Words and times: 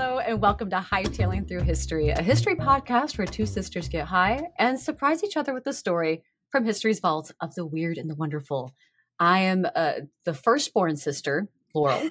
Hello, 0.00 0.20
and 0.20 0.40
welcome 0.40 0.70
to 0.70 0.76
Hightailing 0.76 1.48
Through 1.48 1.64
History, 1.64 2.10
a 2.10 2.22
history 2.22 2.54
podcast 2.54 3.18
where 3.18 3.26
two 3.26 3.44
sisters 3.44 3.88
get 3.88 4.06
high 4.06 4.42
and 4.56 4.78
surprise 4.78 5.24
each 5.24 5.36
other 5.36 5.52
with 5.52 5.66
a 5.66 5.72
story 5.72 6.22
from 6.52 6.64
history's 6.64 7.00
vault 7.00 7.32
of 7.40 7.56
the 7.56 7.66
weird 7.66 7.98
and 7.98 8.08
the 8.08 8.14
wonderful. 8.14 8.76
I 9.18 9.40
am 9.40 9.66
uh, 9.74 9.94
the 10.24 10.34
firstborn 10.34 10.94
sister, 10.98 11.48
Laurel. 11.74 12.10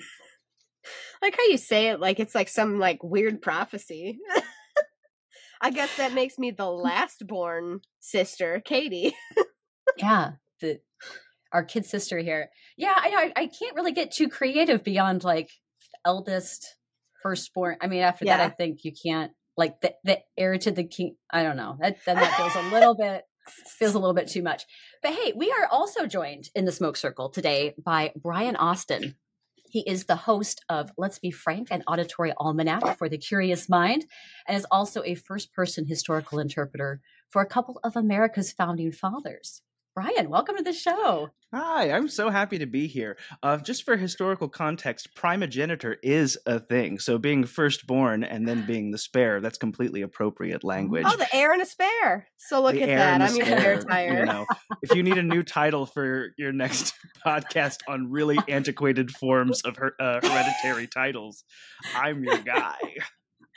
like 1.22 1.38
how 1.38 1.46
you 1.46 1.58
say 1.58 1.88
it 1.88 2.02
like 2.02 2.20
it's 2.20 2.36
like 2.36 2.50
some 2.50 2.78
like 2.78 3.02
weird 3.04 3.42
prophecy. 3.42 4.20
I 5.62 5.70
guess 5.70 5.96
that 5.96 6.12
makes 6.12 6.38
me 6.38 6.52
the 6.52 6.70
last 6.70 7.26
born 7.26 7.80
sister, 8.02 8.62
Katie. 8.66 9.16
yeah, 9.98 10.32
the 10.60 10.82
our 11.54 11.64
kid 11.64 11.86
sister 11.86 12.18
here. 12.18 12.50
Yeah, 12.76 12.96
I 12.98 13.32
I, 13.38 13.44
I 13.44 13.48
can't 13.48 13.78
really 13.78 13.94
get 13.94 14.12
too 14.12 14.28
creative 14.28 14.84
beyond 14.84 15.24
like 15.24 15.52
eldest, 16.06 16.77
firstborn. 17.28 17.78
I 17.82 17.88
mean, 17.88 18.02
after 18.02 18.26
yeah. 18.26 18.38
that, 18.38 18.46
I 18.46 18.50
think 18.50 18.84
you 18.84 18.92
can't 18.92 19.32
like 19.58 19.82
the 19.82 19.94
the 20.04 20.20
heir 20.38 20.58
to 20.58 20.72
the 20.72 20.86
king. 20.86 21.16
I 21.32 21.44
don't 21.44 21.58
know. 21.58 21.78
That 21.80 21.98
then 22.06 22.16
that 22.16 22.34
feels 22.36 22.56
a 22.56 22.70
little 22.74 22.96
bit 22.96 23.24
feels 23.50 23.96
a 23.96 24.00
little 24.00 24.14
bit 24.14 24.28
too 24.28 24.42
much. 24.42 24.66
But 25.02 25.14
hey, 25.14 25.34
we 25.36 25.52
are 25.52 25.68
also 25.70 26.06
joined 26.06 26.50
in 26.56 26.66
the 26.66 26.72
smoke 26.72 26.98
circle 26.98 27.30
today 27.30 27.74
by 27.84 28.14
Bryan 28.16 28.56
Austin. 28.56 29.16
He 29.70 29.82
is 29.82 30.06
the 30.06 30.16
host 30.16 30.64
of 30.70 30.92
Let's 30.98 31.20
Be 31.20 31.32
Frank, 31.32 31.68
an 31.72 31.84
auditory 31.88 32.34
almanac 32.38 32.98
for 32.98 33.10
the 33.10 33.18
curious 33.18 33.68
mind, 33.68 34.06
and 34.48 34.56
is 34.56 34.66
also 34.72 35.04
a 35.04 35.16
first 35.16 35.54
person 35.54 35.86
historical 35.86 36.40
interpreter 36.40 37.02
for 37.30 37.42
a 37.42 37.46
couple 37.46 37.80
of 37.84 37.98
America's 37.98 38.54
founding 38.54 38.94
fathers. 38.94 39.62
Bryan, 39.98 40.30
welcome 40.30 40.56
to 40.58 40.64
the 40.64 40.74
show. 40.74 41.32
Hi, 41.52 41.90
I'm 41.90 42.08
so 42.08 42.30
happy 42.30 42.60
to 42.60 42.68
be 42.68 42.86
here. 42.86 43.18
Uh, 43.42 43.58
just 43.58 43.82
for 43.82 43.98
historical 43.98 44.48
context, 44.48 45.16
primogeniture 45.16 45.98
is 46.04 46.38
a 46.46 46.60
thing. 46.60 47.00
So 47.00 47.18
being 47.18 47.46
firstborn 47.46 48.24
and 48.24 48.48
then 48.48 48.64
being 48.68 48.92
the 48.92 49.00
spare, 49.00 49.42
that's 49.42 49.58
completely 49.58 50.04
appropriate 50.04 50.64
language. 50.64 51.06
Oh, 51.08 51.18
the 51.18 51.36
heir 51.36 51.52
and 51.52 51.64
a 51.64 51.66
spare. 51.66 52.28
So 52.38 52.62
look 52.62 52.76
the 52.76 52.84
at 52.84 52.96
that. 52.96 53.22
I'm 53.24 53.36
even 53.38 53.60
very 53.60 53.84
tired. 53.84 54.20
You 54.20 54.26
know, 54.26 54.46
if 54.84 54.94
you 54.94 55.02
need 55.02 55.18
a 55.18 55.24
new 55.24 55.42
title 55.42 55.88
for 55.88 56.28
your 56.38 56.52
next 56.52 56.94
podcast 57.26 57.78
on 57.88 58.12
really 58.12 58.38
antiquated 58.48 59.10
forms 59.10 59.64
of 59.64 59.78
her, 59.78 59.94
uh, 60.00 60.20
hereditary 60.22 60.86
titles, 60.86 61.44
I'm 61.96 62.24
your 62.24 62.38
guy. 62.38 62.78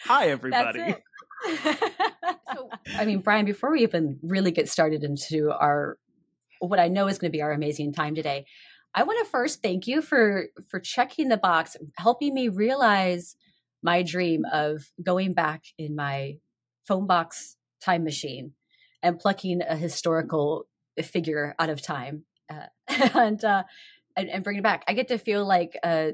Hi, 0.06 0.28
everybody. 0.30 0.94
so, 1.64 2.70
I 2.96 3.04
mean, 3.04 3.18
Bryan, 3.18 3.44
before 3.44 3.70
we 3.72 3.82
even 3.82 4.18
really 4.22 4.52
get 4.52 4.70
started 4.70 5.04
into 5.04 5.50
our 5.50 5.98
what 6.60 6.78
I 6.78 6.88
know 6.88 7.08
is 7.08 7.18
going 7.18 7.30
to 7.30 7.36
be 7.36 7.42
our 7.42 7.52
amazing 7.52 7.92
time 7.92 8.14
today. 8.14 8.46
I 8.94 9.02
want 9.02 9.24
to 9.24 9.30
first 9.30 9.62
thank 9.62 9.86
you 9.86 10.02
for 10.02 10.46
for 10.68 10.80
checking 10.80 11.28
the 11.28 11.36
box, 11.36 11.76
helping 11.96 12.34
me 12.34 12.48
realize 12.48 13.36
my 13.82 14.02
dream 14.02 14.44
of 14.52 14.84
going 15.02 15.32
back 15.32 15.64
in 15.78 15.96
my 15.96 16.36
phone 16.86 17.06
box 17.06 17.56
time 17.82 18.04
machine 18.04 18.52
and 19.02 19.18
plucking 19.18 19.62
a 19.62 19.76
historical 19.76 20.66
figure 21.02 21.54
out 21.58 21.70
of 21.70 21.80
time 21.80 22.24
uh, 22.50 22.66
and, 23.14 23.44
uh, 23.44 23.62
and 24.16 24.28
and 24.28 24.44
bring 24.44 24.58
it 24.58 24.62
back. 24.62 24.84
I 24.88 24.94
get 24.94 25.08
to 25.08 25.18
feel 25.18 25.46
like 25.46 25.78
uh, 25.82 26.12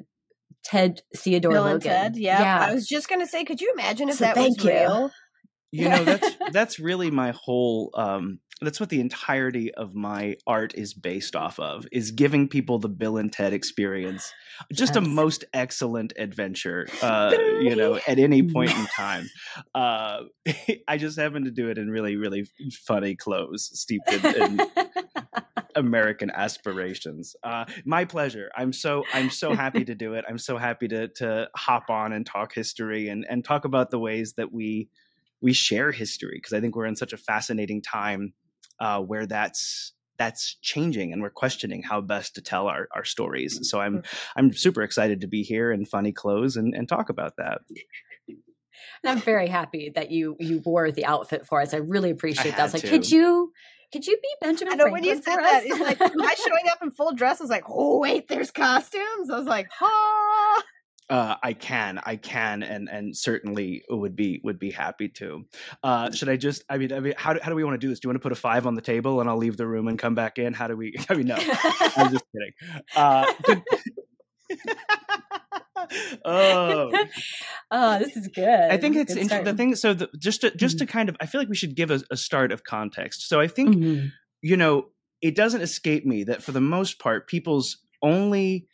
Ted 0.62 1.00
Theodore 1.16 1.52
Bill 1.52 1.62
Logan. 1.62 1.80
Ted, 1.80 2.16
yeah. 2.16 2.40
yeah. 2.40 2.66
I 2.66 2.74
was 2.74 2.86
just 2.86 3.08
gonna 3.08 3.26
say, 3.26 3.44
could 3.44 3.60
you 3.60 3.72
imagine 3.72 4.08
if 4.08 4.16
so 4.16 4.24
that 4.24 4.36
was 4.36 4.64
real? 4.64 5.10
You 5.76 5.88
know, 5.88 6.04
that's 6.04 6.36
that's 6.52 6.78
really 6.78 7.10
my 7.10 7.32
whole 7.32 7.90
um 7.94 8.40
that's 8.62 8.80
what 8.80 8.88
the 8.88 9.00
entirety 9.00 9.74
of 9.74 9.94
my 9.94 10.36
art 10.46 10.74
is 10.74 10.94
based 10.94 11.36
off 11.36 11.60
of 11.60 11.86
is 11.92 12.10
giving 12.10 12.48
people 12.48 12.78
the 12.78 12.88
bill 12.88 13.18
and 13.18 13.30
ted 13.30 13.52
experience. 13.52 14.32
Just 14.72 14.94
yes. 14.94 15.04
a 15.04 15.08
most 15.08 15.44
excellent 15.52 16.14
adventure 16.16 16.86
uh 17.02 17.36
you 17.60 17.76
know 17.76 17.98
at 18.06 18.18
any 18.18 18.42
point 18.42 18.70
in 18.70 18.86
time. 18.86 19.28
Uh 19.74 20.20
i 20.88 20.96
just 20.96 21.18
happen 21.18 21.44
to 21.44 21.50
do 21.50 21.68
it 21.68 21.78
in 21.78 21.90
really 21.90 22.16
really 22.16 22.46
funny 22.86 23.14
clothes 23.14 23.70
steeped 23.74 24.10
in, 24.12 24.24
in 24.24 24.60
american 25.74 26.30
aspirations. 26.30 27.36
Uh 27.42 27.64
my 27.84 28.04
pleasure. 28.04 28.50
I'm 28.56 28.72
so 28.72 29.04
i'm 29.12 29.30
so 29.30 29.54
happy 29.54 29.84
to 29.84 29.94
do 29.94 30.14
it. 30.14 30.24
I'm 30.28 30.38
so 30.38 30.56
happy 30.56 30.88
to 30.88 31.08
to 31.08 31.48
hop 31.54 31.90
on 31.90 32.12
and 32.12 32.24
talk 32.24 32.54
history 32.54 33.08
and 33.08 33.26
and 33.28 33.44
talk 33.44 33.64
about 33.64 33.90
the 33.90 33.98
ways 33.98 34.34
that 34.34 34.52
we 34.52 34.88
we 35.40 35.52
share 35.52 35.92
history 35.92 36.36
because 36.36 36.52
i 36.52 36.60
think 36.60 36.76
we're 36.76 36.86
in 36.86 36.96
such 36.96 37.12
a 37.12 37.16
fascinating 37.16 37.82
time 37.82 38.32
uh, 38.78 39.00
where 39.00 39.26
that's 39.26 39.92
that's 40.18 40.56
changing 40.62 41.12
and 41.12 41.22
we're 41.22 41.30
questioning 41.30 41.82
how 41.82 42.00
best 42.00 42.34
to 42.34 42.42
tell 42.42 42.68
our, 42.68 42.88
our 42.94 43.04
stories. 43.04 43.58
So 43.62 43.80
I'm 43.80 43.98
mm. 43.98 44.06
I'm 44.36 44.52
super 44.52 44.82
excited 44.82 45.20
to 45.20 45.26
be 45.26 45.42
here 45.42 45.72
in 45.72 45.84
funny 45.84 46.12
clothes 46.12 46.56
and, 46.56 46.74
and 46.74 46.88
talk 46.88 47.08
about 47.08 47.36
that. 47.36 47.60
And 49.02 49.10
I'm 49.10 49.20
very 49.20 49.46
happy 49.46 49.90
that 49.94 50.10
you 50.10 50.36
you 50.38 50.62
wore 50.64 50.90
the 50.90 51.06
outfit 51.06 51.46
for 51.46 51.60
us. 51.60 51.72
I 51.72 51.78
really 51.78 52.10
appreciate 52.10 52.54
I 52.54 52.56
that. 52.56 52.60
I 52.60 52.62
was 52.64 52.74
like, 52.74 52.82
to. 52.82 52.88
could 52.88 53.10
you 53.10 53.52
could 53.92 54.06
you 54.06 54.16
be 54.16 54.28
Benjamin? 54.40 54.74
I 54.74 54.76
know 54.76 54.84
Franklin 54.84 55.02
when 55.08 55.16
you 55.16 55.22
said 55.22 55.36
that, 55.36 55.62
it's 55.64 55.80
like, 55.80 56.00
am 56.00 56.20
I 56.20 56.34
showing 56.34 56.68
up 56.70 56.82
in 56.82 56.90
full 56.90 57.14
dress? 57.14 57.40
I 57.40 57.44
was 57.44 57.50
like, 57.50 57.64
oh 57.68 57.98
wait, 57.98 58.28
there's 58.28 58.50
costumes. 58.50 59.30
I 59.30 59.38
was 59.38 59.46
like, 59.46 59.68
ha. 59.70 60.62
Uh, 61.08 61.36
I 61.40 61.52
can, 61.52 62.00
I 62.04 62.16
can, 62.16 62.64
and 62.64 62.88
and 62.88 63.16
certainly 63.16 63.84
would 63.88 64.16
be 64.16 64.40
would 64.42 64.58
be 64.58 64.72
happy 64.72 65.08
to. 65.10 65.44
Uh, 65.82 66.10
should 66.10 66.28
I 66.28 66.36
just? 66.36 66.64
I 66.68 66.78
mean, 66.78 66.92
I 66.92 66.98
mean, 66.98 67.14
how 67.16 67.32
do, 67.32 67.40
how 67.40 67.48
do 67.50 67.54
we 67.54 67.62
want 67.62 67.74
to 67.80 67.84
do 67.84 67.88
this? 67.88 68.00
Do 68.00 68.06
you 68.06 68.10
want 68.10 68.16
to 68.16 68.22
put 68.22 68.32
a 68.32 68.36
five 68.40 68.66
on 68.66 68.74
the 68.74 68.82
table 68.82 69.20
and 69.20 69.30
I'll 69.30 69.36
leave 69.36 69.56
the 69.56 69.66
room 69.66 69.86
and 69.86 69.98
come 69.98 70.16
back 70.16 70.38
in? 70.38 70.52
How 70.52 70.66
do 70.66 70.76
we? 70.76 70.96
I 71.08 71.14
mean, 71.14 71.28
no, 71.28 71.36
I'm 71.36 72.10
just 72.10 72.24
kidding. 72.32 72.52
Uh, 72.96 73.32
oh, 76.24 76.92
oh, 77.70 77.98
this 77.98 78.16
is 78.16 78.28
good. 78.28 78.48
I 78.48 78.76
think 78.76 78.96
it's 78.96 79.14
interesting. 79.14 79.44
The 79.44 79.54
thing, 79.54 79.74
so 79.76 79.94
the, 79.94 80.08
just 80.18 80.42
to, 80.42 80.50
just 80.56 80.76
mm-hmm. 80.76 80.86
to 80.86 80.92
kind 80.92 81.08
of, 81.08 81.16
I 81.20 81.26
feel 81.26 81.40
like 81.40 81.48
we 81.48 81.56
should 81.56 81.74
give 81.74 81.90
a, 81.90 82.00
a 82.10 82.16
start 82.16 82.52
of 82.52 82.64
context. 82.64 83.28
So 83.28 83.40
I 83.40 83.48
think, 83.48 83.76
mm-hmm. 83.76 84.06
you 84.42 84.56
know, 84.56 84.86
it 85.22 85.34
doesn't 85.34 85.60
escape 85.60 86.04
me 86.04 86.24
that 86.24 86.42
for 86.42 86.52
the 86.52 86.60
most 86.60 86.98
part, 86.98 87.28
people's 87.28 87.78
only 88.02 88.66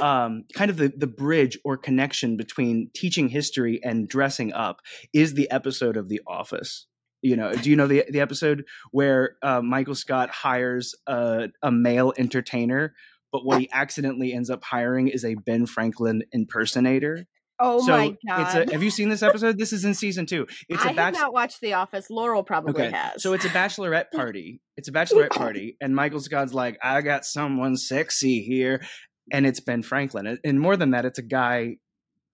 um, 0.00 0.44
kind 0.54 0.70
of 0.70 0.76
the, 0.76 0.92
the 0.96 1.06
bridge 1.06 1.58
or 1.64 1.76
connection 1.76 2.36
between 2.36 2.90
teaching 2.94 3.28
history 3.28 3.80
and 3.82 4.08
dressing 4.08 4.52
up 4.52 4.80
is 5.12 5.34
the 5.34 5.50
episode 5.50 5.96
of 5.96 6.08
The 6.08 6.20
Office. 6.26 6.86
You 7.22 7.36
know, 7.36 7.52
do 7.52 7.70
you 7.70 7.76
know 7.76 7.86
the 7.86 8.04
the 8.10 8.20
episode 8.20 8.64
where 8.90 9.36
uh, 9.42 9.62
Michael 9.62 9.94
Scott 9.94 10.30
hires 10.30 10.94
a, 11.06 11.50
a 11.62 11.70
male 11.70 12.12
entertainer, 12.18 12.94
but 13.30 13.44
what 13.44 13.60
he 13.60 13.70
accidentally 13.72 14.32
ends 14.32 14.50
up 14.50 14.64
hiring 14.64 15.06
is 15.06 15.24
a 15.24 15.34
Ben 15.34 15.66
Franklin 15.66 16.24
impersonator? 16.32 17.26
Oh 17.60 17.80
so 17.86 17.96
my 17.96 18.16
god! 18.26 18.40
It's 18.40 18.70
a, 18.70 18.72
have 18.72 18.82
you 18.82 18.90
seen 18.90 19.08
this 19.08 19.22
episode? 19.22 19.56
This 19.56 19.72
is 19.72 19.84
in 19.84 19.94
season 19.94 20.26
two. 20.26 20.48
It's 20.68 20.84
I 20.84 20.90
a 20.90 20.94
bach- 20.94 21.14
have 21.14 21.14
not 21.14 21.32
watched 21.32 21.60
The 21.60 21.74
Office. 21.74 22.10
Laurel 22.10 22.42
probably 22.42 22.86
okay. 22.86 22.96
has. 22.96 23.22
So 23.22 23.34
it's 23.34 23.44
a 23.44 23.50
bachelorette 23.50 24.10
party. 24.10 24.60
It's 24.76 24.88
a 24.88 24.92
bachelorette 24.92 25.30
party, 25.30 25.76
and 25.80 25.94
Michael 25.94 26.18
Scott's 26.18 26.52
like, 26.52 26.76
"I 26.82 27.02
got 27.02 27.24
someone 27.24 27.76
sexy 27.76 28.42
here," 28.42 28.84
and 29.30 29.46
it's 29.46 29.60
Ben 29.60 29.82
Franklin. 29.82 30.38
And 30.44 30.60
more 30.60 30.76
than 30.76 30.90
that, 30.90 31.04
it's 31.04 31.18
a 31.18 31.22
guy 31.22 31.76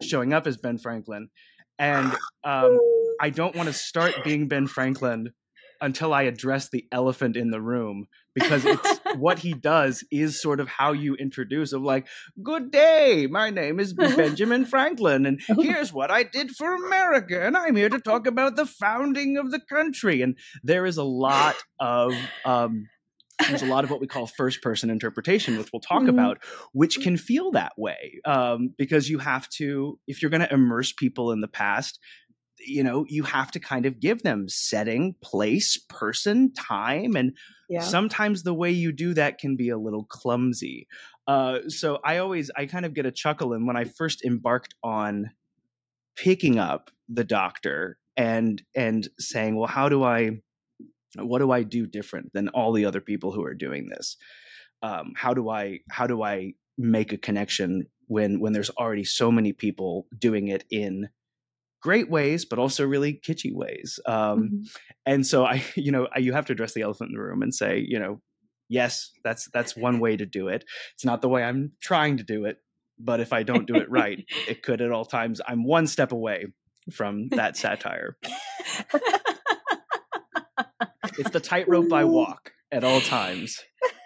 showing 0.03 0.33
up 0.33 0.47
as 0.47 0.57
Ben 0.57 0.79
Franklin. 0.79 1.29
And 1.79 2.13
um, 2.45 2.79
I 3.21 3.31
don't 3.31 3.55
want 3.55 3.69
to 3.69 3.73
start 3.73 4.15
being 4.25 4.49
Ben 4.49 4.67
Franklin 4.67 5.33
until 5.81 6.13
I 6.13 6.23
address 6.23 6.71
the 6.71 6.87
elephant 6.91 7.37
in 7.37 7.51
the 7.51 7.61
room 7.61 8.07
because 8.35 8.65
it's 8.65 9.01
what 9.17 9.39
he 9.39 9.53
does 9.53 10.05
is 10.11 10.41
sort 10.41 10.61
of 10.61 10.69
how 10.69 10.93
you 10.93 11.15
introduce 11.15 11.73
of 11.73 11.83
like, 11.83 12.07
good 12.43 12.71
day, 12.71 13.27
my 13.31 13.51
name 13.51 13.81
is 13.81 13.93
Benjamin 13.93 14.65
Franklin, 14.65 15.27
and 15.27 15.41
here's 15.61 15.93
what 15.93 16.11
I 16.11 16.25
did 16.25 16.51
for 16.51 16.75
America, 16.75 17.47
and 17.47 17.57
I'm 17.57 17.77
here 17.77 17.89
to 17.89 18.01
talk 18.01 18.27
about 18.27 18.57
the 18.57 18.67
founding 18.67 19.37
of 19.37 19.51
the 19.51 19.61
country. 19.61 20.23
And 20.23 20.37
there 20.63 20.87
is 20.87 20.97
a 20.97 21.05
lot 21.05 21.57
of 21.79 22.13
um, 22.45 22.89
there's 23.47 23.63
a 23.63 23.67
lot 23.67 23.85
of 23.85 23.91
what 23.91 24.01
we 24.01 24.07
call 24.07 24.27
first 24.27 24.63
person 24.63 24.91
interpretation, 24.91 25.57
which 25.59 25.71
we'll 25.73 25.81
talk 25.81 26.01
mm-hmm. 26.01 26.11
about, 26.11 26.39
which 26.73 27.01
can 27.01 27.17
feel 27.17 27.53
that 27.53 27.73
way 27.77 28.21
um, 28.25 28.71
because 28.77 29.09
you 29.09 29.19
have 29.19 29.49
to, 29.51 29.99
if 30.07 30.21
you're 30.23 30.31
going 30.31 30.41
to 30.41 30.53
immerse 30.53 30.93
people 30.93 31.33
in 31.33 31.41
the 31.41 31.49
past, 31.49 31.99
you 32.61 32.83
know, 32.83 33.05
you 33.09 33.23
have 33.23 33.51
to 33.53 33.61
kind 33.61 33.87
of 33.87 34.01
give 34.01 34.23
them 34.23 34.49
setting, 34.49 35.15
place, 35.23 35.79
person, 35.89 36.53
time. 36.55 37.15
And 37.15 37.37
yeah. 37.69 37.81
sometimes 37.81 38.43
the 38.43 38.55
way 38.55 38.71
you 38.71 38.93
do 38.93 39.15
that 39.15 39.39
can 39.39 39.57
be 39.57 39.69
a 39.69 39.79
little 39.79 40.05
clumsy. 40.05 40.89
Uh, 41.29 41.61
so 41.69 42.01
I 42.05 42.19
always, 42.19 42.51
I 42.57 42.67
kind 42.67 42.85
of 42.85 42.95
get 42.95 43.07
a 43.07 43.13
chuckle. 43.13 43.53
And 43.53 43.67
when 43.67 43.77
I 43.77 43.85
first 43.85 44.25
embarked 44.25 44.75
on 44.83 45.31
picking 46.17 46.59
up 46.59 46.91
the 47.09 47.25
doctor 47.25 47.99
and, 48.17 48.61
and 48.75 49.07
saying, 49.21 49.55
well, 49.55 49.69
how 49.69 49.89
do 49.89 50.03
I, 50.03 50.41
what 51.17 51.39
do 51.39 51.51
i 51.51 51.63
do 51.63 51.87
different 51.87 52.33
than 52.33 52.49
all 52.49 52.73
the 52.73 52.85
other 52.85 53.01
people 53.01 53.33
who 53.33 53.45
are 53.45 53.55
doing 53.55 53.89
this 53.89 54.17
um, 54.83 55.13
how 55.17 55.35
do 55.35 55.49
i 55.49 55.79
how 55.91 56.07
do 56.07 56.23
i 56.23 56.53
make 56.77 57.13
a 57.13 57.19
connection 57.19 57.85
when 58.07 58.41
when 58.41 58.53
there's 58.53 58.71
already 58.71 59.05
so 59.05 59.31
many 59.31 59.53
people 59.53 60.07
doing 60.19 60.49
it 60.49 60.65
in 60.71 61.09
great 61.83 62.11
ways 62.11 62.45
but 62.45 62.59
also 62.59 62.87
really 62.87 63.21
kitschy 63.27 63.53
ways 63.53 64.01
um, 64.07 64.43
mm-hmm. 64.43 64.63
and 65.07 65.27
so 65.27 65.45
i 65.45 65.63
you 65.75 65.93
know 65.93 66.09
I, 66.15 66.19
you 66.19 66.33
have 66.33 66.47
to 66.47 66.53
address 66.53 66.75
the 66.75 66.83
elephant 66.83 67.11
in 67.11 67.17
the 67.17 67.23
room 67.23 67.43
and 67.43 67.55
say 67.55 67.85
you 67.87 67.99
know 67.99 68.21
yes 68.69 69.11
that's 69.25 69.49
that's 69.53 69.77
one 69.77 69.99
way 70.01 70.17
to 70.17 70.27
do 70.27 70.49
it 70.49 70.65
it's 70.95 71.05
not 71.05 71.23
the 71.23 71.29
way 71.29 71.43
i'm 71.43 71.73
trying 71.81 72.19
to 72.19 72.25
do 72.25 72.45
it 72.45 72.59
but 72.99 73.21
if 73.21 73.33
I 73.33 73.43
don't 73.43 73.67
do 73.67 73.77
it 73.77 73.91
right, 73.91 74.25
it 74.49 74.63
could 74.63 74.81
at 74.81 74.91
all 74.91 75.05
times. 75.05 75.41
I'm 75.47 75.65
one 75.65 75.87
step 75.87 76.13
away 76.13 76.47
from 76.93 77.29
that 77.31 77.57
satire. 77.57 78.17
It's 81.19 81.31
the 81.31 81.41
tightrope 81.41 81.93
I 81.93 82.05
walk 82.05 82.53
at 82.71 82.85
all 82.85 83.01
times. 83.01 83.61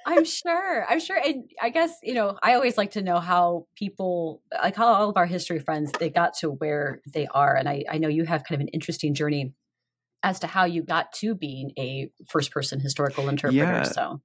I'm 0.06 0.24
sure. 0.24 0.86
I'm 0.88 1.00
sure. 1.00 1.16
And 1.16 1.50
I 1.60 1.70
guess, 1.70 1.96
you 2.02 2.14
know, 2.14 2.36
I 2.42 2.54
always 2.54 2.76
like 2.76 2.92
to 2.92 3.02
know 3.02 3.20
how 3.20 3.66
people, 3.76 4.42
like 4.52 4.76
how 4.76 4.86
all 4.86 5.10
of 5.10 5.16
our 5.16 5.26
history 5.26 5.60
friends, 5.60 5.92
they 5.98 6.10
got 6.10 6.34
to 6.38 6.50
where 6.50 7.00
they 7.12 7.26
are. 7.26 7.54
And 7.56 7.68
I, 7.68 7.84
I 7.90 7.98
know 7.98 8.08
you 8.08 8.24
have 8.24 8.44
kind 8.44 8.60
of 8.60 8.66
an 8.66 8.68
interesting 8.68 9.14
journey 9.14 9.52
as 10.22 10.40
to 10.40 10.46
how 10.46 10.64
you 10.64 10.82
got 10.82 11.12
to 11.14 11.34
being 11.34 11.72
a 11.78 12.10
first 12.28 12.50
person 12.50 12.80
historical 12.80 13.28
interpreter. 13.28 13.64
Yeah. 13.64 13.82
So, 13.82 14.20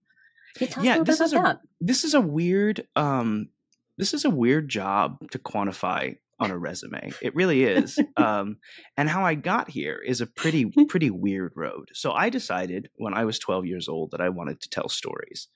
yeah, 0.82 1.04
this 1.04 1.22
is 1.22 1.34
a, 1.34 1.36
that? 1.36 1.60
This 1.80 2.04
is 2.04 2.14
a 2.14 2.22
weird, 2.22 2.88
um, 2.96 3.50
this 3.98 4.14
is 4.14 4.26
a 4.26 4.30
weird 4.30 4.70
job 4.70 5.18
to 5.32 5.40
quantify 5.40 6.18
on 6.40 6.52
a 6.52 6.58
resume. 6.58 7.12
It 7.22 7.36
really 7.36 7.64
is. 7.64 7.98
um, 8.18 8.58
and 8.96 9.10
how 9.10 9.24
I 9.24 9.36
got 9.36 9.70
here 9.70 10.02
is 10.06 10.22
a 10.22 10.28
pretty 10.28 10.66
pretty 10.88 11.10
weird 11.10 11.54
road. 11.56 11.90
So 11.94 12.12
I 12.12 12.30
decided 12.30 12.90
when 12.96 13.14
I 13.14 13.26
was 13.26 13.40
12 13.40 13.66
years 13.66 13.88
old 13.88 14.12
that 14.12 14.22
I 14.22 14.30
wanted 14.30 14.62
to 14.62 14.70
tell 14.70 14.90
stories. 14.90 15.48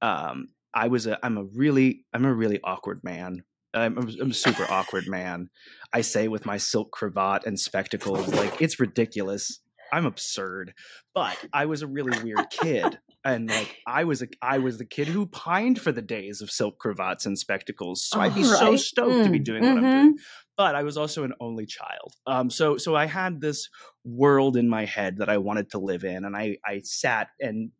Um, 0.00 0.48
I 0.72 0.88
was 0.88 1.06
a 1.06 1.18
I'm 1.24 1.36
a 1.36 1.44
really 1.44 2.04
I'm 2.12 2.24
a 2.24 2.34
really 2.34 2.60
awkward 2.62 3.02
man. 3.02 3.42
I'm 3.74 3.98
I'm 3.98 4.30
a 4.30 4.34
super 4.34 4.66
awkward 4.68 5.06
man. 5.08 5.50
I 5.92 6.00
say 6.00 6.28
with 6.28 6.46
my 6.46 6.56
silk 6.56 6.92
cravat 6.92 7.46
and 7.46 7.58
spectacles, 7.58 8.28
like 8.28 8.60
it's 8.60 8.80
ridiculous. 8.80 9.60
I'm 9.92 10.06
absurd, 10.06 10.74
but 11.14 11.36
I 11.52 11.66
was 11.66 11.82
a 11.82 11.88
really 11.88 12.16
weird 12.22 12.48
kid, 12.50 13.00
and 13.24 13.48
like 13.48 13.76
I 13.86 14.04
was 14.04 14.22
a 14.22 14.28
I 14.42 14.58
was 14.58 14.78
the 14.78 14.84
kid 14.84 15.08
who 15.08 15.26
pined 15.26 15.80
for 15.80 15.92
the 15.92 16.02
days 16.02 16.40
of 16.40 16.50
silk 16.50 16.78
cravats 16.78 17.26
and 17.26 17.38
spectacles. 17.38 18.04
So 18.04 18.20
I'd 18.20 18.34
be 18.34 18.42
right. 18.42 18.58
so 18.58 18.76
stoked 18.76 19.12
mm, 19.12 19.24
to 19.24 19.30
be 19.30 19.40
mm, 19.40 19.44
doing 19.44 19.62
what 19.62 19.76
mm-hmm. 19.76 19.84
I'm 19.84 20.02
doing. 20.02 20.18
But 20.56 20.74
I 20.74 20.82
was 20.82 20.96
also 20.96 21.24
an 21.24 21.32
only 21.40 21.64
child, 21.66 22.14
um, 22.26 22.50
so 22.50 22.76
so 22.76 22.94
I 22.94 23.06
had 23.06 23.40
this 23.40 23.68
world 24.04 24.56
in 24.56 24.68
my 24.68 24.84
head 24.84 25.18
that 25.18 25.30
I 25.30 25.38
wanted 25.38 25.70
to 25.70 25.78
live 25.78 26.04
in, 26.04 26.24
and 26.24 26.36
I 26.36 26.56
I 26.66 26.82
sat 26.84 27.28
and 27.40 27.70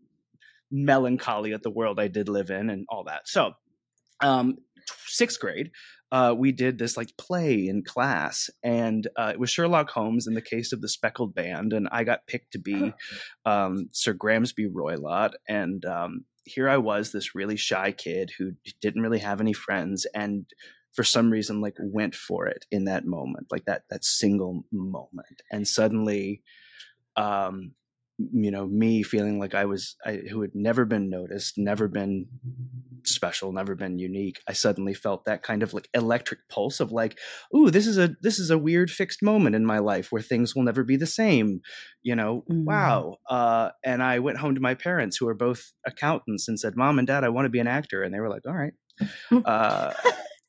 melancholy 0.71 1.53
at 1.53 1.63
the 1.63 1.71
world 1.71 1.99
I 1.99 2.09
did 2.09 2.29
live 2.29 2.51
in 2.51 2.71
and 2.71 2.87
all 2.89 3.05
that. 3.05 3.27
So, 3.27 3.53
um, 4.21 4.57
sixth 5.07 5.41
grade, 5.41 5.73
uh, 6.13 6.35
we 6.37 6.53
did 6.53 6.79
this 6.79 6.97
like 6.97 7.17
play 7.17 7.69
in 7.69 7.83
class, 7.85 8.51
and 8.63 9.07
uh, 9.17 9.31
it 9.33 9.39
was 9.39 9.51
Sherlock 9.51 9.91
Holmes 9.91 10.27
in 10.27 10.35
the 10.35 10.43
case 10.43 10.73
of 10.73 10.81
the 10.81 10.89
Speckled 10.89 11.35
Band, 11.35 11.73
and 11.73 11.89
I 11.93 12.05
got 12.05 12.27
picked 12.27 12.53
to 12.53 12.59
be 12.59 12.93
um, 13.47 13.89
Sir 13.93 14.15
Grimesby 14.15 14.71
Roylott, 14.73 15.33
and 15.49 15.85
um, 15.85 16.25
here 16.45 16.69
I 16.69 16.79
was, 16.79 17.13
this 17.13 17.35
really 17.35 17.57
shy 17.57 17.93
kid 17.93 18.33
who 18.39 18.53
didn't 18.81 19.03
really 19.03 19.21
have 19.21 19.41
any 19.41 19.53
friends, 19.53 20.07
and 20.15 20.47
for 20.93 21.05
some 21.05 21.31
reason 21.31 21.61
like 21.61 21.77
went 21.79 22.17
for 22.17 22.47
it 22.47 22.67
in 22.71 22.85
that 22.87 23.07
moment, 23.07 23.47
like 23.51 23.65
that 23.67 23.85
that 23.91 24.05
single 24.05 24.65
moment, 24.73 25.43
and 25.51 25.67
suddenly. 25.67 26.43
Um, 27.17 27.73
you 28.33 28.51
know 28.51 28.67
me 28.67 29.03
feeling 29.03 29.39
like 29.39 29.55
i 29.55 29.65
was 29.65 29.97
I, 30.05 30.21
who 30.31 30.43
had 30.43 30.51
never 30.55 30.85
been 30.85 31.09
noticed 31.09 31.55
never 31.57 31.89
been 31.89 32.27
special 33.05 33.53
never 33.53 33.75
been 33.75 33.99
unique 33.99 34.41
i 34.49 34.53
suddenly 34.53 34.95
felt 34.95 35.25
that 35.25 35.43
kind 35.43 35.63
of 35.63 35.73
like 35.73 35.89
electric 35.95 36.41
pulse 36.49 36.81
of 36.81 36.93
like 36.93 37.19
ooh 37.57 37.71
this 37.71 37.87
is 37.87 37.99
a 37.99 38.15
this 38.23 38.39
is 38.39 38.51
a 38.51 38.59
weird 38.59 38.91
fixed 38.91 39.23
moment 39.23 39.57
in 39.57 39.65
my 39.65 39.79
life 39.79 40.13
where 40.13 40.23
things 40.23 40.55
will 40.55 40.63
never 40.63 40.85
be 40.85 40.97
the 40.97 41.07
same 41.07 41.61
you 42.03 42.15
know 42.15 42.45
mm. 42.51 42.65
wow 42.65 43.17
uh, 43.29 43.71
and 43.85 44.03
i 44.03 44.19
went 44.19 44.39
home 44.39 44.55
to 44.55 44.61
my 44.61 44.75
parents 44.75 45.17
who 45.17 45.29
are 45.29 45.35
both 45.35 45.73
accountants 45.87 46.49
and 46.49 46.61
said 46.61 46.77
mom 46.77 46.99
and 46.99 47.09
dad 47.09 47.25
i 47.25 47.29
want 47.29 47.47
to 47.47 47.51
be 47.51 47.61
an 47.61 47.69
actor 47.69 48.03
and 48.03 48.13
they 48.13 48.21
were 48.21 48.31
like 48.31 48.43
all 48.47 48.55
right 48.55 48.75
uh, 49.45 49.93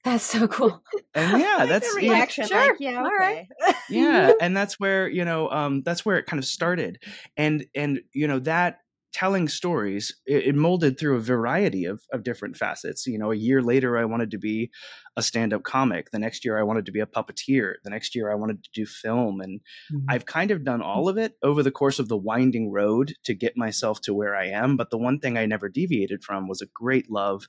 that's 0.04 0.24
so 0.24 0.48
cool. 0.48 0.82
And 1.14 1.42
yeah, 1.42 1.66
that's 1.66 1.96
reaction. 1.96 2.46
You 2.46 2.56
know, 2.56 2.62
sure. 2.62 2.72
Like, 2.72 2.80
yeah, 2.80 2.98
all 3.00 3.18
right. 3.18 3.48
yeah, 3.90 4.32
and 4.40 4.56
that's 4.56 4.80
where 4.80 5.08
you 5.08 5.26
know, 5.26 5.50
um, 5.50 5.84
that's 5.84 6.06
where 6.06 6.18
it 6.18 6.26
kind 6.26 6.40
of 6.40 6.46
started, 6.46 7.00
and 7.38 7.66
and 7.76 8.02
you 8.14 8.28
know 8.28 8.40
that 8.40 8.80
telling 9.14 9.50
stories 9.50 10.16
it, 10.26 10.46
it, 10.46 10.56
molded 10.56 10.98
through 10.98 11.18
a 11.18 11.20
variety 11.20 11.84
of 11.84 12.02
of 12.14 12.24
different 12.24 12.56
facets. 12.56 13.06
You 13.06 13.20
know, 13.20 13.32
a 13.32 13.36
year 13.36 13.62
later, 13.62 13.98
I 13.98 14.06
wanted 14.06 14.32
to 14.32 14.38
be 14.38 14.72
a 15.18 15.22
stand 15.22 15.54
up 15.54 15.64
comic. 15.64 16.12
The 16.12 16.20
next 16.20 16.46
year, 16.46 16.58
I 16.58 16.64
wanted 16.64 16.86
to 16.86 16.94
be 16.94 17.02
a 17.02 17.06
puppeteer. 17.06 17.74
The 17.84 17.90
next 17.90 18.16
year, 18.16 18.32
I 18.32 18.36
wanted 18.36 18.64
to 18.64 18.70
do 18.74 18.86
film, 18.86 19.42
and 19.42 19.60
mm-hmm. 19.94 20.06
I've 20.08 20.26
kind 20.26 20.52
of 20.52 20.64
done 20.64 20.82
all 20.82 21.10
of 21.10 21.18
it 21.18 21.34
over 21.44 21.62
the 21.62 21.72
course 21.72 22.00
of 22.00 22.08
the 22.08 22.18
winding 22.18 22.72
road 22.72 23.14
to 23.26 23.34
get 23.34 23.58
myself 23.58 24.00
to 24.02 24.14
where 24.14 24.36
I 24.36 24.48
am. 24.48 24.78
But 24.78 24.92
the 24.92 24.98
one 24.98 25.20
thing 25.20 25.38
I 25.38 25.46
never 25.46 25.68
deviated 25.68 26.24
from 26.24 26.48
was 26.48 26.62
a 26.62 26.68
great 26.74 27.12
love 27.12 27.48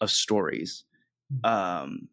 of 0.00 0.10
stories 0.10 0.84
um, 1.44 2.08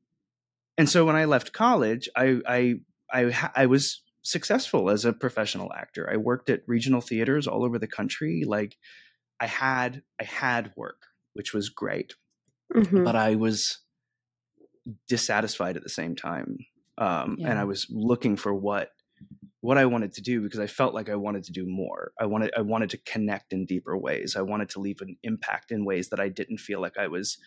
and 0.78 0.90
so 0.90 1.06
when 1.06 1.16
I 1.16 1.26
left 1.26 1.54
college, 1.54 2.10
I, 2.16 2.40
I, 2.48 2.76
I, 3.12 3.50
I 3.56 3.66
was 3.66 4.02
successful 4.22 4.90
as 4.90 5.06
a 5.06 5.14
professional 5.14 5.72
actor. 5.74 6.10
I 6.12 6.18
worked 6.18 6.50
at 6.50 6.62
regional 6.68 7.02
theaters 7.02 7.48
all 7.48 7.64
over 7.64 7.80
the 7.80 7.88
country. 7.88 8.44
Like 8.46 8.78
I 9.40 9.48
had, 9.48 10.04
I 10.20 10.26
had 10.26 10.74
work, 10.76 11.02
which 11.34 11.54
was 11.54 11.70
great, 11.70 12.16
mm-hmm. 12.74 13.04
but 13.04 13.16
I 13.16 13.36
was 13.36 13.80
dissatisfied 15.08 15.78
at 15.78 15.84
the 15.84 15.90
same 15.90 16.16
time. 16.16 16.58
Um, 17.00 17.38
yeah. 17.40 17.52
and 17.52 17.60
I 17.60 17.64
was 17.64 17.86
looking 17.90 18.36
for 18.36 18.54
what 18.54 18.90
what 19.62 19.78
I 19.78 19.86
wanted 19.86 20.14
to 20.14 20.22
do 20.22 20.42
because 20.42 20.60
I 20.60 20.68
felt 20.68 20.94
like 20.94 21.10
I 21.10 21.16
wanted 21.16 21.44
to 21.46 21.52
do 21.52 21.66
more. 21.66 22.12
I 22.20 22.26
wanted 22.26 22.52
I 22.56 22.62
wanted 22.62 22.90
to 22.92 22.98
connect 23.00 23.54
in 23.54 23.66
deeper 23.66 23.98
ways. 23.98 24.36
I 24.36 24.42
wanted 24.42 24.70
to 24.70 24.80
leave 24.80 25.02
an 25.02 25.18
impact 25.24 25.72
in 25.72 25.86
ways 25.86 26.10
that 26.10 26.20
I 26.20 26.30
didn't 26.30 26.60
feel 26.60 26.82
like 26.82 26.98
I 26.98 27.08
was 27.08 27.38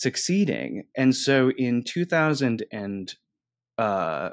succeeding. 0.00 0.84
And 0.96 1.14
so 1.14 1.50
in 1.50 1.82
2000 1.82 2.64
and 2.72 3.14
uh, 3.76 4.30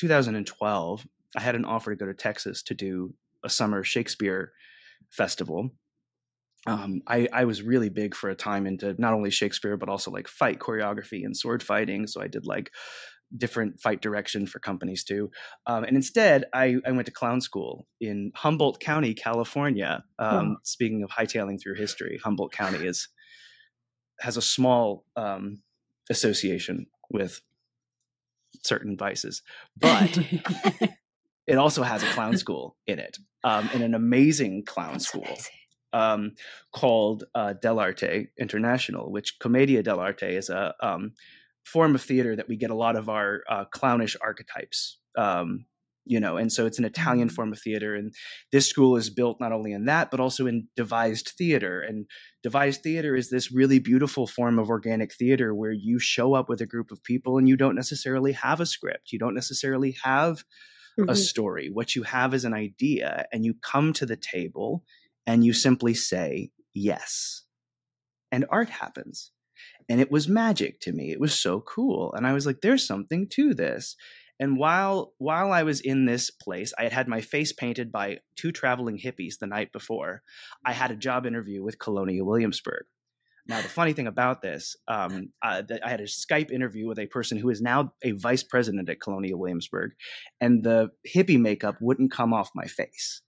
2012, 0.00 1.06
I 1.36 1.40
had 1.40 1.54
an 1.54 1.64
offer 1.64 1.94
to 1.94 1.96
go 1.96 2.06
to 2.06 2.14
Texas 2.14 2.64
to 2.64 2.74
do 2.74 3.14
a 3.44 3.48
summer 3.48 3.84
Shakespeare 3.84 4.52
festival. 5.10 5.70
Um, 6.66 7.00
I, 7.06 7.28
I 7.32 7.44
was 7.44 7.62
really 7.62 7.90
big 7.90 8.16
for 8.16 8.28
a 8.28 8.34
time 8.34 8.66
into 8.66 8.96
not 8.98 9.14
only 9.14 9.30
Shakespeare 9.30 9.76
but 9.76 9.88
also 9.88 10.10
like 10.10 10.26
fight 10.26 10.58
choreography 10.58 11.24
and 11.24 11.36
sword 11.36 11.62
fighting. 11.62 12.08
So 12.08 12.20
I 12.20 12.26
did 12.26 12.44
like 12.44 12.72
different 13.36 13.78
fight 13.78 14.02
direction 14.02 14.48
for 14.48 14.58
companies 14.58 15.04
too. 15.04 15.30
Um, 15.68 15.84
and 15.84 15.94
instead, 15.94 16.46
I, 16.52 16.78
I, 16.84 16.90
went 16.90 17.06
to 17.06 17.12
clown 17.12 17.40
school 17.40 17.86
in 18.00 18.32
Humboldt 18.34 18.80
County, 18.80 19.14
California. 19.14 20.02
Um, 20.18 20.56
oh. 20.56 20.60
Speaking 20.64 21.04
of 21.04 21.10
hightailing 21.10 21.60
through 21.62 21.74
history, 21.76 22.18
Humboldt 22.24 22.52
County 22.52 22.84
is 22.84 23.08
has 24.20 24.36
a 24.36 24.42
small 24.42 25.04
um, 25.16 25.62
association 26.10 26.86
with 27.10 27.40
certain 28.62 28.96
vices, 28.96 29.42
but 29.76 30.18
it 31.46 31.56
also 31.56 31.82
has 31.82 32.02
a 32.02 32.06
clown 32.06 32.36
school 32.36 32.76
in 32.86 32.98
it, 32.98 33.18
um, 33.44 33.68
and 33.72 33.82
an 33.82 33.94
amazing 33.94 34.64
clown 34.64 34.94
That's 34.94 35.06
school 35.06 35.26
um, 35.92 36.32
called 36.72 37.24
uh, 37.34 37.54
Dell'Arte 37.62 38.28
International, 38.38 39.10
which 39.10 39.38
Commedia 39.38 39.82
dell'arte 39.82 40.28
is 40.28 40.50
a 40.50 40.74
um, 40.80 41.12
form 41.64 41.94
of 41.94 42.02
theater 42.02 42.36
that 42.36 42.48
we 42.48 42.56
get 42.56 42.70
a 42.70 42.74
lot 42.74 42.96
of 42.96 43.08
our 43.08 43.42
uh, 43.48 43.64
clownish 43.66 44.16
archetypes 44.20 44.98
um, 45.16 45.66
you 46.08 46.18
know 46.18 46.36
and 46.36 46.52
so 46.52 46.66
it's 46.66 46.78
an 46.78 46.84
italian 46.84 47.28
mm-hmm. 47.28 47.34
form 47.34 47.52
of 47.52 47.60
theater 47.60 47.94
and 47.94 48.12
this 48.50 48.68
school 48.68 48.96
is 48.96 49.10
built 49.10 49.38
not 49.40 49.52
only 49.52 49.72
in 49.72 49.84
that 49.84 50.10
but 50.10 50.20
also 50.20 50.46
in 50.46 50.66
devised 50.74 51.32
theater 51.36 51.80
and 51.80 52.06
devised 52.42 52.82
theater 52.82 53.14
is 53.14 53.30
this 53.30 53.52
really 53.52 53.78
beautiful 53.78 54.26
form 54.26 54.58
of 54.58 54.70
organic 54.70 55.12
theater 55.12 55.54
where 55.54 55.72
you 55.72 55.98
show 55.98 56.34
up 56.34 56.48
with 56.48 56.60
a 56.60 56.66
group 56.66 56.90
of 56.90 57.02
people 57.04 57.38
and 57.38 57.48
you 57.48 57.56
don't 57.56 57.74
necessarily 57.74 58.32
have 58.32 58.60
a 58.60 58.66
script 58.66 59.12
you 59.12 59.18
don't 59.18 59.34
necessarily 59.34 59.96
have 60.02 60.44
mm-hmm. 60.98 61.08
a 61.08 61.14
story 61.14 61.68
what 61.70 61.94
you 61.94 62.02
have 62.02 62.34
is 62.34 62.44
an 62.44 62.54
idea 62.54 63.26
and 63.32 63.44
you 63.44 63.54
come 63.62 63.92
to 63.92 64.06
the 64.06 64.16
table 64.16 64.82
and 65.26 65.44
you 65.44 65.52
simply 65.52 65.94
say 65.94 66.50
yes 66.74 67.42
and 68.32 68.46
art 68.50 68.70
happens 68.70 69.30
and 69.88 70.00
it 70.00 70.10
was 70.10 70.28
magic 70.28 70.80
to 70.80 70.92
me 70.92 71.10
it 71.10 71.20
was 71.20 71.38
so 71.38 71.60
cool 71.60 72.12
and 72.14 72.26
i 72.26 72.32
was 72.32 72.46
like 72.46 72.60
there's 72.60 72.86
something 72.86 73.28
to 73.28 73.52
this 73.52 73.94
and 74.40 74.56
while 74.56 75.12
while 75.18 75.52
I 75.52 75.62
was 75.64 75.80
in 75.80 76.04
this 76.04 76.30
place, 76.30 76.72
I 76.78 76.84
had 76.84 76.92
had 76.92 77.08
my 77.08 77.20
face 77.20 77.52
painted 77.52 77.90
by 77.90 78.18
two 78.36 78.52
traveling 78.52 78.98
hippies 78.98 79.38
the 79.38 79.46
night 79.46 79.72
before. 79.72 80.22
I 80.64 80.72
had 80.72 80.90
a 80.90 80.96
job 80.96 81.26
interview 81.26 81.62
with 81.62 81.78
Colonial 81.78 82.26
Williamsburg. 82.26 82.84
Now, 83.48 83.62
the 83.62 83.68
funny 83.68 83.94
thing 83.94 84.06
about 84.06 84.42
this, 84.42 84.76
um, 84.88 85.32
uh, 85.42 85.62
I 85.82 85.88
had 85.88 86.00
a 86.00 86.04
Skype 86.04 86.50
interview 86.50 86.86
with 86.86 86.98
a 86.98 87.06
person 87.06 87.38
who 87.38 87.48
is 87.48 87.62
now 87.62 87.94
a 88.02 88.10
vice 88.10 88.42
president 88.42 88.90
at 88.90 89.00
Colonial 89.00 89.38
Williamsburg, 89.38 89.92
and 90.38 90.62
the 90.62 90.90
hippie 91.06 91.40
makeup 91.40 91.76
wouldn't 91.80 92.12
come 92.12 92.34
off 92.34 92.50
my 92.54 92.66
face. 92.66 93.22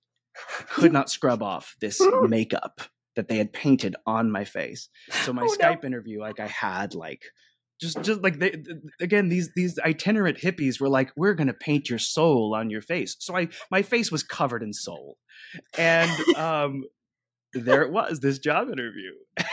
I 0.59 0.63
could 0.65 0.93
not 0.93 1.11
scrub 1.11 1.43
off 1.43 1.75
this 1.81 2.01
makeup 2.29 2.83
that 3.17 3.29
they 3.29 3.39
had 3.39 3.53
painted 3.53 3.97
on 4.07 4.31
my 4.31 4.45
face. 4.45 4.89
So 5.25 5.33
my 5.33 5.43
oh, 5.43 5.57
Skype 5.57 5.83
no. 5.83 5.87
interview, 5.87 6.21
like 6.21 6.39
I 6.39 6.47
had 6.47 6.95
like 6.95 7.23
just 7.81 8.03
just 8.03 8.23
like 8.23 8.39
they 8.39 8.63
again 9.01 9.29
these 9.29 9.51
these 9.55 9.79
itinerant 9.81 10.39
hippies 10.39 10.81
were 10.81 10.89
like 10.89 11.13
we're 11.17 11.35
going 11.35 11.47
to 11.47 11.55
paint 11.55 11.89
your 11.89 11.99
soul 11.99 12.55
on 12.55 12.71
your 12.71 12.83
face. 12.83 13.17
So 13.19 13.37
i 13.37 13.49
my 13.71 13.83
face 13.83 14.13
was 14.13 14.23
covered 14.23 14.63
in 14.63 14.73
soul. 14.73 15.17
And 15.79 16.11
um 16.37 16.85
there 17.53 17.83
it 17.83 17.93
was 17.93 18.21
this 18.21 18.39
job 18.39 18.69
interview. 18.69 19.13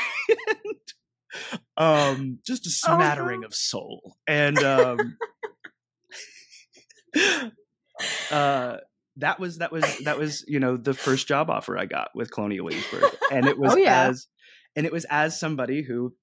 Um, 1.77 2.39
just 2.45 2.65
a 2.65 2.69
smattering 2.71 3.39
oh, 3.39 3.41
no. 3.41 3.47
of 3.47 3.53
soul, 3.53 4.15
and 4.27 4.57
um, 4.63 5.17
uh, 8.31 8.77
that 9.17 9.39
was 9.39 9.59
that 9.59 9.71
was 9.71 9.83
that 10.03 10.17
was 10.17 10.43
you 10.47 10.59
know 10.59 10.75
the 10.75 10.95
first 10.95 11.27
job 11.27 11.51
offer 11.51 11.77
I 11.77 11.85
got 11.85 12.09
with 12.15 12.31
Colonial 12.31 12.65
Williamsburg, 12.65 13.03
and 13.31 13.45
it 13.45 13.59
was 13.59 13.73
oh, 13.73 13.77
yeah. 13.77 14.07
as 14.07 14.27
and 14.77 14.85
it 14.85 14.93
was 14.93 15.05
as 15.09 15.37
somebody 15.37 15.81
who 15.81 16.13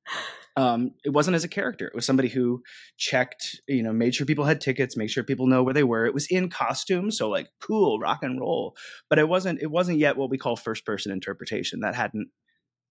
um, 0.57 0.93
it 1.05 1.11
wasn't 1.11 1.35
as 1.35 1.43
a 1.43 1.49
character. 1.49 1.89
It 1.89 1.97
was 1.97 2.07
somebody 2.07 2.29
who 2.29 2.63
checked, 2.97 3.61
you 3.67 3.83
know, 3.83 3.93
made 3.93 4.15
sure 4.15 4.25
people 4.25 4.45
had 4.45 4.61
tickets, 4.61 4.97
made 4.97 5.11
sure 5.11 5.25
people 5.25 5.49
know 5.49 5.65
where 5.65 5.75
they 5.75 5.83
were. 5.83 6.07
It 6.07 6.15
was 6.15 6.29
in 6.29 6.49
costume, 6.49 7.11
so 7.11 7.29
like 7.29 7.49
cool 7.61 7.99
rock 7.99 8.23
and 8.23 8.41
roll. 8.41 8.77
But 9.11 9.19
it 9.19 9.29
wasn't. 9.29 9.61
It 9.61 9.71
wasn't 9.71 9.99
yet 9.99 10.17
what 10.17 10.31
we 10.31 10.39
call 10.39 10.55
first 10.55 10.87
person 10.87 11.13
interpretation. 11.13 11.81
That 11.81 11.97
hadn't. 11.97 12.29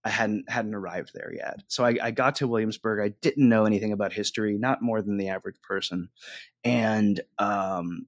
I 0.05 0.10
hadn't 0.10 0.50
hadn't 0.50 0.75
arrived 0.75 1.12
there 1.13 1.32
yet. 1.34 1.62
So 1.70 1.86
I, 1.86 1.96
I 2.03 2.12
got 2.12 2.36
to 2.36 2.48
Williamsburg. 2.48 3.00
I 3.00 3.15
didn't 3.22 3.48
know 3.48 3.63
anything 3.63 3.93
about 3.93 4.12
history, 4.12 4.58
not 4.58 4.82
more 4.82 5.01
than 5.01 5.15
the 5.15 5.29
average 5.29 5.62
person, 5.62 6.10
and 6.65 7.22
um, 7.39 8.08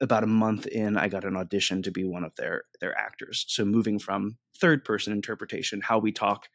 about 0.00 0.22
a 0.22 0.28
month 0.28 0.66
in, 0.66 0.96
I 0.96 1.08
got 1.08 1.24
an 1.24 1.36
audition 1.36 1.82
to 1.82 1.90
be 1.90 2.04
one 2.04 2.22
of 2.22 2.36
their 2.36 2.62
their 2.80 2.96
actors. 2.96 3.44
So 3.48 3.64
moving 3.64 3.98
from 3.98 4.36
third 4.60 4.84
person 4.84 5.12
interpretation, 5.12 5.80
how 5.80 5.98
we 5.98 6.12
talk 6.12 6.46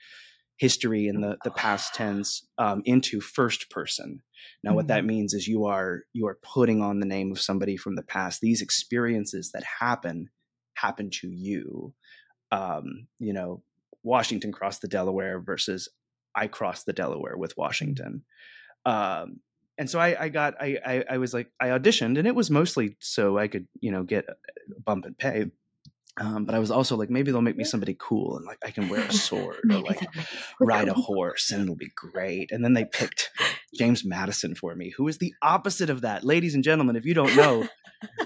history 0.58 1.08
in 1.08 1.22
the, 1.22 1.38
the 1.44 1.52
past 1.52 1.94
tense 1.94 2.46
um, 2.58 2.82
into 2.86 3.22
first 3.22 3.70
person. 3.70 4.22
Now, 4.64 4.70
mm-hmm. 4.70 4.76
what 4.76 4.88
that 4.88 5.00
mm-hmm. 5.00 5.08
means 5.08 5.34
is 5.34 5.48
you 5.48 5.66
are 5.66 6.04
you 6.14 6.28
are 6.28 6.40
putting 6.42 6.82
on 6.82 7.00
the 7.00 7.06
name 7.06 7.32
of 7.32 7.40
somebody 7.40 7.78
from 7.78 7.96
the 7.96 8.04
past. 8.04 8.42
These 8.42 8.62
experiences 8.62 9.52
that 9.52 9.64
happen 9.64 10.30
happen 10.76 11.10
to 11.22 11.30
you. 11.30 11.94
Um, 12.52 13.08
you 13.20 13.34
know, 13.34 13.62
Washington 14.04 14.52
crossed 14.52 14.82
the 14.82 14.88
Delaware 14.88 15.40
versus 15.40 15.90
I 16.36 16.48
crossed 16.48 16.86
the 16.86 16.94
Delaware 16.94 17.38
with 17.38 17.58
Washington. 17.58 18.24
Um, 18.86 19.40
and 19.78 19.90
so 19.90 20.00
I, 20.00 20.24
I 20.24 20.30
got 20.30 20.56
I, 20.60 20.78
I, 20.86 21.04
I 21.12 21.18
was 21.18 21.34
like 21.34 21.52
I 21.60 21.68
auditioned 21.68 22.18
and 22.18 22.28
it 22.28 22.36
was 22.36 22.50
mostly 22.50 22.96
so 23.00 23.38
I 23.38 23.48
could 23.48 23.68
you 23.80 23.92
know 23.92 24.04
get 24.04 24.26
a 24.30 24.82
bump 24.82 25.06
in 25.06 25.14
pay 25.14 25.52
um, 26.20 26.46
but 26.46 26.56
I 26.56 26.60
was 26.60 26.72
also 26.72 26.96
like, 26.96 27.10
maybe 27.10 27.32
they'll 27.32 27.42
make 27.42 27.58
me 27.58 27.64
somebody 27.64 27.96
cool 28.00 28.38
and 28.38 28.46
like 28.46 28.58
I 28.66 28.72
can 28.72 28.90
wear 28.90 29.02
a 29.02 29.14
sword 29.14 29.60
or 29.70 29.80
like 29.80 30.08
ride 30.60 30.88
a 30.88 30.94
horse 30.94 31.52
and 31.52 31.64
it'll 31.64 31.76
be 31.76 31.92
great. 31.96 32.52
And 32.52 32.64
then 32.64 32.74
they 32.74 32.86
picked 32.86 33.32
James 33.76 34.04
Madison 34.04 34.56
for 34.56 34.76
me, 34.76 34.94
who 34.98 35.08
is 35.08 35.20
the 35.20 35.34
opposite 35.42 35.90
of 35.90 36.02
that. 36.02 36.24
Ladies 36.24 36.56
and 36.56 36.64
gentlemen, 36.64 36.96
if 36.96 37.06
you 37.06 37.14
don't 37.14 37.36
know, 37.36 37.68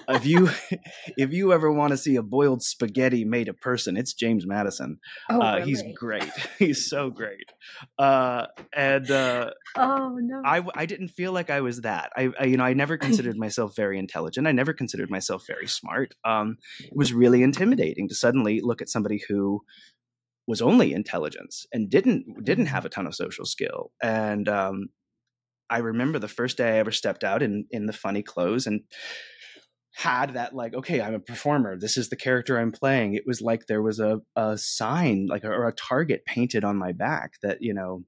if 0.10 0.26
you 0.26 0.50
if 1.18 1.34
you 1.34 1.52
ever 1.54 1.72
want 1.72 1.92
to 1.92 1.98
see 1.98 2.16
a 2.16 2.24
boiled 2.24 2.64
spaghetti 2.64 3.26
made 3.26 3.50
a 3.50 3.54
person, 3.54 3.98
it's 3.98 4.14
James 4.14 4.46
Madison. 4.46 5.00
Oh, 5.30 5.42
uh, 5.42 5.56
really? 5.58 5.70
He's 5.70 5.84
great. 5.96 6.32
He's 6.60 6.90
so 6.90 7.10
great. 7.10 7.52
Uh, 7.98 8.48
and 8.74 9.10
uh, 9.10 9.52
oh 9.78 10.18
no, 10.22 10.42
I 10.46 10.64
I 10.76 10.86
didn't 10.86 11.10
feel 11.10 11.32
like 11.32 11.50
I 11.50 11.62
was 11.62 11.82
that. 11.82 12.12
I, 12.16 12.30
I 12.40 12.46
you 12.46 12.58
know 12.58 12.64
I 12.64 12.74
never 12.74 12.98
considered 12.98 13.38
myself 13.38 13.76
very 13.76 14.00
intelligent. 14.00 14.48
I 14.48 14.52
never 14.52 14.74
considered 14.74 15.10
myself 15.10 15.46
very 15.48 15.68
smart. 15.68 16.14
Um, 16.24 16.58
it 16.80 16.96
was 16.96 17.14
really 17.14 17.44
intimidating 17.44 17.81
to 17.84 18.16
suddenly 18.16 18.62
look 18.62 18.82
at 18.82 18.90
somebody 18.90 19.22
who 19.28 19.62
was 20.48 20.62
only 20.62 20.94
intelligence 20.94 21.66
and 21.72 21.90
didn't 21.90 22.44
didn't 22.44 22.66
have 22.68 22.86
a 22.86 22.90
ton 22.90 23.08
of 23.08 23.16
social 23.16 23.46
skill. 23.46 23.92
And 24.02 24.48
um, 24.50 24.88
I 25.70 25.80
remember 25.80 26.20
the 26.20 26.28
first 26.28 26.58
day 26.58 26.76
I 26.76 26.80
ever 26.80 26.92
stepped 26.92 27.24
out 27.24 27.44
in 27.44 27.66
in 27.72 27.86
the 27.86 27.94
funny 27.94 28.24
clothes 28.24 28.68
and 28.68 28.82
had 29.94 30.36
that 30.36 30.56
like 30.56 30.74
okay 30.74 31.02
i'm 31.02 31.14
a 31.14 31.20
performer. 31.20 31.78
This 31.78 31.98
is 31.98 32.10
the 32.10 32.16
character 32.16 32.58
i'm 32.58 32.72
playing. 32.72 33.14
It 33.14 33.24
was 33.26 33.42
like 33.42 33.68
there 33.68 33.82
was 33.82 34.00
a, 34.00 34.20
a 34.36 34.58
sign 34.58 35.28
like 35.30 35.44
or 35.44 35.68
a 35.68 35.74
target 35.74 36.26
painted 36.26 36.64
on 36.64 36.78
my 36.78 36.92
back 36.92 37.34
that 37.44 37.60
you 37.62 37.74
know 37.74 38.04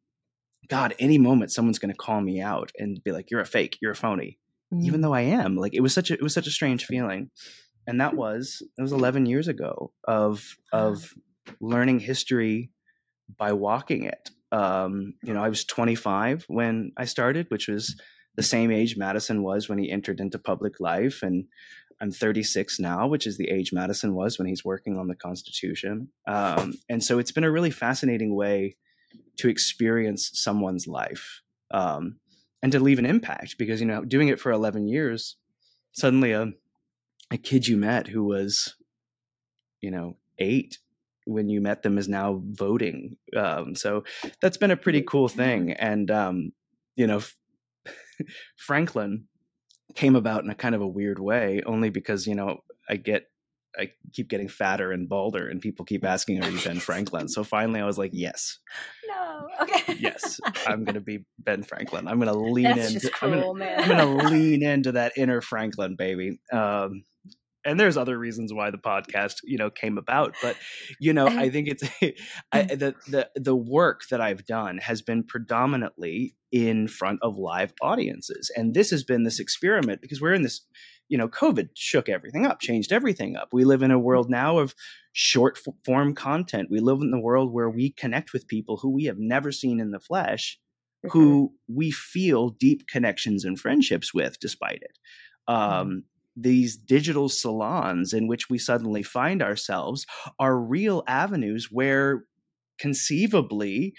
god 0.70 0.96
any 0.98 1.18
moment 1.18 1.52
someone's 1.52 1.80
going 1.80 1.92
to 1.92 1.98
call 1.98 2.22
me 2.22 2.40
out 2.40 2.72
and 2.78 3.04
be 3.04 3.12
like 3.12 3.30
you're 3.30 3.42
a 3.42 3.46
fake. 3.46 3.78
You're 3.82 3.92
a 3.92 3.96
phony 3.96 4.40
mm. 4.74 4.84
even 4.84 5.02
though 5.02 5.14
i 5.14 5.22
am 5.22 5.56
like 5.58 5.74
it 5.74 5.82
was 5.82 5.94
such 5.94 6.10
a 6.10 6.14
it 6.14 6.22
was 6.22 6.34
such 6.34 6.48
a 6.48 6.52
strange 6.52 6.86
feeling 6.86 7.30
and 7.88 8.00
that 8.02 8.16
was 8.16 8.62
it 8.78 8.82
was 8.82 8.92
11 8.92 9.26
years 9.26 9.48
ago 9.48 9.92
of 10.08 10.58
of 10.72 11.14
learning 11.60 12.00
history 12.00 12.72
by 13.38 13.52
walking 13.54 14.04
it 14.04 14.30
um 14.52 15.14
you 15.24 15.34
know 15.34 15.44
i 15.44 15.50
was 15.50 15.66
25 15.66 16.46
when 16.48 16.92
i 16.98 17.06
started 17.06 17.48
which 17.50 17.68
was 17.68 17.96
the 18.36 18.44
same 18.44 18.72
age 18.72 18.98
Madison 18.98 19.44
was 19.44 19.70
when 19.70 19.78
he 19.78 19.92
entered 19.92 20.20
into 20.20 20.40
public 20.40 20.80
life. 20.80 21.22
And 21.22 21.46
I'm 22.02 22.12
36 22.12 22.80
now, 22.80 23.08
which 23.08 23.28
is 23.28 23.38
the 23.38 23.50
age 23.50 23.72
Madison 23.72 24.16
was 24.16 24.38
when 24.38 24.48
he's 24.48 24.66
working 24.66 24.98
on 24.98 25.08
the 25.08 25.16
Constitution. 25.16 26.10
Um, 26.28 26.74
and 26.90 27.04
so 27.04 27.20
it's 27.20 27.32
been 27.32 27.44
a 27.44 27.52
really 27.52 27.72
fascinating 27.72 28.36
way 28.36 28.76
to 29.38 29.50
experience 29.50 30.32
someone's 30.34 30.88
life 30.88 31.42
um, 31.72 32.18
and 32.62 32.72
to 32.72 32.80
leave 32.80 33.00
an 33.00 33.06
impact 33.06 33.58
because, 33.58 33.80
you 33.80 33.88
know, 33.88 34.04
doing 34.04 34.30
it 34.30 34.40
for 34.40 34.52
11 34.52 34.88
years, 34.88 35.38
suddenly 35.92 36.32
a, 36.32 36.52
a 37.34 37.38
kid 37.38 37.68
you 37.68 37.76
met 37.78 38.08
who 38.08 38.24
was, 38.24 38.76
you 39.82 39.92
know, 39.92 40.18
eight 40.38 40.78
when 41.26 41.50
you 41.50 41.62
met 41.62 41.82
them 41.82 41.98
is 41.98 42.08
now 42.08 42.42
voting. 42.46 43.18
Um, 43.36 43.76
so 43.76 44.04
that's 44.42 44.58
been 44.58 44.72
a 44.72 44.78
pretty 44.78 45.02
cool 45.02 45.28
thing. 45.28 45.72
And, 45.72 46.12
um, 46.12 46.52
you 46.96 47.08
know, 47.08 47.22
Franklin 48.58 49.26
came 49.96 50.16
about 50.16 50.44
in 50.44 50.50
a 50.50 50.56
kind 50.56 50.76
of 50.76 50.82
a 50.82 50.88
weird 50.88 51.20
way, 51.20 51.62
only 51.66 51.90
because 51.90 52.28
you 52.28 52.36
know 52.36 52.60
I 52.90 52.96
get 52.96 53.26
I 53.78 53.92
keep 54.12 54.30
getting 54.30 54.48
fatter 54.48 54.92
and 54.92 55.10
balder, 55.10 55.48
and 55.48 55.60
people 55.62 55.86
keep 55.86 56.06
asking, 56.06 56.44
"Are 56.44 56.50
you 56.50 56.60
Ben 56.64 56.80
Franklin?" 56.80 57.28
So 57.28 57.44
finally, 57.44 57.80
I 57.80 57.86
was 57.86 57.98
like, 57.98 58.12
"Yes." 58.14 58.60
No. 59.08 59.48
Okay. 59.62 59.96
yes, 60.00 60.40
I'm 60.68 60.84
gonna 60.84 61.02
be 61.02 61.26
Ben 61.40 61.64
Franklin. 61.64 62.08
I'm 62.08 62.20
gonna 62.20 62.34
lean 62.34 62.76
That's 62.76 62.88
into. 62.88 63.00
Just 63.00 63.14
cool, 63.14 63.34
I'm, 63.34 63.42
gonna, 63.42 63.54
man. 63.54 63.80
I'm 63.80 63.88
gonna 63.88 64.30
lean 64.30 64.64
into 64.64 64.94
that 64.94 65.14
inner 65.18 65.42
Franklin, 65.42 65.96
baby. 65.96 66.40
Um, 66.52 67.04
and 67.66 67.80
there's 67.80 67.98
other 67.98 68.18
reasons 68.18 68.54
why 68.54 68.70
the 68.70 68.78
podcast 68.78 69.36
you 69.44 69.58
know 69.58 69.70
came 69.70 69.98
about 69.98 70.36
but 70.42 70.56
you 71.00 71.14
know 71.14 71.28
i 71.28 71.50
think 71.50 71.68
it's 71.68 71.84
I, 72.52 72.64
mm. 72.64 72.80
the 72.80 72.96
the 73.08 73.30
the 73.36 73.56
work 73.56 74.02
that 74.10 74.22
i've 74.22 74.46
done 74.46 74.78
has 74.80 75.02
been 75.02 75.24
predominantly 75.24 76.36
in 76.52 76.88
front 76.88 77.20
of 77.22 77.38
live 77.38 77.74
audiences 77.82 78.52
and 78.56 78.74
this 78.74 78.92
has 78.92 79.04
been 79.04 79.24
this 79.24 79.40
experiment 79.40 80.02
because 80.02 80.22
we're 80.22 80.34
in 80.34 80.44
this 80.44 80.62
you 81.10 81.18
know 81.18 81.28
covid 81.28 81.70
shook 81.76 82.10
everything 82.10 82.46
up 82.46 82.60
changed 82.60 82.92
everything 82.92 83.36
up 83.36 83.50
we 83.52 83.64
live 83.64 83.82
in 83.82 83.92
a 83.92 84.00
world 84.00 84.30
now 84.30 84.58
of 84.58 84.76
short 85.14 85.58
form 85.86 86.16
content 86.16 86.70
we 86.72 86.80
live 86.80 87.02
in 87.02 87.12
the 87.12 87.20
world 87.20 87.54
where 87.54 87.70
we 87.70 87.92
connect 87.92 88.34
with 88.34 88.48
people 88.48 88.78
who 88.78 88.90
we 88.90 89.06
have 89.06 89.20
never 89.20 89.52
seen 89.52 89.80
in 89.80 89.92
the 89.92 90.00
flesh 90.00 90.60
mm-hmm. 91.06 91.18
who 91.18 91.54
we 91.68 91.92
feel 91.92 92.50
deep 92.50 92.88
connections 92.88 93.46
and 93.46 93.60
friendships 93.60 94.14
with 94.14 94.40
despite 94.40 94.82
it 94.82 94.98
mm-hmm. 95.50 95.82
um, 95.82 96.04
these 96.36 96.78
digital 96.78 97.30
salons 97.30 98.14
in 98.14 98.28
which 98.28 98.50
we 98.50 98.58
suddenly 98.58 99.04
find 99.04 99.42
ourselves 99.42 100.06
are 100.40 100.58
real 100.58 101.04
avenues 101.08 101.70
where 101.72 102.26
conceivably 102.80 103.94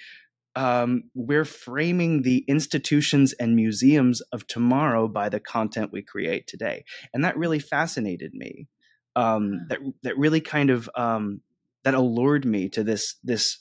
um, 0.56 1.04
we're 1.14 1.44
framing 1.44 2.22
the 2.22 2.44
institutions 2.46 3.32
and 3.34 3.56
museums 3.56 4.20
of 4.32 4.46
tomorrow 4.46 5.08
by 5.08 5.28
the 5.28 5.40
content 5.40 5.90
we 5.92 6.02
create 6.02 6.46
today. 6.46 6.84
And 7.12 7.24
that 7.24 7.36
really 7.36 7.58
fascinated 7.58 8.34
me 8.34 8.68
um, 9.16 9.66
that 9.68 9.78
that 10.02 10.18
really 10.18 10.40
kind 10.40 10.70
of 10.70 10.88
um, 10.96 11.40
that 11.84 11.94
allured 11.94 12.44
me 12.44 12.68
to 12.70 12.84
this 12.84 13.16
this 13.22 13.58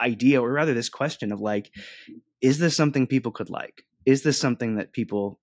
idea 0.00 0.40
or 0.40 0.52
rather 0.52 0.74
this 0.74 0.88
question 0.88 1.32
of 1.32 1.40
like 1.40 1.70
is 2.40 2.58
this 2.58 2.76
something 2.76 3.06
people 3.06 3.32
could 3.32 3.50
like? 3.50 3.84
Is 4.04 4.22
this 4.22 4.38
something 4.38 4.76
that 4.76 4.92
people 4.92 5.38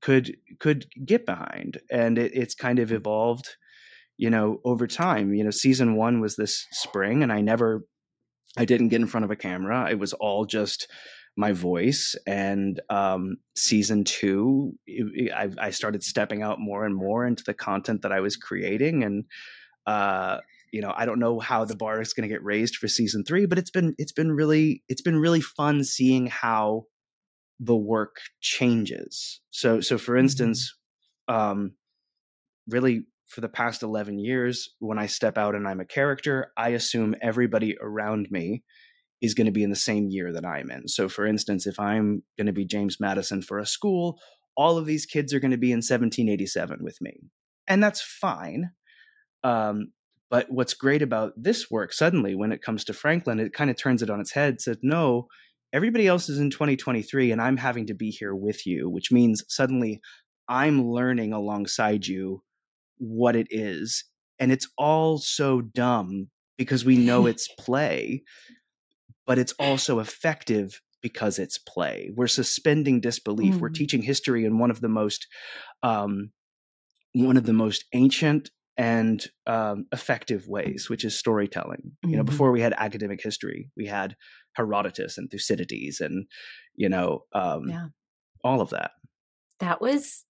could 0.00 0.36
could 0.60 0.86
get 1.04 1.26
behind 1.26 1.78
and 1.90 2.18
it, 2.18 2.32
it's 2.34 2.54
kind 2.54 2.78
of 2.78 2.92
evolved 2.92 3.56
you 4.16 4.28
know 4.30 4.60
over 4.64 4.86
time. 4.86 5.32
You 5.32 5.44
know 5.44 5.50
season 5.50 5.96
one 5.96 6.20
was 6.20 6.36
this 6.36 6.66
spring 6.72 7.22
and 7.22 7.32
i 7.32 7.40
never 7.40 7.84
i 8.56 8.64
didn't 8.64 8.88
get 8.88 9.00
in 9.00 9.06
front 9.06 9.24
of 9.24 9.30
a 9.30 9.36
camera. 9.36 9.88
It 9.90 9.98
was 9.98 10.12
all 10.12 10.44
just 10.44 10.88
my 11.38 11.52
voice 11.52 12.16
and 12.26 12.80
um, 12.90 13.36
season 13.54 14.02
two 14.02 14.72
I, 15.32 15.48
I, 15.56 15.70
started 15.70 16.02
stepping 16.02 16.42
out 16.42 16.58
more 16.58 16.84
and 16.84 16.96
more 16.96 17.24
into 17.24 17.44
the 17.44 17.54
content 17.54 18.02
that 18.02 18.10
i 18.10 18.18
was 18.18 18.36
creating 18.36 19.04
and 19.04 19.24
uh, 19.86 20.38
you 20.72 20.80
know 20.80 20.92
i 20.96 21.06
don't 21.06 21.20
know 21.20 21.38
how 21.38 21.64
the 21.64 21.76
bar 21.76 22.00
is 22.00 22.12
going 22.12 22.28
to 22.28 22.34
get 22.34 22.42
raised 22.42 22.74
for 22.74 22.88
season 22.88 23.22
three 23.24 23.46
but 23.46 23.56
it's 23.56 23.70
been 23.70 23.94
it's 23.98 24.10
been 24.10 24.32
really 24.32 24.82
it's 24.88 25.00
been 25.00 25.16
really 25.16 25.40
fun 25.40 25.84
seeing 25.84 26.26
how 26.26 26.86
the 27.60 27.76
work 27.76 28.16
changes. 28.40 29.40
So, 29.50 29.80
so 29.80 29.98
for 29.98 30.12
mm-hmm. 30.12 30.24
instance, 30.24 30.76
um, 31.26 31.72
really 32.68 33.06
for 33.26 33.40
the 33.40 33.48
past 33.48 33.82
11 33.82 34.18
years, 34.18 34.70
when 34.78 34.98
I 34.98 35.06
step 35.06 35.36
out 35.36 35.54
and 35.54 35.68
I'm 35.68 35.80
a 35.80 35.84
character, 35.84 36.52
I 36.56 36.70
assume 36.70 37.14
everybody 37.20 37.76
around 37.80 38.28
me 38.30 38.62
is 39.20 39.34
going 39.34 39.46
to 39.46 39.52
be 39.52 39.64
in 39.64 39.70
the 39.70 39.76
same 39.76 40.08
year 40.08 40.32
that 40.32 40.46
I'm 40.46 40.70
in. 40.70 40.88
So, 40.88 41.08
for 41.08 41.26
instance, 41.26 41.66
if 41.66 41.78
I'm 41.78 42.22
going 42.36 42.46
to 42.46 42.52
be 42.52 42.64
James 42.64 42.98
Madison 43.00 43.42
for 43.42 43.58
a 43.58 43.66
school, 43.66 44.18
all 44.56 44.78
of 44.78 44.86
these 44.86 45.06
kids 45.06 45.34
are 45.34 45.40
going 45.40 45.50
to 45.50 45.58
be 45.58 45.72
in 45.72 45.78
1787 45.78 46.78
with 46.82 46.98
me. 47.00 47.20
And 47.66 47.82
that's 47.82 48.00
fine. 48.00 48.70
Um, 49.44 49.92
But 50.30 50.46
what's 50.50 50.74
great 50.74 51.02
about 51.02 51.32
this 51.36 51.70
work, 51.70 51.92
suddenly, 51.92 52.34
when 52.34 52.52
it 52.52 52.62
comes 52.62 52.84
to 52.84 52.92
Franklin, 52.92 53.40
it 53.40 53.52
kind 53.52 53.70
of 53.70 53.76
turns 53.76 54.02
it 54.02 54.10
on 54.10 54.20
its 54.20 54.32
head, 54.32 54.60
said, 54.60 54.78
no, 54.82 55.26
everybody 55.72 56.06
else 56.06 56.28
is 56.28 56.38
in 56.38 56.50
2023 56.50 57.32
and 57.32 57.40
I'm 57.40 57.56
having 57.56 57.86
to 57.86 57.94
be 57.94 58.10
here 58.10 58.34
with 58.34 58.66
you, 58.66 58.88
which 58.88 59.12
means 59.12 59.44
suddenly 59.48 60.00
I'm 60.48 60.86
learning 60.86 61.32
alongside 61.32 62.06
you 62.06 62.42
what 62.98 63.36
it 63.36 63.48
is. 63.50 64.04
And 64.38 64.50
it's 64.52 64.68
all 64.78 65.18
so 65.18 65.60
dumb 65.60 66.28
because 66.56 66.84
we 66.84 66.96
know 66.96 67.26
it's 67.26 67.48
play, 67.58 68.22
but 69.26 69.38
it's 69.38 69.52
also 69.58 69.98
effective 69.98 70.80
because 71.02 71.38
it's 71.38 71.58
play. 71.58 72.10
We're 72.14 72.26
suspending 72.26 73.00
disbelief. 73.00 73.54
Mm. 73.54 73.60
We're 73.60 73.68
teaching 73.68 74.02
history 74.02 74.44
in 74.44 74.58
one 74.58 74.70
of 74.70 74.80
the 74.80 74.88
most 74.88 75.26
um, 75.82 76.30
one 77.12 77.36
of 77.36 77.46
the 77.46 77.52
most 77.52 77.84
ancient 77.94 78.50
and 78.76 79.26
um, 79.46 79.86
effective 79.92 80.46
ways, 80.46 80.88
which 80.88 81.04
is 81.04 81.18
storytelling. 81.18 81.82
Mm-hmm. 81.82 82.10
You 82.10 82.16
know, 82.16 82.22
mm-hmm. 82.22 82.30
before 82.30 82.52
we 82.52 82.60
had 82.60 82.74
academic 82.76 83.20
history, 83.22 83.70
we 83.76 83.86
had 83.86 84.16
Herodotus 84.58 85.16
and 85.16 85.30
Thucydides, 85.30 86.00
and 86.00 86.26
you 86.74 86.88
know, 86.88 87.24
um, 87.32 87.68
yeah. 87.68 87.86
all 88.44 88.60
of 88.60 88.70
that. 88.70 88.90
That 89.60 89.80
was 89.80 90.24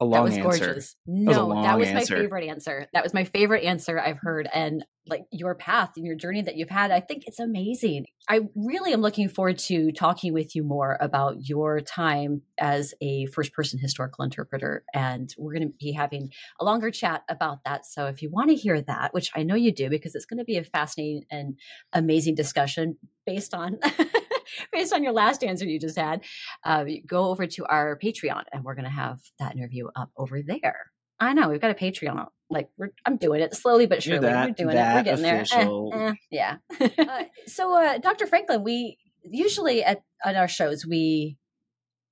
a 0.00 0.04
long 0.04 0.12
that 0.12 0.22
was 0.22 0.34
answer. 0.34 0.66
gorgeous. 0.66 0.96
No, 1.06 1.54
that, 1.54 1.62
that 1.62 1.78
was 1.78 1.92
my 1.92 2.04
favorite 2.04 2.48
answer. 2.48 2.86
That 2.92 3.02
was 3.02 3.12
my 3.12 3.24
favorite 3.24 3.64
answer 3.64 3.98
I've 3.98 4.18
heard. 4.18 4.48
And 4.52 4.84
like 5.08 5.22
your 5.32 5.54
path 5.54 5.92
and 5.96 6.06
your 6.06 6.14
journey 6.14 6.42
that 6.42 6.56
you've 6.56 6.68
had, 6.68 6.90
I 6.90 7.00
think 7.00 7.24
it's 7.26 7.40
amazing. 7.40 8.06
I 8.28 8.40
really 8.54 8.92
am 8.92 9.00
looking 9.00 9.28
forward 9.28 9.58
to 9.60 9.90
talking 9.90 10.32
with 10.32 10.54
you 10.54 10.62
more 10.62 10.98
about 11.00 11.48
your 11.48 11.80
time 11.80 12.42
as 12.58 12.94
a 13.00 13.26
first 13.26 13.52
person 13.52 13.78
historical 13.78 14.24
interpreter. 14.24 14.84
And 14.94 15.34
we're 15.38 15.54
going 15.54 15.68
to 15.68 15.74
be 15.78 15.92
having 15.92 16.30
a 16.60 16.64
longer 16.64 16.90
chat 16.90 17.22
about 17.28 17.64
that. 17.64 17.86
So 17.86 18.06
if 18.06 18.22
you 18.22 18.30
want 18.30 18.50
to 18.50 18.54
hear 18.54 18.80
that, 18.82 19.14
which 19.14 19.30
I 19.34 19.42
know 19.42 19.54
you 19.54 19.72
do, 19.72 19.88
because 19.88 20.14
it's 20.14 20.26
going 20.26 20.38
to 20.38 20.44
be 20.44 20.58
a 20.58 20.64
fascinating 20.64 21.24
and 21.30 21.56
amazing 21.92 22.34
discussion 22.34 22.98
based 23.26 23.54
on 23.54 23.78
based 24.72 24.92
on 24.92 25.02
your 25.02 25.12
last 25.12 25.42
answer 25.44 25.64
you 25.64 25.78
just 25.78 25.98
had, 25.98 26.22
uh, 26.64 26.84
go 27.06 27.26
over 27.26 27.46
to 27.46 27.66
our 27.66 27.98
Patreon 27.98 28.44
and 28.52 28.64
we're 28.64 28.74
going 28.74 28.84
to 28.84 28.90
have 28.90 29.18
that 29.38 29.56
interview 29.56 29.88
up 29.96 30.10
over 30.16 30.42
there. 30.42 30.90
I 31.20 31.32
know 31.32 31.48
we've 31.48 31.60
got 31.60 31.70
a 31.70 31.74
Patreon. 31.74 32.28
Like 32.50 32.70
we're, 32.78 32.90
I'm 33.04 33.16
doing 33.16 33.40
it 33.40 33.54
slowly 33.54 33.86
but 33.86 34.02
surely. 34.02 34.20
That, 34.20 34.48
we're 34.48 34.54
doing 34.54 34.76
it. 34.76 34.94
We're 34.94 35.02
getting 35.02 35.24
official. 35.40 35.90
there. 35.90 36.08
Eh, 36.08 36.10
eh, 36.10 36.14
yeah. 36.30 36.56
uh, 36.98 37.24
so, 37.46 37.76
uh, 37.76 37.98
Dr. 37.98 38.26
Franklin, 38.26 38.62
we 38.62 38.98
usually 39.22 39.84
at 39.84 40.02
at 40.24 40.36
our 40.36 40.48
shows 40.48 40.86
we 40.86 41.36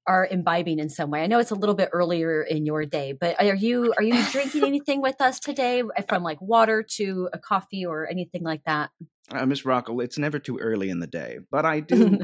are 0.06 0.26
imbibing 0.26 0.78
in 0.78 0.88
some 0.88 1.10
way. 1.10 1.22
I 1.22 1.26
know 1.26 1.38
it's 1.38 1.50
a 1.50 1.56
little 1.56 1.74
bit 1.74 1.88
earlier 1.92 2.42
in 2.42 2.64
your 2.64 2.84
day, 2.84 3.12
but 3.12 3.40
are 3.40 3.54
you 3.54 3.92
are 3.96 4.02
you 4.02 4.22
drinking 4.30 4.64
anything 4.64 5.00
with 5.00 5.20
us 5.20 5.40
today, 5.40 5.82
from 6.08 6.22
like 6.22 6.40
water 6.40 6.84
to 6.96 7.28
a 7.32 7.38
coffee 7.38 7.84
or 7.84 8.08
anything 8.08 8.42
like 8.42 8.62
that? 8.64 8.90
Uh, 9.32 9.44
Miss 9.46 9.62
Rockle, 9.62 10.02
it's 10.02 10.18
never 10.18 10.38
too 10.38 10.58
early 10.58 10.88
in 10.88 11.00
the 11.00 11.06
day, 11.06 11.38
but 11.50 11.64
I 11.64 11.80
do 11.80 12.18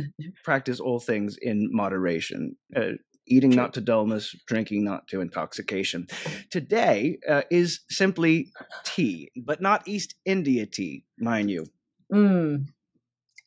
practice 0.44 0.80
all 0.80 1.00
things 1.00 1.36
in 1.40 1.68
moderation. 1.72 2.56
Uh, 2.74 2.92
eating 3.26 3.50
not 3.50 3.74
to 3.74 3.80
dullness, 3.80 4.34
drinking 4.46 4.84
not 4.84 5.06
to 5.08 5.20
intoxication. 5.20 6.06
Today 6.50 7.18
uh, 7.28 7.42
is 7.50 7.80
simply 7.88 8.50
tea, 8.84 9.30
but 9.36 9.60
not 9.60 9.86
East 9.86 10.14
India 10.24 10.66
tea, 10.66 11.04
mind 11.18 11.50
you. 11.50 11.66
Mm. 12.12 12.66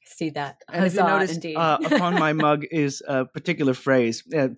See 0.08 0.30
that. 0.32 0.62
Huzzah, 0.70 1.02
you 1.02 1.08
noticed, 1.08 1.46
uh, 1.46 1.78
upon 1.84 2.14
my 2.14 2.32
mug 2.48 2.64
is 2.72 3.02
a 3.08 3.26
particular 3.26 3.74
phrase. 3.74 4.24
Uh, 4.36 4.50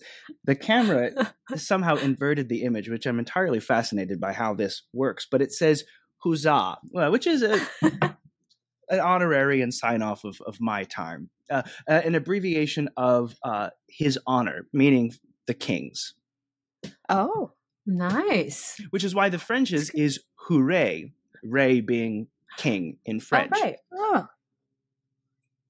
the 0.44 0.56
camera 0.56 1.34
somehow 1.56 1.96
inverted 1.96 2.50
the 2.50 2.63
image, 2.63 2.89
which 2.89 3.06
I'm 3.06 3.18
entirely 3.18 3.60
fascinated 3.60 4.20
by 4.20 4.34
how 4.34 4.54
this 4.54 4.84
works. 4.94 5.25
But 5.30 5.42
it 5.42 5.54
says 5.54 5.86
"huzzah," 6.18 6.77
which 6.92 7.25
is 7.27 7.44
a 7.44 7.60
an 8.89 9.00
honorary 9.00 9.62
and 9.62 9.74
sign 9.74 10.01
off 10.01 10.24
of, 10.24 10.39
of 10.46 10.60
my 10.60 10.84
time, 10.84 11.29
uh, 11.50 11.63
uh, 11.88 12.01
an 12.03 12.15
abbreviation 12.15 12.89
of 12.97 13.36
uh, 13.43 13.69
his 13.89 14.19
honor, 14.26 14.67
meaning 14.73 15.13
the 15.45 15.54
king's. 15.54 16.13
Oh, 17.10 17.54
nice. 17.86 18.80
Which 18.91 19.04
is 19.04 19.15
why 19.15 19.30
the 19.30 19.39
French's 19.39 19.89
is 19.91 20.19
hooray, 20.36 21.13
ray 21.43 21.82
being 21.82 22.28
king 22.58 22.97
in 23.06 23.19
French. 23.19 23.52
Oh, 23.56 23.62
right. 23.62 23.78
Oh. 23.93 24.28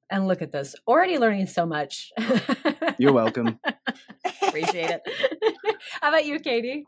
And 0.10 0.27
look 0.27 0.41
at 0.41 0.51
this, 0.51 0.73
already 0.88 1.17
learning 1.17 1.47
so 1.47 1.65
much. 1.65 2.12
You're 2.97 3.13
welcome. 3.13 3.60
Appreciate 4.41 4.89
it. 4.89 5.01
How 6.01 6.10
about 6.10 6.25
you, 6.25 6.39
Katie? 6.39 6.86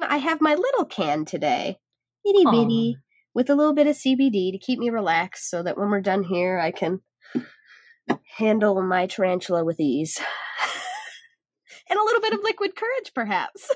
I 0.00 0.18
have 0.18 0.40
my 0.40 0.54
little 0.54 0.84
can 0.84 1.24
today. 1.24 1.78
Itty 2.24 2.44
bitty 2.44 2.96
with 3.34 3.50
a 3.50 3.54
little 3.54 3.74
bit 3.74 3.86
of 3.86 3.96
CBD 3.96 4.52
to 4.52 4.58
keep 4.58 4.78
me 4.78 4.90
relaxed 4.90 5.48
so 5.50 5.62
that 5.62 5.78
when 5.78 5.88
we're 5.88 6.00
done 6.00 6.24
here, 6.24 6.58
I 6.58 6.70
can 6.70 7.00
handle 8.36 8.82
my 8.82 9.06
tarantula 9.06 9.64
with 9.64 9.80
ease. 9.80 10.18
and 11.90 11.98
a 11.98 12.02
little 12.02 12.20
bit 12.20 12.32
of 12.32 12.40
liquid 12.42 12.74
courage, 12.74 13.12
perhaps. 13.14 13.70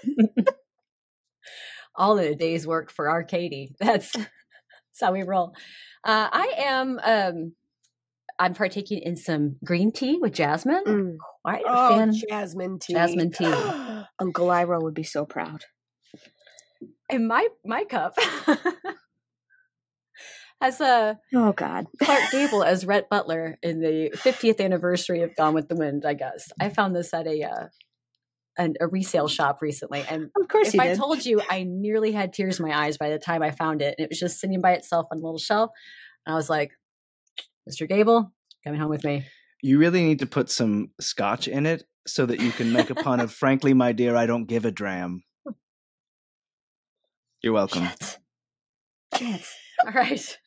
All 1.96 2.18
in 2.18 2.32
a 2.32 2.36
day's 2.36 2.66
work 2.66 2.90
for 2.90 3.08
our 3.08 3.22
Katie. 3.24 3.74
That's, 3.78 4.12
that's 4.12 5.00
how 5.00 5.12
we 5.12 5.22
roll. 5.22 5.54
Uh, 6.04 6.28
I 6.32 6.52
am. 6.58 7.00
Um, 7.02 7.52
I'm 8.36 8.54
partaking 8.54 8.98
in 8.98 9.14
some 9.14 9.56
green 9.64 9.92
tea 9.92 10.18
with 10.20 10.32
jasmine. 10.32 10.82
Mm. 10.84 11.16
Quite 11.44 11.62
a 11.64 11.68
oh, 11.68 11.88
fan. 11.90 12.12
jasmine 12.28 12.80
tea. 12.80 12.94
Jasmine 12.94 13.30
tea. 13.30 13.44
Uncle 14.18 14.48
Iroh 14.48 14.82
would 14.82 14.94
be 14.94 15.04
so 15.04 15.24
proud. 15.24 15.64
In 17.08 17.28
my 17.28 17.46
my 17.64 17.84
cup 17.84 18.16
as 20.60 20.80
a 20.80 21.18
oh 21.34 21.52
god 21.52 21.86
Clark 22.02 22.30
Gable 22.30 22.62
as 22.62 22.86
Rhett 22.86 23.08
Butler 23.08 23.58
in 23.62 23.80
the 23.80 24.10
50th 24.14 24.60
anniversary 24.60 25.22
of 25.22 25.34
Gone 25.36 25.54
with 25.54 25.68
the 25.68 25.74
Wind. 25.74 26.04
I 26.06 26.14
guess 26.14 26.50
I 26.60 26.68
found 26.68 26.94
this 26.96 27.12
at 27.12 27.26
a 27.26 27.42
uh, 27.42 27.66
an, 28.56 28.74
a 28.80 28.86
resale 28.86 29.28
shop 29.28 29.60
recently, 29.60 30.04
and 30.08 30.30
of 30.40 30.48
course, 30.48 30.74
if 30.74 30.80
I 30.80 30.88
did. 30.88 30.98
told 30.98 31.24
you, 31.24 31.42
I 31.50 31.64
nearly 31.64 32.12
had 32.12 32.32
tears 32.32 32.60
in 32.60 32.66
my 32.66 32.76
eyes 32.76 32.96
by 32.96 33.10
the 33.10 33.18
time 33.18 33.42
I 33.42 33.50
found 33.50 33.82
it, 33.82 33.94
and 33.98 34.04
it 34.04 34.10
was 34.10 34.18
just 34.18 34.40
sitting 34.40 34.60
by 34.60 34.72
itself 34.72 35.06
on 35.10 35.18
a 35.18 35.20
little 35.20 35.38
shelf, 35.38 35.70
and 36.24 36.34
I 36.34 36.36
was 36.36 36.48
like, 36.48 36.72
"Mr. 37.68 37.88
Gable, 37.88 38.32
coming 38.64 38.80
home 38.80 38.90
with 38.90 39.04
me." 39.04 39.26
You 39.62 39.78
really 39.78 40.02
need 40.02 40.20
to 40.20 40.26
put 40.26 40.50
some 40.50 40.90
scotch 41.00 41.48
in 41.48 41.66
it 41.66 41.84
so 42.06 42.26
that 42.26 42.40
you 42.40 42.52
can 42.52 42.72
make 42.72 42.90
a 42.90 42.94
pun 42.94 43.20
of 43.20 43.32
"Frankly, 43.34 43.74
my 43.74 43.92
dear, 43.92 44.14
I 44.16 44.26
don't 44.26 44.46
give 44.46 44.64
a 44.64 44.70
dram." 44.70 45.24
You're 47.42 47.52
welcome. 47.52 47.88
Shit. 48.00 48.18
Shit. 49.18 49.44
All 49.84 49.92
right 49.92 50.38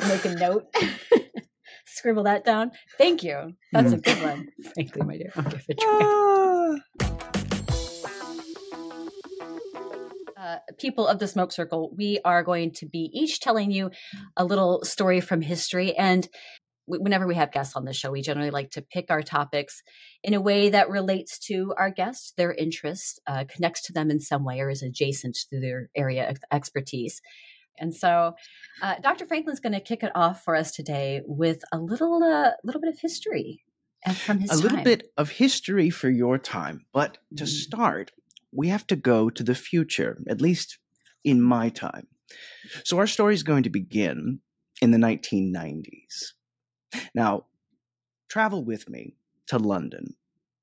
make 0.00 0.24
a 0.24 0.34
note. 0.34 0.64
Scribble 1.86 2.24
that 2.24 2.44
down. 2.44 2.72
Thank 2.98 3.22
you. 3.22 3.52
That's 3.72 3.92
mm. 3.92 3.98
a 3.98 4.00
good 4.00 4.22
one. 4.22 4.48
Frankly, 4.74 5.02
my 5.04 5.16
dear, 5.16 5.32
I'll 5.36 5.44
give 5.44 5.64
it 5.68 5.82
a. 5.82 6.80
Uh, 10.36 10.58
people 10.78 11.06
of 11.06 11.18
the 11.18 11.26
smoke 11.26 11.50
circle, 11.50 11.90
we 11.96 12.18
are 12.22 12.42
going 12.42 12.70
to 12.70 12.84
be 12.84 13.08
each 13.14 13.40
telling 13.40 13.70
you 13.70 13.90
a 14.36 14.44
little 14.44 14.84
story 14.84 15.18
from 15.18 15.40
history. 15.40 15.96
And 15.96 16.28
whenever 16.86 17.26
we 17.26 17.34
have 17.36 17.52
guests 17.52 17.76
on 17.76 17.86
the 17.86 17.94
show, 17.94 18.10
we 18.10 18.20
generally 18.20 18.50
like 18.50 18.70
to 18.72 18.82
pick 18.82 19.06
our 19.10 19.22
topics 19.22 19.82
in 20.22 20.34
a 20.34 20.40
way 20.40 20.68
that 20.68 20.90
relates 20.90 21.38
to 21.46 21.72
our 21.78 21.90
guests, 21.90 22.34
their 22.36 22.52
interests, 22.52 23.18
uh, 23.26 23.44
connects 23.48 23.82
to 23.86 23.92
them 23.92 24.10
in 24.10 24.20
some 24.20 24.44
way, 24.44 24.60
or 24.60 24.68
is 24.68 24.82
adjacent 24.82 25.36
to 25.50 25.60
their 25.60 25.88
area 25.96 26.28
of 26.28 26.36
expertise. 26.52 27.22
And 27.78 27.94
so, 27.94 28.34
uh, 28.82 28.94
Dr. 29.02 29.26
Franklin's 29.26 29.60
going 29.60 29.72
to 29.72 29.80
kick 29.80 30.02
it 30.02 30.12
off 30.14 30.44
for 30.44 30.54
us 30.54 30.72
today 30.72 31.22
with 31.26 31.62
a 31.72 31.78
little, 31.78 32.22
uh, 32.22 32.52
little 32.62 32.80
bit 32.80 32.92
of 32.92 32.98
history 33.00 33.64
from 34.12 34.40
his 34.40 34.50
a 34.50 34.54
time. 34.54 34.62
little 34.62 34.84
bit 34.84 35.10
of 35.16 35.30
history 35.30 35.90
for 35.90 36.10
your 36.10 36.38
time. 36.38 36.84
But 36.92 37.18
to 37.36 37.44
mm-hmm. 37.44 37.46
start, 37.46 38.12
we 38.52 38.68
have 38.68 38.86
to 38.88 38.96
go 38.96 39.30
to 39.30 39.42
the 39.42 39.54
future, 39.54 40.18
at 40.28 40.40
least 40.40 40.78
in 41.24 41.40
my 41.40 41.68
time. 41.68 42.06
So 42.84 42.98
our 42.98 43.06
story 43.06 43.34
is 43.34 43.42
going 43.42 43.62
to 43.64 43.70
begin 43.70 44.40
in 44.80 44.90
the 44.90 44.98
1990s. 44.98 46.32
Now, 47.14 47.46
travel 48.28 48.64
with 48.64 48.88
me 48.88 49.14
to 49.48 49.58
London, 49.58 50.14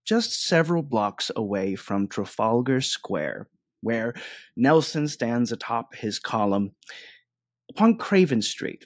just 0.05 0.45
several 0.45 0.83
blocks 0.83 1.31
away 1.35 1.75
from 1.75 2.07
Trafalgar 2.07 2.81
Square 2.81 3.49
where 3.81 4.13
Nelson 4.55 5.07
stands 5.07 5.51
atop 5.51 5.95
his 5.95 6.19
column. 6.19 6.71
Upon 7.69 7.97
Craven 7.97 8.41
Street, 8.41 8.85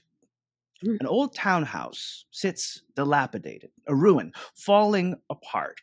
mm. 0.84 0.98
an 1.00 1.08
old 1.08 1.36
townhouse 1.36 2.26
sits 2.32 2.82
dilapidated, 2.96 3.72
a 3.88 3.96
ruin, 3.96 4.32
falling 4.56 5.16
apart. 5.30 5.82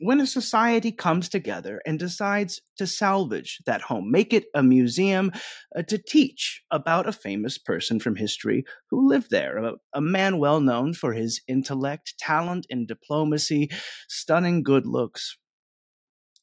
When 0.00 0.20
a 0.20 0.26
society 0.26 0.90
comes 0.90 1.28
together 1.28 1.80
and 1.86 1.98
decides 1.98 2.60
to 2.78 2.86
salvage 2.86 3.60
that 3.64 3.80
home, 3.80 4.10
make 4.10 4.32
it 4.32 4.46
a 4.52 4.62
museum 4.62 5.30
uh, 5.76 5.82
to 5.82 5.98
teach 5.98 6.62
about 6.70 7.08
a 7.08 7.12
famous 7.12 7.58
person 7.58 8.00
from 8.00 8.16
history 8.16 8.64
who 8.90 9.08
lived 9.08 9.30
there, 9.30 9.56
a, 9.58 9.74
a 9.92 10.00
man 10.00 10.38
well 10.38 10.60
known 10.60 10.94
for 10.94 11.12
his 11.12 11.40
intellect, 11.46 12.18
talent, 12.18 12.66
and 12.68 12.88
diplomacy, 12.88 13.70
stunning 14.08 14.64
good 14.64 14.84
looks. 14.84 15.38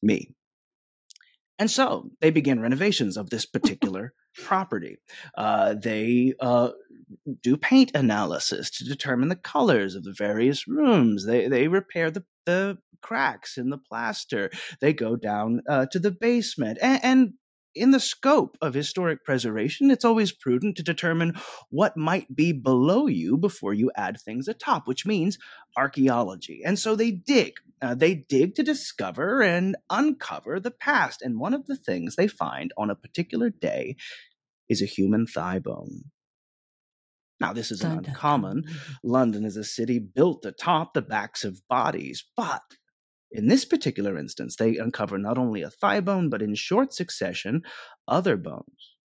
Me. 0.02 0.30
And 1.62 1.70
so 1.70 2.10
they 2.20 2.30
began 2.30 2.58
renovations 2.58 3.16
of 3.16 3.30
this 3.30 3.46
particular 3.46 4.14
property. 4.34 4.96
Uh, 5.38 5.74
they 5.74 6.34
uh, 6.40 6.70
do 7.40 7.56
paint 7.56 7.92
analysis 7.94 8.68
to 8.78 8.84
determine 8.84 9.28
the 9.28 9.36
colors 9.36 9.94
of 9.94 10.02
the 10.02 10.12
various 10.12 10.66
rooms. 10.66 11.24
They 11.24 11.46
they 11.46 11.68
repair 11.68 12.10
the 12.10 12.24
the 12.46 12.78
cracks 13.00 13.58
in 13.58 13.70
the 13.70 13.78
plaster. 13.78 14.50
They 14.80 14.92
go 14.92 15.14
down 15.14 15.62
uh, 15.68 15.86
to 15.92 16.00
the 16.00 16.10
basement 16.10 16.78
and, 16.82 17.00
and 17.04 17.32
in 17.74 17.90
the 17.90 18.00
scope 18.00 18.56
of 18.60 18.74
historic 18.74 19.24
preservation, 19.24 19.90
it's 19.90 20.04
always 20.04 20.32
prudent 20.32 20.76
to 20.76 20.82
determine 20.82 21.34
what 21.70 21.96
might 21.96 22.34
be 22.34 22.52
below 22.52 23.06
you 23.06 23.36
before 23.36 23.74
you 23.74 23.90
add 23.96 24.20
things 24.20 24.48
atop, 24.48 24.86
which 24.86 25.06
means 25.06 25.38
archaeology. 25.76 26.62
And 26.64 26.78
so 26.78 26.94
they 26.94 27.10
dig. 27.10 27.54
Uh, 27.80 27.94
they 27.94 28.14
dig 28.14 28.54
to 28.54 28.62
discover 28.62 29.42
and 29.42 29.76
uncover 29.90 30.60
the 30.60 30.70
past. 30.70 31.22
And 31.22 31.40
one 31.40 31.54
of 31.54 31.66
the 31.66 31.76
things 31.76 32.14
they 32.14 32.28
find 32.28 32.72
on 32.76 32.90
a 32.90 32.94
particular 32.94 33.50
day 33.50 33.96
is 34.68 34.82
a 34.82 34.86
human 34.86 35.26
thigh 35.26 35.58
bone. 35.58 36.04
Now, 37.40 37.52
this 37.52 37.72
isn't 37.72 38.06
uncommon. 38.06 38.62
Dun. 38.62 38.74
London 39.02 39.44
is 39.44 39.56
a 39.56 39.64
city 39.64 39.98
built 39.98 40.44
atop 40.44 40.94
the 40.94 41.02
backs 41.02 41.42
of 41.42 41.66
bodies, 41.68 42.24
but 42.36 42.62
in 43.32 43.48
this 43.48 43.64
particular 43.64 44.18
instance, 44.18 44.56
they 44.56 44.76
uncover 44.76 45.18
not 45.18 45.38
only 45.38 45.62
a 45.62 45.70
thigh 45.70 46.00
bone, 46.00 46.28
but 46.28 46.42
in 46.42 46.54
short 46.54 46.92
succession, 46.92 47.62
other 48.06 48.36
bones. 48.36 48.96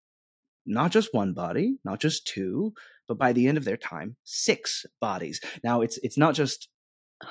Not 0.66 0.92
just 0.92 1.13
one 1.13 1.34
body, 1.34 1.78
not 1.86 2.00
just 2.00 2.28
two, 2.28 2.74
but 3.08 3.18
by 3.18 3.32
the 3.32 3.48
end 3.48 3.58
of 3.58 3.63
their 3.63 3.78
time, 3.78 4.18
six 4.24 4.86
bodies. 5.00 5.40
Now, 5.63 5.82
it's 5.82 5.98
it's 6.04 6.18
not 6.18 6.36
just 6.36 6.68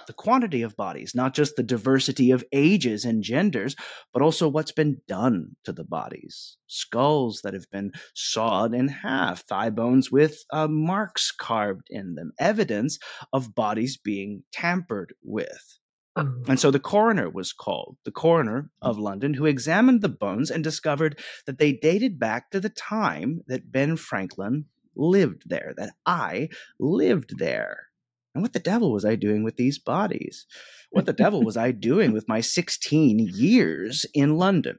the 0.07 0.13
quantity 0.13 0.63
of 0.63 0.77
bodies, 0.77 1.13
not 1.15 1.35
just 1.35 1.57
the 1.57 1.63
diversity 1.63 2.31
of 2.31 2.45
ages 2.53 3.05
and 3.05 3.23
genders, 3.23 3.77
but 4.13 4.23
also 4.23 4.49
what's 4.49 4.73
been 4.73 5.01
done 5.07 5.51
to 5.65 5.73
the 5.73 5.85
bodies. 5.85 6.57
Skulls 6.67 7.43
that 7.43 7.55
have 7.55 7.71
been 7.71 7.93
sawed 8.15 8.75
in 8.75 8.89
half, 8.89 9.47
thigh 9.47 9.71
bones 9.71 10.11
with 10.11 10.45
uh, 10.53 10.67
marks 10.67 11.31
carved 11.31 11.87
in 11.89 12.15
them, 12.15 12.33
evidence 12.39 12.99
of 13.33 13.55
bodies 13.55 13.97
being 13.97 14.43
tampered 14.53 15.15
with. 15.23 15.79
Oh. 16.17 16.35
And 16.49 16.59
so 16.59 16.71
the 16.71 16.81
coroner 16.81 17.29
was 17.29 17.53
called, 17.53 17.99
the 18.05 18.11
coroner 18.11 18.71
of 18.81 18.99
London, 18.99 19.35
who 19.35 19.45
examined 19.45 20.01
the 20.01 20.09
bones 20.09 20.51
and 20.51 20.65
discovered 20.65 21.19
that 21.45 21.59
they 21.59 21.73
dated 21.73 22.19
back 22.19 22.51
to 22.51 22.61
the 22.61 22.71
time 22.71 23.43
that 23.49 23.71
Ben 23.71 23.97
Franklin 23.97 24.65
lived 24.97 25.43
there, 25.47 25.75
that 25.77 25.91
I 26.07 26.49
lived 26.81 27.39
there. 27.39 27.89
And 28.35 28.43
what 28.43 28.55
the 28.55 28.59
devil 28.59 28.93
was 28.93 29.05
I 29.05 29.15
doing 29.15 29.45
with 29.45 29.57
these 29.57 29.79
bodies? 29.79 30.47
What 30.91 31.07
the 31.07 31.13
devil 31.13 31.43
was 31.43 31.57
I 31.57 31.71
doing 31.71 32.13
with 32.13 32.29
my 32.29 32.41
16 32.41 33.19
years 33.35 34.07
in 34.15 34.37
London? 34.37 34.79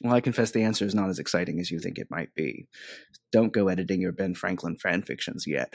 Well, 0.00 0.14
I 0.14 0.20
confess 0.20 0.52
the 0.52 0.62
answer 0.62 0.84
is 0.84 0.94
not 0.94 1.10
as 1.10 1.18
exciting 1.18 1.58
as 1.58 1.70
you 1.70 1.80
think 1.80 1.98
it 1.98 2.10
might 2.10 2.32
be. 2.34 2.68
Don't 3.32 3.52
go 3.52 3.68
editing 3.68 4.00
your 4.00 4.12
Ben 4.12 4.34
Franklin 4.34 4.76
fan 4.76 5.02
fictions 5.02 5.44
yet. 5.46 5.74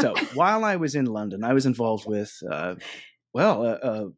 So 0.00 0.14
while 0.34 0.64
I 0.64 0.76
was 0.76 0.94
in 0.94 1.06
London, 1.06 1.42
I 1.44 1.54
was 1.54 1.66
involved 1.66 2.06
with 2.06 2.38
uh, 2.50 2.76
well, 3.32 3.64
a, 3.64 3.72
a 3.82 4.12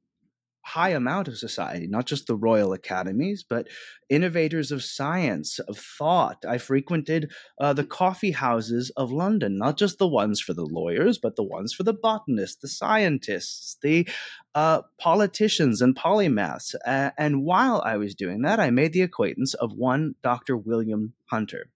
high 0.65 0.91
amount 0.91 1.29
of 1.29 1.37
society, 1.37 1.87
not 1.87 2.07
just 2.07 2.27
the 2.27 2.35
royal 2.35 2.73
academies, 2.73 3.45
but 3.47 3.69
innovators 4.09 4.73
of 4.73 4.83
science, 4.83 5.59
of 5.59 5.77
thought. 5.77 6.43
I 6.49 6.57
frequented 6.57 7.31
uh, 7.61 7.75
the 7.75 7.85
coffee 7.85 8.31
houses 8.31 8.91
of 8.97 9.13
London, 9.13 9.59
not 9.59 9.77
just 9.77 9.99
the 9.99 10.09
ones 10.09 10.41
for 10.41 10.55
the 10.55 10.65
lawyers, 10.65 11.19
but 11.19 11.37
the 11.37 11.43
ones 11.43 11.75
for 11.75 11.83
the 11.83 11.93
botanists, 11.93 12.63
the 12.63 12.69
scientists, 12.69 13.77
the 13.83 14.09
uh, 14.55 14.81
politicians, 14.99 15.83
and 15.83 15.95
polymaths. 15.95 16.75
Uh, 16.87 17.11
and 17.19 17.45
while 17.45 17.83
I 17.85 17.99
was 17.99 18.15
doing 18.15 18.41
that, 18.43 18.59
I 18.59 18.71
made 18.71 18.95
the 18.95 19.03
acquaintance 19.03 19.53
of 19.53 19.75
one 19.75 20.15
Dr. 20.23 20.57
William 20.57 21.13
Hunter. 21.27 21.69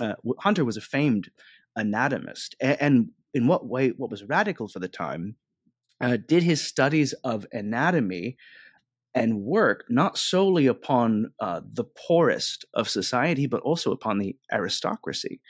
Uh, 0.00 0.14
Hunter 0.38 0.64
was 0.64 0.78
a 0.78 0.80
famed 0.80 1.30
anatomist. 1.76 2.56
and, 2.58 2.76
and 2.80 3.08
in 3.32 3.46
what 3.46 3.66
way, 3.66 3.90
what 3.90 4.10
was 4.10 4.24
radical 4.24 4.66
for 4.66 4.80
the 4.80 4.88
time, 4.88 5.36
uh, 6.00 6.16
did 6.26 6.42
his 6.42 6.62
studies 6.62 7.12
of 7.24 7.46
anatomy 7.52 8.36
and 9.14 9.40
work 9.40 9.84
not 9.88 10.16
solely 10.16 10.66
upon 10.66 11.32
uh, 11.40 11.60
the 11.72 11.84
poorest 11.84 12.64
of 12.74 12.88
society, 12.88 13.46
but 13.46 13.60
also 13.62 13.92
upon 13.92 14.18
the 14.18 14.36
aristocracy. 14.52 15.40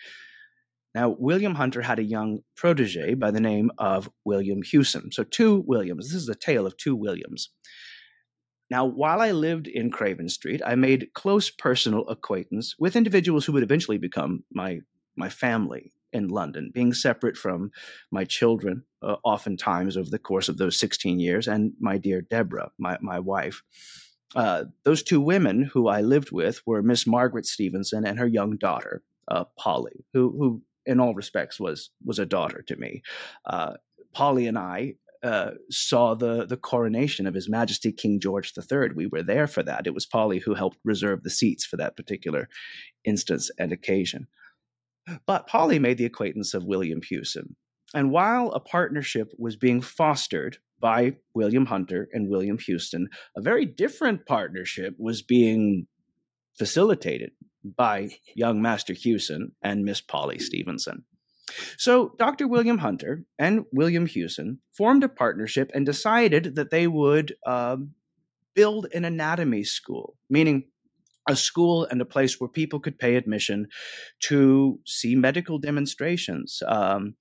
Now, 0.94 1.10
William 1.10 1.54
Hunter 1.54 1.82
had 1.82 1.98
a 1.98 2.04
young 2.04 2.40
protege 2.56 3.14
by 3.14 3.30
the 3.30 3.40
name 3.40 3.70
of 3.78 4.10
William 4.24 4.62
Hewson. 4.62 5.12
So, 5.12 5.22
two 5.22 5.62
Williams. 5.66 6.08
This 6.08 6.22
is 6.22 6.28
a 6.28 6.34
tale 6.34 6.66
of 6.66 6.76
two 6.76 6.96
Williams. 6.96 7.50
Now, 8.70 8.84
while 8.86 9.20
I 9.20 9.32
lived 9.32 9.66
in 9.68 9.90
Craven 9.90 10.28
Street, 10.28 10.62
I 10.64 10.74
made 10.74 11.10
close 11.14 11.50
personal 11.50 12.08
acquaintance 12.08 12.76
with 12.78 12.96
individuals 12.96 13.44
who 13.44 13.52
would 13.52 13.62
eventually 13.62 13.98
become 13.98 14.44
my, 14.52 14.80
my 15.16 15.28
family 15.28 15.92
in 16.12 16.28
London, 16.28 16.70
being 16.72 16.92
separate 16.92 17.36
from 17.36 17.70
my 18.10 18.24
children, 18.24 18.84
uh, 19.02 19.16
oftentimes 19.24 19.96
over 19.96 20.10
the 20.10 20.18
course 20.18 20.48
of 20.48 20.58
those 20.58 20.78
16 20.78 21.20
years, 21.20 21.48
and 21.48 21.72
my 21.80 21.98
dear 21.98 22.20
Deborah, 22.20 22.70
my, 22.78 22.98
my 23.00 23.18
wife. 23.18 23.62
Uh, 24.34 24.64
those 24.84 25.02
two 25.02 25.20
women 25.20 25.62
who 25.62 25.88
I 25.88 26.02
lived 26.02 26.30
with 26.30 26.60
were 26.66 26.82
Miss 26.82 27.06
Margaret 27.06 27.46
Stevenson 27.46 28.06
and 28.06 28.18
her 28.18 28.26
young 28.26 28.56
daughter, 28.56 29.02
uh, 29.28 29.44
Polly, 29.56 30.04
who, 30.12 30.30
who 30.38 30.62
in 30.86 31.00
all 31.00 31.14
respects 31.14 31.60
was 31.60 31.90
was 32.04 32.18
a 32.18 32.26
daughter 32.26 32.62
to 32.62 32.76
me. 32.76 33.02
Uh, 33.44 33.74
Polly 34.12 34.46
and 34.46 34.58
I 34.58 34.94
uh, 35.22 35.52
saw 35.70 36.14
the 36.14 36.46
the 36.46 36.56
coronation 36.56 37.26
of 37.26 37.34
His 37.34 37.48
Majesty 37.48 37.92
King 37.92 38.20
George 38.20 38.52
III. 38.56 38.90
We 38.94 39.06
were 39.06 39.22
there 39.22 39.46
for 39.46 39.62
that. 39.62 39.86
It 39.86 39.94
was 39.94 40.06
Polly 40.06 40.38
who 40.38 40.54
helped 40.54 40.78
reserve 40.84 41.22
the 41.22 41.30
seats 41.30 41.64
for 41.64 41.76
that 41.76 41.96
particular 41.96 42.48
instance 43.04 43.50
and 43.58 43.72
occasion. 43.72 44.26
But 45.26 45.46
Polly 45.46 45.78
made 45.78 45.98
the 45.98 46.04
acquaintance 46.04 46.54
of 46.54 46.64
William 46.64 47.00
Hewson. 47.02 47.56
And 47.94 48.10
while 48.10 48.50
a 48.52 48.60
partnership 48.60 49.32
was 49.38 49.56
being 49.56 49.80
fostered 49.80 50.58
by 50.78 51.16
William 51.34 51.66
Hunter 51.66 52.08
and 52.12 52.28
William 52.28 52.58
Hewson, 52.58 53.08
a 53.36 53.40
very 53.40 53.66
different 53.66 54.26
partnership 54.26 54.94
was 54.98 55.22
being 55.22 55.86
facilitated 56.56 57.32
by 57.64 58.10
young 58.34 58.62
Master 58.62 58.94
Hewson 58.94 59.52
and 59.62 59.84
Miss 59.84 60.00
Polly 60.00 60.38
Stevenson. 60.38 61.04
So 61.76 62.14
Dr. 62.18 62.46
William 62.46 62.78
Hunter 62.78 63.24
and 63.38 63.64
William 63.72 64.06
Hewson 64.06 64.60
formed 64.72 65.04
a 65.04 65.08
partnership 65.08 65.70
and 65.74 65.84
decided 65.84 66.54
that 66.54 66.70
they 66.70 66.86
would 66.86 67.34
um, 67.44 67.94
build 68.54 68.86
an 68.94 69.04
anatomy 69.04 69.64
school, 69.64 70.16
meaning 70.28 70.64
a 71.28 71.36
school 71.36 71.84
and 71.90 72.00
a 72.00 72.06
place 72.06 72.40
where 72.40 72.48
people 72.48 72.80
could 72.80 72.98
pay 72.98 73.16
admission 73.16 73.68
to 74.20 74.80
see 74.86 75.14
medical 75.14 75.58
demonstrations, 75.58 76.62
um, 76.66 77.14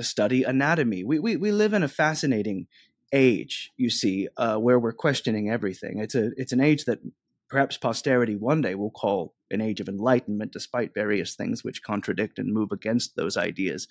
study 0.00 0.42
anatomy. 0.44 1.04
We, 1.04 1.18
we, 1.18 1.36
we 1.36 1.52
live 1.52 1.72
in 1.74 1.82
a 1.82 1.88
fascinating 1.88 2.66
age, 3.12 3.70
you 3.76 3.90
see, 3.90 4.28
uh, 4.36 4.56
where 4.56 4.78
we're 4.78 4.92
questioning 4.92 5.50
everything. 5.50 5.98
It's 5.98 6.14
a 6.14 6.30
it's 6.36 6.52
an 6.52 6.60
age 6.60 6.86
that 6.86 7.00
perhaps 7.48 7.76
posterity 7.76 8.36
one 8.36 8.62
day 8.62 8.74
will 8.74 8.90
call 8.90 9.34
an 9.50 9.60
age 9.60 9.80
of 9.80 9.88
enlightenment, 9.88 10.52
despite 10.52 10.94
various 10.94 11.34
things 11.34 11.62
which 11.62 11.82
contradict 11.82 12.38
and 12.38 12.52
move 12.52 12.72
against 12.72 13.14
those 13.14 13.36
ideas. 13.36 13.86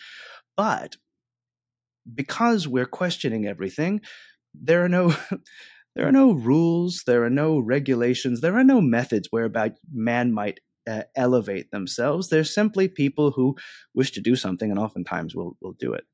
But 0.57 0.97
because 2.13 2.67
we're 2.67 2.87
questioning 2.87 3.45
everything, 3.45 4.01
there 4.53 4.83
are 4.83 4.89
no 4.89 5.13
there 5.95 6.07
are 6.07 6.11
no 6.11 6.31
rules, 6.31 7.03
there 7.05 7.23
are 7.23 7.29
no 7.29 7.59
regulations, 7.59 8.41
there 8.41 8.57
are 8.57 8.63
no 8.63 8.81
methods 8.81 9.27
whereby 9.31 9.73
man 9.91 10.31
might 10.31 10.59
uh, 10.89 11.03
elevate 11.15 11.71
themselves. 11.71 12.29
They're 12.29 12.43
simply 12.43 12.87
people 12.87 13.31
who 13.31 13.55
wish 13.93 14.11
to 14.11 14.21
do 14.21 14.35
something 14.35 14.69
and 14.69 14.79
oftentimes 14.79 15.35
will, 15.35 15.57
will 15.61 15.73
do 15.73 15.93
it. 15.93 16.05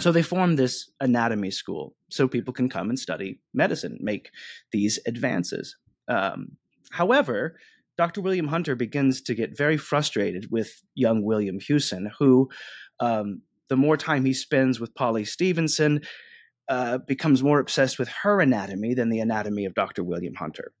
So 0.00 0.12
they 0.12 0.22
form 0.22 0.56
this 0.56 0.90
anatomy 1.00 1.50
school 1.50 1.94
so 2.10 2.28
people 2.28 2.52
can 2.52 2.68
come 2.68 2.88
and 2.90 2.98
study 2.98 3.40
medicine, 3.54 3.98
make 4.00 4.30
these 4.70 4.98
advances. 5.06 5.74
Um, 6.08 6.52
however, 6.90 7.58
Dr. 7.96 8.20
William 8.20 8.48
Hunter 8.48 8.74
begins 8.74 9.22
to 9.22 9.34
get 9.34 9.56
very 9.56 9.78
frustrated 9.78 10.48
with 10.50 10.82
young 10.94 11.22
William 11.22 11.58
Hewson, 11.58 12.10
who, 12.18 12.50
um, 13.00 13.40
the 13.68 13.76
more 13.76 13.96
time 13.96 14.24
he 14.24 14.34
spends 14.34 14.78
with 14.78 14.94
Polly 14.94 15.24
Stevenson, 15.24 16.02
uh, 16.68 16.98
becomes 16.98 17.42
more 17.42 17.58
obsessed 17.60 17.98
with 17.98 18.08
her 18.08 18.40
anatomy 18.40 18.94
than 18.94 19.08
the 19.08 19.20
anatomy 19.20 19.64
of 19.64 19.74
Dr. 19.74 20.02
William 20.02 20.34
Hunter. 20.34 20.72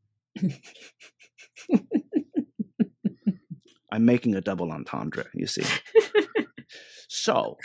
I'm 3.90 4.04
making 4.04 4.34
a 4.34 4.40
double 4.40 4.72
entendre, 4.72 5.26
you 5.32 5.46
see. 5.46 5.64
so, 7.08 7.56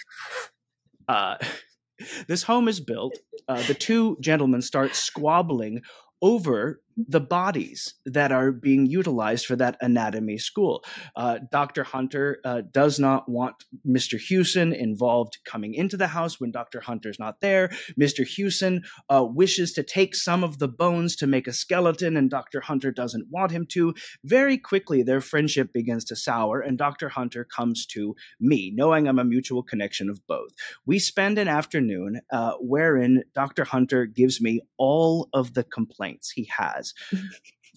uh, 1.08 1.38
this 2.28 2.44
home 2.44 2.68
is 2.68 2.80
built. 2.80 3.18
Uh, 3.48 3.62
the 3.64 3.74
two 3.74 4.18
gentlemen 4.22 4.62
start 4.62 4.96
squabbling 4.96 5.82
over 6.22 6.80
the 6.98 7.20
bodies 7.20 7.96
that 8.06 8.32
are 8.32 8.52
being 8.52 8.86
utilized 8.86 9.46
for 9.46 9.56
that 9.56 9.78
anatomy 9.82 10.38
school. 10.38 10.84
Uh, 11.16 11.40
Dr. 11.52 11.84
Hunter 11.84 12.40
uh, 12.44 12.62
does 12.72 13.00
not 13.00 13.30
want 13.30 13.56
Mr. 13.88 14.20
Hewson 14.20 14.74
involved 14.74 15.40
coming 15.46 15.74
into 15.74 15.98
the 15.98 16.08
house 16.08 16.40
when 16.40 16.52
Dr. 16.52 16.82
Hunter's 16.82 17.20
not 17.20 17.42
there. 17.42 17.70
Mr. 18.00 18.26
Hewson 18.26 18.84
uh, 19.10 19.24
wishes 19.24 19.74
to 19.74 19.84
take 19.84 20.16
some 20.16 20.44
of 20.44 20.60
the 20.60 20.68
bones 20.68 21.16
to 21.18 21.28
make 21.28 21.48
a 21.48 21.54
skeleton, 21.54 22.18
and 22.18 22.30
Dr. 22.30 22.62
Hunter 22.62 22.92
doesn't 22.92 23.28
want 23.30 23.52
him 23.52 23.66
to. 23.72 23.94
Very 24.24 24.58
quickly, 24.58 25.04
their 25.04 25.22
friendship 25.22 25.74
begins 25.74 26.06
to 26.06 26.16
sour, 26.16 26.60
and 26.60 26.78
Dr. 26.78 27.10
Hunter 27.10 27.44
comes 27.44 27.86
to 27.88 28.16
me, 28.40 28.72
knowing 28.76 29.08
I'm 29.08 29.20
a 29.20 29.24
mutual 29.24 29.64
connection 29.64 30.10
of 30.10 30.26
both. 30.28 30.52
We 30.86 31.00
spend 31.00 31.38
an 31.38 31.48
afternoon 31.48 32.22
uh, 32.32 32.54
wherein 32.60 33.24
Dr. 33.36 33.64
Hunter 33.64 34.06
gives 34.06 34.42
me 34.42 34.62
all 34.78 35.30
of 35.34 35.54
the 35.54 35.64
complaints 35.64 36.32
he 36.32 36.50
has 36.58 36.81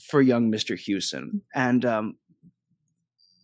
for 0.01 0.21
young 0.21 0.51
Mr. 0.51 0.79
Hewson. 0.79 1.43
And 1.55 1.85
um, 1.85 2.17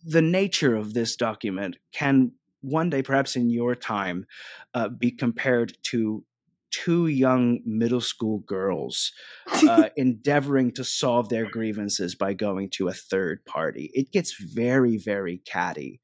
the 0.03 0.21
nature 0.21 0.75
of 0.75 0.93
this 0.93 1.15
document 1.15 1.77
can 1.93 2.31
one 2.61 2.89
day, 2.89 3.01
perhaps 3.01 3.35
in 3.35 3.49
your 3.49 3.75
time, 3.75 4.25
uh, 4.73 4.89
be 4.89 5.11
compared 5.11 5.77
to 5.83 6.23
two 6.69 7.07
young 7.07 7.59
middle 7.65 8.01
school 8.01 8.39
girls 8.39 9.11
uh, 9.67 9.89
endeavoring 9.97 10.71
to 10.71 10.83
solve 10.83 11.27
their 11.29 11.49
grievances 11.49 12.15
by 12.15 12.33
going 12.33 12.69
to 12.69 12.87
a 12.87 12.93
third 12.93 13.43
party. 13.45 13.91
It 13.93 14.11
gets 14.11 14.33
very, 14.33 14.97
very 14.97 15.39
catty 15.39 15.99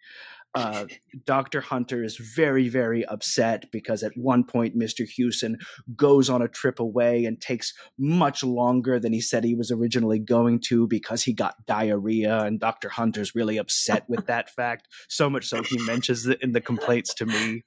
uh, 0.58 0.86
Dr. 1.26 1.62
Hunter 1.62 2.04
is 2.04 2.18
very, 2.18 2.68
very 2.68 3.06
upset 3.06 3.72
because 3.72 4.02
at 4.02 4.12
one 4.16 4.44
point 4.44 4.78
Mr. 4.78 5.08
Hewson 5.08 5.58
goes 5.96 6.30
on 6.30 6.42
a 6.42 6.48
trip 6.48 6.80
away 6.80 7.26
and 7.26 7.40
takes 7.40 7.74
much 7.98 8.44
longer 8.44 9.00
than 9.00 9.14
he 9.14 9.22
said 9.22 9.44
he 9.44 9.56
was 9.56 9.72
originally 9.72 10.20
going 10.20 10.60
to 10.68 10.88
because 10.88 11.24
he 11.24 11.34
got 11.34 11.66
diarrhea. 11.68 12.44
And 12.44 12.60
Dr. 12.60 12.90
Hunter's 12.90 13.36
really 13.36 13.58
upset 13.58 14.06
with 14.08 14.26
that 14.28 14.50
fact, 14.56 14.88
so 15.10 15.30
much 15.30 15.46
so 15.46 15.62
he 15.62 15.78
mentions 15.80 16.26
it 16.26 16.42
in 16.42 16.54
the 16.54 16.62
complaints 16.62 17.14
to 17.16 17.26
me. 17.26 17.62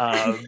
Um, 0.00 0.44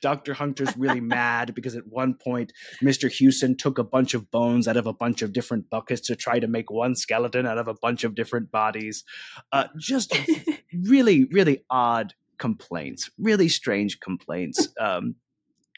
Dr. 0.00 0.34
Hunter's 0.34 0.76
really 0.76 1.00
mad 1.00 1.54
because 1.54 1.76
at 1.76 1.86
one 1.86 2.14
point 2.14 2.52
Mr. 2.82 3.10
Hewson 3.10 3.56
took 3.56 3.78
a 3.78 3.84
bunch 3.84 4.14
of 4.14 4.30
bones 4.30 4.66
out 4.66 4.76
of 4.76 4.86
a 4.86 4.92
bunch 4.92 5.22
of 5.22 5.32
different 5.32 5.70
buckets 5.70 6.00
to 6.08 6.16
try 6.16 6.40
to 6.40 6.48
make 6.48 6.70
one 6.70 6.96
skeleton 6.96 7.46
out 7.46 7.58
of 7.58 7.68
a 7.68 7.74
bunch 7.74 8.02
of 8.02 8.14
different 8.14 8.50
bodies. 8.50 9.04
Uh, 9.52 9.68
just 9.78 10.16
really, 10.82 11.03
really 11.04 11.24
really 11.32 11.64
odd 11.70 12.14
complaints, 12.38 13.10
really 13.18 13.48
strange 13.48 14.00
complaints. 14.00 14.68
Um, 14.80 15.16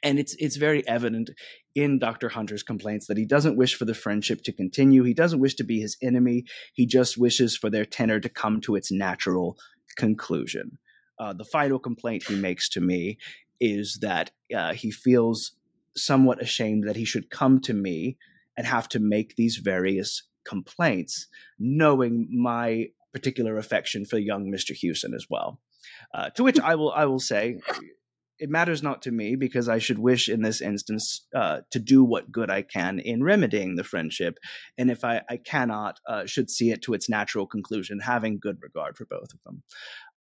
and 0.02 0.18
it's 0.18 0.36
it's 0.38 0.56
very 0.56 0.86
evident 0.86 1.30
in 1.74 1.98
Dr. 1.98 2.28
Hunter's 2.28 2.62
complaints 2.62 3.06
that 3.06 3.16
he 3.16 3.24
doesn't 3.24 3.56
wish 3.56 3.74
for 3.74 3.86
the 3.86 3.94
friendship 3.94 4.42
to 4.42 4.52
continue. 4.52 5.02
He 5.02 5.14
doesn't 5.14 5.40
wish 5.40 5.54
to 5.54 5.64
be 5.64 5.80
his 5.80 5.96
enemy. 6.02 6.44
He 6.74 6.86
just 6.86 7.16
wishes 7.16 7.56
for 7.56 7.70
their 7.70 7.86
tenor 7.86 8.20
to 8.20 8.28
come 8.28 8.60
to 8.62 8.76
its 8.76 8.92
natural 8.92 9.56
conclusion. 9.96 10.78
Uh, 11.18 11.32
the 11.32 11.44
final 11.44 11.78
complaint 11.78 12.24
he 12.24 12.36
makes 12.36 12.68
to 12.70 12.80
me 12.80 13.18
is 13.58 13.98
that 14.02 14.30
uh, 14.54 14.74
he 14.74 14.90
feels 14.90 15.52
somewhat 15.96 16.42
ashamed 16.42 16.86
that 16.86 16.96
he 16.96 17.06
should 17.06 17.30
come 17.30 17.58
to 17.60 17.72
me 17.72 18.18
and 18.56 18.66
have 18.66 18.88
to 18.90 19.00
make 19.00 19.34
these 19.36 19.56
various 19.56 20.22
complaints, 20.44 21.26
knowing 21.58 22.28
my 22.30 22.88
particular 23.16 23.56
affection 23.56 24.04
for 24.04 24.18
young 24.18 24.52
Mr. 24.52 24.74
Hewson 24.74 25.14
as 25.14 25.26
well. 25.30 25.58
Uh, 26.12 26.28
to 26.36 26.44
which 26.44 26.60
I 26.60 26.74
will 26.74 26.92
I 26.92 27.06
will 27.06 27.18
say, 27.18 27.58
it 28.38 28.50
matters 28.50 28.82
not 28.82 29.00
to 29.02 29.10
me 29.10 29.36
because 29.36 29.70
I 29.70 29.78
should 29.78 29.98
wish 29.98 30.28
in 30.28 30.42
this 30.42 30.60
instance 30.60 31.26
uh, 31.34 31.60
to 31.70 31.78
do 31.78 32.04
what 32.04 32.30
good 32.30 32.50
I 32.50 32.60
can 32.60 32.98
in 32.98 33.22
remedying 33.22 33.76
the 33.76 33.84
friendship, 33.84 34.38
and 34.76 34.90
if 34.90 35.02
I, 35.02 35.22
I 35.30 35.38
cannot, 35.38 35.98
uh, 36.06 36.26
should 36.26 36.50
see 36.50 36.72
it 36.72 36.82
to 36.82 36.92
its 36.92 37.08
natural 37.08 37.46
conclusion, 37.46 38.00
having 38.00 38.38
good 38.38 38.58
regard 38.60 38.98
for 38.98 39.06
both 39.06 39.32
of 39.32 39.40
them. 39.46 39.62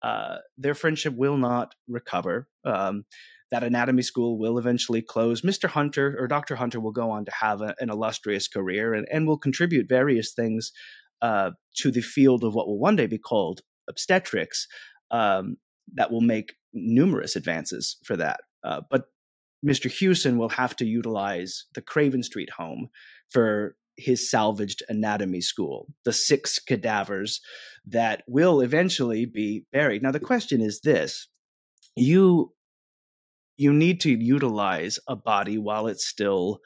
Uh, 0.01 0.37
their 0.57 0.75
friendship 0.77 1.17
will 1.17 1.37
not 1.37 1.75
recover. 1.89 2.47
Um, 2.65 3.07
that 3.51 3.65
anatomy 3.65 4.03
school 4.03 4.39
will 4.39 4.59
eventually 4.59 5.03
close. 5.03 5.43
Mr. 5.43 5.69
Hunter 5.69 6.17
or 6.19 6.29
Dr. 6.29 6.57
Hunter 6.57 6.81
will 6.81 6.93
go 6.93 7.11
on 7.11 7.25
to 7.25 7.33
have 7.33 7.61
a, 7.61 7.75
an 7.81 7.91
illustrious 7.91 8.49
career 8.49 8.95
and, 8.95 9.07
and 9.11 9.27
will 9.27 9.39
contribute 9.39 9.89
various 9.89 10.33
things 10.33 10.73
uh, 11.25 11.53
to 11.75 11.91
the 11.91 12.03
field 12.03 12.45
of 12.45 12.55
what 12.55 12.67
will 12.67 12.79
one 12.79 12.97
day 12.97 13.07
be 13.07 13.17
called 13.17 13.63
obstetrics 13.89 14.69
um, 15.11 15.57
that 15.95 16.13
will 16.13 16.21
make 16.21 16.53
numerous 16.75 17.35
advances 17.35 17.97
for 18.05 18.15
that. 18.15 18.41
Uh, 18.63 18.83
but 18.91 19.05
Mr. 19.67 19.91
Hewson 19.91 20.37
will 20.37 20.51
have 20.51 20.77
to 20.77 20.85
utilize 20.85 21.65
the 21.75 21.81
Craven 21.81 22.23
Street 22.23 22.51
home 22.59 22.91
for 23.31 23.75
his 23.97 24.31
salvaged 24.31 24.83
anatomy 24.91 25.41
school, 25.41 25.87
the 26.05 26.13
six 26.13 26.59
cadavers 26.59 27.41
that 27.87 28.23
will 28.29 28.61
eventually 28.61 29.25
be 29.25 29.65
buried. 29.73 30.03
Now, 30.03 30.11
the 30.11 30.21
question 30.21 30.61
is 30.61 30.81
this 30.83 31.29
you 31.97 32.53
you 33.57 33.73
need 33.73 34.01
to 34.03 34.11
utilize 34.11 34.99
a 35.09 35.17
body 35.17 35.57
while 35.57 35.87
it's 35.87 36.07
still 36.07 36.59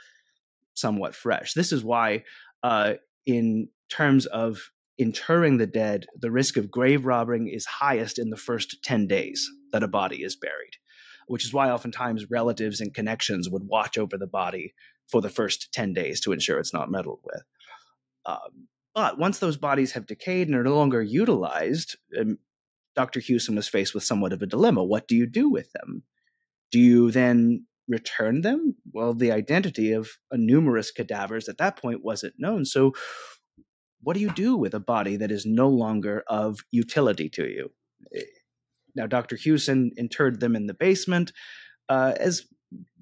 somewhat 0.74 1.14
fresh. 1.14 1.52
This 1.52 1.70
is 1.70 1.84
why, 1.84 2.24
uh, 2.64 2.94
in 3.24 3.68
terms 3.88 4.26
of 4.26 4.70
interring 4.98 5.58
the 5.58 5.66
dead, 5.66 6.06
the 6.18 6.30
risk 6.30 6.56
of 6.56 6.70
grave 6.70 7.04
robbing 7.04 7.48
is 7.48 7.64
highest 7.64 8.18
in 8.18 8.30
the 8.30 8.36
first 8.36 8.82
10 8.82 9.06
days 9.06 9.48
that 9.72 9.82
a 9.82 9.88
body 9.88 10.22
is 10.22 10.36
buried, 10.36 10.76
which 11.28 11.44
is 11.44 11.52
why 11.52 11.70
oftentimes 11.70 12.30
relatives 12.30 12.80
and 12.80 12.94
connections 12.94 13.48
would 13.48 13.64
watch 13.64 13.96
over 13.96 14.18
the 14.18 14.26
body 14.26 14.74
for 15.06 15.20
the 15.20 15.30
first 15.30 15.72
10 15.72 15.92
days 15.92 16.20
to 16.20 16.32
ensure 16.32 16.58
it's 16.58 16.74
not 16.74 16.90
meddled 16.90 17.20
with. 17.24 17.42
Um, 18.26 18.68
but 18.94 19.18
once 19.18 19.38
those 19.38 19.56
bodies 19.56 19.92
have 19.92 20.06
decayed 20.06 20.48
and 20.48 20.56
are 20.56 20.64
no 20.64 20.74
longer 20.74 21.00
utilized, 21.00 21.96
um, 22.18 22.38
Dr. 22.96 23.20
Hewson 23.20 23.54
was 23.54 23.68
faced 23.68 23.94
with 23.94 24.02
somewhat 24.02 24.32
of 24.32 24.42
a 24.42 24.46
dilemma. 24.46 24.82
What 24.82 25.06
do 25.06 25.14
you 25.14 25.26
do 25.26 25.48
with 25.48 25.70
them? 25.72 26.02
Do 26.72 26.80
you 26.80 27.12
then 27.12 27.66
return 27.86 28.42
them? 28.42 28.74
Well, 28.92 29.14
the 29.14 29.30
identity 29.30 29.92
of 29.92 30.10
numerous 30.32 30.90
cadavers 30.90 31.48
at 31.48 31.58
that 31.58 31.76
point 31.76 32.04
wasn't 32.04 32.34
known. 32.38 32.64
So, 32.64 32.92
what 34.02 34.14
do 34.14 34.20
you 34.20 34.30
do 34.30 34.56
with 34.56 34.74
a 34.74 34.80
body 34.80 35.16
that 35.16 35.30
is 35.30 35.44
no 35.44 35.68
longer 35.68 36.24
of 36.26 36.60
utility 36.70 37.28
to 37.30 37.44
you? 37.46 37.70
Eh, 38.14 38.22
now, 38.94 39.06
Dr. 39.06 39.36
Hewson 39.36 39.92
interred 39.96 40.40
them 40.40 40.56
in 40.56 40.66
the 40.66 40.74
basement 40.74 41.32
uh, 41.88 42.14
as 42.18 42.46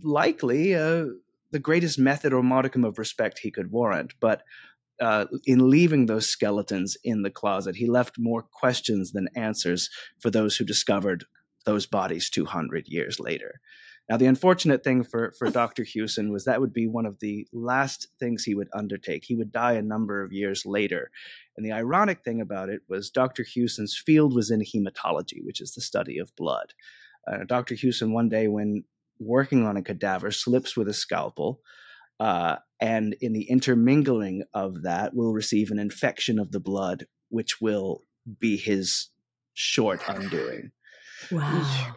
likely 0.03 0.75
uh, 0.75 1.07
the 1.53 1.59
greatest 1.59 1.99
method 1.99 2.33
or 2.33 2.43
modicum 2.43 2.85
of 2.85 2.99
respect 2.99 3.39
he 3.39 3.51
could 3.51 3.71
warrant. 3.71 4.15
But 4.21 4.43
uh, 5.01 5.27
in 5.45 5.71
leaving 5.71 6.07
those 6.07 6.29
skeletons 6.29 6.97
in 7.05 7.23
the 7.23 7.31
closet, 7.31 7.77
he 7.77 7.87
left 7.87 8.19
more 8.19 8.43
questions 8.43 9.13
than 9.13 9.29
answers 9.35 9.91
for 10.19 10.31
those 10.31 10.57
who 10.57 10.65
discovered 10.65 11.25
those 11.65 11.87
bodies 11.87 12.31
200 12.31 12.89
years 12.89 13.21
later. 13.21 13.61
Now, 14.09 14.16
the 14.16 14.27
unfortunate 14.27 14.85
thing 14.85 15.03
for, 15.03 15.33
for 15.37 15.51
Dr. 15.51 15.83
Hewson 15.83 16.31
was 16.33 16.45
that 16.45 16.61
would 16.61 16.73
be 16.73 16.87
one 16.87 17.07
of 17.07 17.19
the 17.19 17.47
last 17.53 18.07
things 18.21 18.45
he 18.45 18.55
would 18.55 18.69
undertake. 18.73 19.25
He 19.25 19.35
would 19.35 19.51
die 19.51 19.73
a 19.73 19.83
number 19.83 20.23
of 20.23 20.33
years 20.33 20.64
later. 20.64 21.11
And 21.57 21.66
the 21.66 21.73
ironic 21.73 22.23
thing 22.23 22.40
about 22.40 22.69
it 22.69 22.83
was 22.88 23.11
Dr. 23.11 23.42
Hewson's 23.42 23.97
field 23.97 24.35
was 24.35 24.51
in 24.51 24.61
hematology, 24.61 25.45
which 25.45 25.61
is 25.61 25.75
the 25.75 25.81
study 25.81 26.19
of 26.19 26.35
blood. 26.37 26.73
Uh, 27.27 27.38
Dr. 27.49 27.75
Hewson, 27.75 28.12
one 28.12 28.29
day 28.29 28.47
when 28.47 28.85
working 29.19 29.66
on 29.66 29.77
a 29.77 29.83
cadaver, 29.83 30.31
slips 30.31 30.77
with 30.77 30.88
a 30.88 30.95
scalpel. 30.95 31.61
Uh, 32.21 32.57
and 32.81 33.16
in 33.21 33.33
the 33.33 33.51
intermingling 33.51 34.45
of 34.55 34.83
that, 34.83 35.14
will 35.14 35.33
receive 35.33 35.71
an 35.71 35.79
infection 35.79 36.38
of 36.38 36.53
the 36.53 36.61
blood, 36.61 37.07
which 37.31 37.61
will 37.61 38.03
be 38.38 38.57
his 38.57 39.09
short 39.55 40.01
undoing. 40.09 40.71
Wow. 41.31 41.97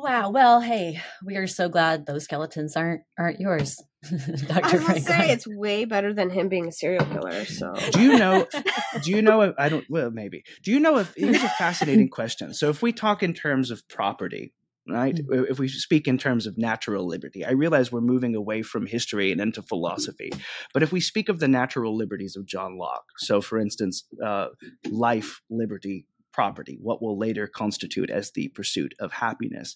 Wow. 0.00 0.30
Well, 0.30 0.60
hey, 0.60 1.00
we 1.24 1.36
are 1.38 1.48
so 1.48 1.68
glad 1.68 2.06
those 2.06 2.22
skeletons 2.22 2.76
aren't 2.76 3.02
aren't 3.18 3.40
yours, 3.40 3.82
Doctor 4.46 4.80
I 4.80 4.92
will 4.92 5.00
say 5.00 5.32
it's 5.32 5.44
way 5.44 5.86
better 5.86 6.14
than 6.14 6.30
him 6.30 6.48
being 6.48 6.68
a 6.68 6.72
serial 6.72 7.04
killer. 7.04 7.44
So, 7.44 7.74
do 7.90 8.02
you 8.02 8.16
know? 8.16 8.46
Do 9.02 9.10
you 9.10 9.22
know? 9.22 9.40
If, 9.40 9.54
I 9.58 9.68
don't. 9.68 9.84
Well, 9.90 10.12
maybe. 10.12 10.44
Do 10.62 10.70
you 10.70 10.78
know 10.78 10.98
if 10.98 11.12
here's 11.16 11.42
a 11.42 11.48
fascinating 11.48 12.10
question? 12.10 12.54
So, 12.54 12.70
if 12.70 12.80
we 12.80 12.92
talk 12.92 13.24
in 13.24 13.34
terms 13.34 13.72
of 13.72 13.86
property, 13.88 14.52
right? 14.88 15.16
Mm-hmm. 15.16 15.50
If 15.50 15.58
we 15.58 15.66
speak 15.66 16.06
in 16.06 16.16
terms 16.16 16.46
of 16.46 16.56
natural 16.56 17.04
liberty, 17.04 17.44
I 17.44 17.50
realize 17.50 17.90
we're 17.90 18.00
moving 18.00 18.36
away 18.36 18.62
from 18.62 18.86
history 18.86 19.32
and 19.32 19.40
into 19.40 19.62
philosophy. 19.62 20.30
But 20.72 20.84
if 20.84 20.92
we 20.92 21.00
speak 21.00 21.28
of 21.28 21.40
the 21.40 21.48
natural 21.48 21.96
liberties 21.96 22.36
of 22.36 22.46
John 22.46 22.78
Locke, 22.78 23.06
so 23.16 23.40
for 23.40 23.58
instance, 23.58 24.04
uh, 24.24 24.48
life, 24.88 25.40
liberty, 25.50 26.06
property, 26.38 26.78
what 26.80 27.02
will 27.02 27.18
later 27.18 27.48
constitute 27.48 28.10
as 28.10 28.30
the 28.30 28.46
pursuit 28.50 28.94
of 29.00 29.10
happiness. 29.10 29.74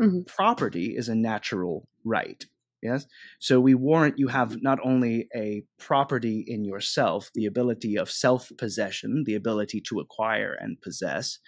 Mm-hmm. 0.00 0.20
Property 0.28 0.94
is 0.96 1.08
a 1.08 1.14
natural 1.16 1.88
right. 2.04 2.46
Yes. 2.82 3.04
So 3.40 3.58
we 3.58 3.74
warrant 3.74 4.16
you 4.16 4.28
have 4.28 4.62
not 4.62 4.78
only 4.84 5.26
a 5.34 5.64
property 5.76 6.44
in 6.46 6.64
yourself, 6.64 7.32
the 7.34 7.46
ability 7.46 7.98
of 7.98 8.08
self 8.08 8.52
possession, 8.56 9.24
the 9.26 9.34
ability 9.34 9.80
to 9.88 9.98
acquire 9.98 10.56
and 10.60 10.80
possess, 10.80 11.40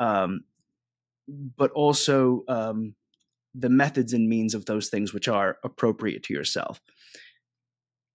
um, 0.00 0.40
but 1.56 1.70
also 1.70 2.42
um, 2.48 2.96
the 3.54 3.70
methods 3.70 4.14
and 4.14 4.28
means 4.28 4.52
of 4.52 4.64
those 4.64 4.88
things 4.88 5.14
which 5.14 5.28
are 5.28 5.58
appropriate 5.62 6.24
to 6.24 6.34
yourself. 6.34 6.80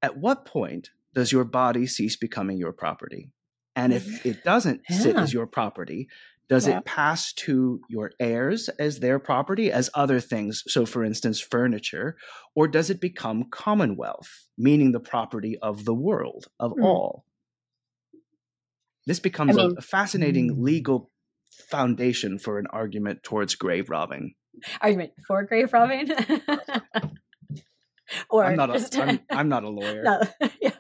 At 0.02 0.18
what 0.18 0.44
point 0.44 0.90
does 1.16 1.32
your 1.32 1.46
body 1.46 1.88
cease 1.88 2.18
becoming 2.18 2.58
your 2.58 2.74
property? 2.74 3.30
And 3.76 3.94
if 3.94 4.06
mm-hmm. 4.06 4.30
it 4.30 4.44
doesn't 4.44 4.82
yeah. 4.90 4.98
sit 4.98 5.16
as 5.16 5.34
your 5.34 5.48
property, 5.48 6.08
does 6.50 6.68
yeah. 6.68 6.80
it 6.80 6.86
pass 6.86 7.34
to 7.34 7.82
your 7.90 8.12
heirs 8.20 8.70
as 8.70 9.00
their 9.00 9.18
property, 9.18 9.72
as 9.72 9.90
other 9.94 10.20
things? 10.20 10.64
So, 10.68 10.86
for 10.86 11.04
instance, 11.04 11.40
furniture, 11.40 12.18
or 12.54 12.68
does 12.68 12.90
it 12.90 13.00
become 13.00 13.46
commonwealth, 13.50 14.48
meaning 14.58 14.92
the 14.92 15.00
property 15.00 15.58
of 15.62 15.86
the 15.86 15.94
world, 15.94 16.48
of 16.60 16.74
mm. 16.74 16.84
all? 16.84 17.26
This 19.06 19.20
becomes 19.20 19.58
I 19.58 19.64
mean, 19.64 19.76
a, 19.78 19.82
fascinating 19.82 20.56
mm. 20.56 20.62
legal 20.62 21.10
foundation 21.70 22.38
for 22.38 22.60
an 22.60 22.68
argument 22.70 23.24
towards 23.24 23.56
grave 23.56 23.90
robbing. 23.90 24.36
Argument 24.82 25.12
for 25.26 25.44
grave 25.44 25.74
robbing? 25.74 26.12
or 28.30 28.46
I'm 28.46 28.58
not, 28.58 28.70
a, 28.70 29.02
I'm, 29.02 29.20
I'm 29.30 29.50
not 29.50 29.64
a 29.64 29.70
lawyer. 29.70 30.04
No. 30.04 30.22
yeah 30.62 30.72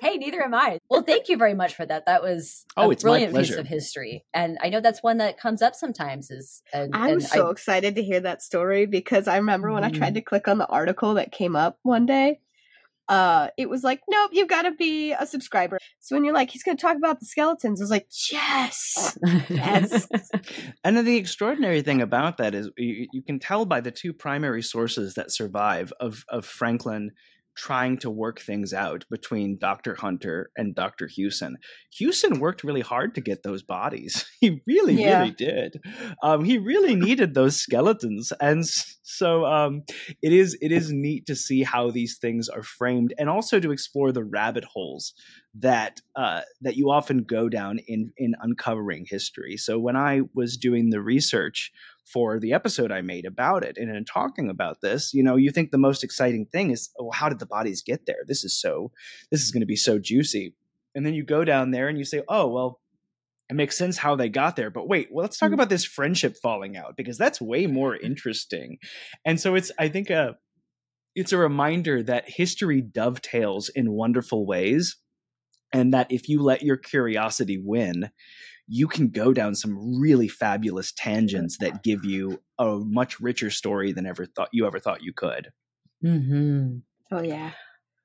hey, 0.00 0.16
neither 0.16 0.42
am 0.42 0.54
I. 0.54 0.78
Well, 0.88 1.02
thank 1.02 1.28
you 1.28 1.36
very 1.36 1.54
much 1.54 1.74
for 1.74 1.86
that. 1.86 2.06
That 2.06 2.22
was 2.22 2.64
oh, 2.76 2.90
a 2.90 2.96
brilliant 2.96 3.34
piece 3.34 3.54
of 3.54 3.66
history, 3.66 4.24
and 4.32 4.58
I 4.60 4.68
know 4.68 4.80
that's 4.80 5.02
one 5.02 5.18
that 5.18 5.38
comes 5.38 5.62
up 5.62 5.74
sometimes. 5.74 6.30
Is 6.30 6.62
and, 6.72 6.94
I'm 6.94 7.14
and 7.14 7.22
so 7.22 7.48
I, 7.48 7.50
excited 7.50 7.96
to 7.96 8.02
hear 8.02 8.20
that 8.20 8.42
story 8.42 8.86
because 8.86 9.28
I 9.28 9.36
remember 9.36 9.72
when 9.72 9.82
mm. 9.82 9.86
I 9.86 9.90
tried 9.90 10.08
mm-hmm. 10.08 10.14
to 10.14 10.22
click 10.22 10.48
on 10.48 10.58
the 10.58 10.66
article 10.66 11.14
that 11.14 11.32
came 11.32 11.56
up 11.56 11.78
one 11.82 12.06
day. 12.06 12.40
Uh, 13.08 13.48
it 13.56 13.70
was 13.70 13.82
like, 13.82 14.02
nope, 14.08 14.30
you've 14.34 14.48
got 14.48 14.62
to 14.62 14.72
be 14.72 15.12
a 15.12 15.26
subscriber. 15.26 15.78
So 15.98 16.14
when 16.14 16.24
you're 16.24 16.34
like, 16.34 16.50
he's 16.50 16.62
going 16.62 16.76
to 16.76 16.80
talk 16.80 16.96
about 16.96 17.20
the 17.20 17.26
skeletons, 17.26 17.80
I 17.80 17.84
was 17.84 17.90
like, 17.90 18.06
yes, 18.30 19.18
yes. 19.48 20.06
and 20.84 20.96
then 20.96 21.04
the 21.06 21.16
extraordinary 21.16 21.80
thing 21.80 22.02
about 22.02 22.36
that 22.36 22.54
is 22.54 22.68
you, 22.76 23.06
you 23.12 23.22
can 23.22 23.38
tell 23.38 23.64
by 23.64 23.80
the 23.80 23.90
two 23.90 24.12
primary 24.12 24.62
sources 24.62 25.14
that 25.14 25.32
survive 25.32 25.92
of 26.00 26.24
of 26.28 26.44
Franklin 26.44 27.12
trying 27.58 27.98
to 27.98 28.08
work 28.08 28.40
things 28.40 28.72
out 28.72 29.04
between 29.10 29.58
Dr. 29.58 29.96
Hunter 29.96 30.50
and 30.56 30.76
Dr. 30.76 31.08
Hewson. 31.08 31.56
Hewson 31.90 32.38
worked 32.38 32.62
really 32.62 32.82
hard 32.82 33.16
to 33.16 33.20
get 33.20 33.42
those 33.42 33.62
bodies. 33.62 34.24
He 34.40 34.62
really, 34.68 34.94
yeah. 34.94 35.18
really 35.18 35.32
did. 35.32 35.80
Um, 36.22 36.44
he 36.44 36.58
really 36.58 36.94
needed 36.94 37.34
those 37.34 37.56
skeletons, 37.56 38.32
and 38.40 38.64
so 39.02 39.44
um, 39.46 39.82
it 40.22 40.32
is 40.32 40.56
it 40.62 40.70
is 40.70 40.92
neat 40.92 41.26
to 41.26 41.34
see 41.34 41.64
how 41.64 41.90
these 41.90 42.18
things 42.18 42.48
are 42.48 42.62
framed, 42.62 43.14
and 43.18 43.28
also 43.28 43.58
to 43.58 43.72
explore 43.72 44.12
the 44.12 44.22
rabbit 44.22 44.64
holes 44.64 45.14
that 45.54 46.00
uh, 46.14 46.42
that 46.60 46.76
you 46.76 46.88
often 46.92 47.24
go 47.24 47.48
down 47.48 47.80
in 47.88 48.12
in 48.16 48.34
uncovering 48.40 49.06
history. 49.08 49.56
So 49.56 49.76
when 49.80 49.96
I 49.96 50.20
was 50.34 50.56
doing 50.56 50.90
the 50.90 51.00
research 51.00 51.72
for 52.12 52.38
the 52.38 52.52
episode 52.52 52.90
I 52.90 53.00
made 53.00 53.24
about 53.26 53.64
it. 53.64 53.76
And 53.76 53.94
in 53.94 54.04
talking 54.04 54.48
about 54.48 54.80
this, 54.80 55.12
you 55.12 55.22
know, 55.22 55.36
you 55.36 55.50
think 55.50 55.70
the 55.70 55.78
most 55.78 56.02
exciting 56.02 56.46
thing 56.46 56.70
is, 56.70 56.90
oh, 56.98 57.10
how 57.10 57.28
did 57.28 57.38
the 57.38 57.46
bodies 57.46 57.82
get 57.82 58.06
there? 58.06 58.24
This 58.26 58.44
is 58.44 58.58
so, 58.58 58.92
this 59.30 59.42
is 59.42 59.50
going 59.50 59.60
to 59.60 59.66
be 59.66 59.76
so 59.76 59.98
juicy. 59.98 60.54
And 60.94 61.04
then 61.04 61.14
you 61.14 61.24
go 61.24 61.44
down 61.44 61.70
there 61.70 61.88
and 61.88 61.98
you 61.98 62.04
say, 62.04 62.22
oh, 62.28 62.48
well, 62.48 62.80
it 63.50 63.56
makes 63.56 63.78
sense 63.78 63.98
how 63.98 64.16
they 64.16 64.28
got 64.28 64.56
there. 64.56 64.70
But 64.70 64.88
wait, 64.88 65.08
well, 65.10 65.22
let's 65.22 65.38
talk 65.38 65.50
mm. 65.50 65.54
about 65.54 65.68
this 65.68 65.84
friendship 65.84 66.36
falling 66.42 66.76
out 66.76 66.96
because 66.96 67.18
that's 67.18 67.40
way 67.40 67.66
more 67.66 67.96
interesting. 67.96 68.78
And 69.24 69.40
so 69.40 69.54
it's, 69.54 69.70
I 69.78 69.88
think, 69.88 70.10
a, 70.10 70.36
it's 71.14 71.32
a 71.32 71.38
reminder 71.38 72.02
that 72.02 72.28
history 72.28 72.80
dovetails 72.80 73.70
in 73.70 73.92
wonderful 73.92 74.46
ways. 74.46 74.96
And 75.72 75.92
that 75.92 76.10
if 76.10 76.30
you 76.30 76.42
let 76.42 76.62
your 76.62 76.78
curiosity 76.78 77.60
win, 77.62 78.10
you 78.68 78.86
can 78.86 79.08
go 79.08 79.32
down 79.32 79.54
some 79.54 79.98
really 79.98 80.28
fabulous 80.28 80.92
tangents 80.92 81.56
that 81.58 81.82
give 81.82 82.04
you 82.04 82.40
a 82.58 82.78
much 82.78 83.18
richer 83.18 83.50
story 83.50 83.92
than 83.92 84.06
ever 84.06 84.26
thought 84.26 84.50
you 84.52 84.66
ever 84.66 84.78
thought 84.78 85.02
you 85.02 85.12
could. 85.14 85.48
Mm-hmm. 86.04 86.78
Oh 87.10 87.22
yeah. 87.22 87.52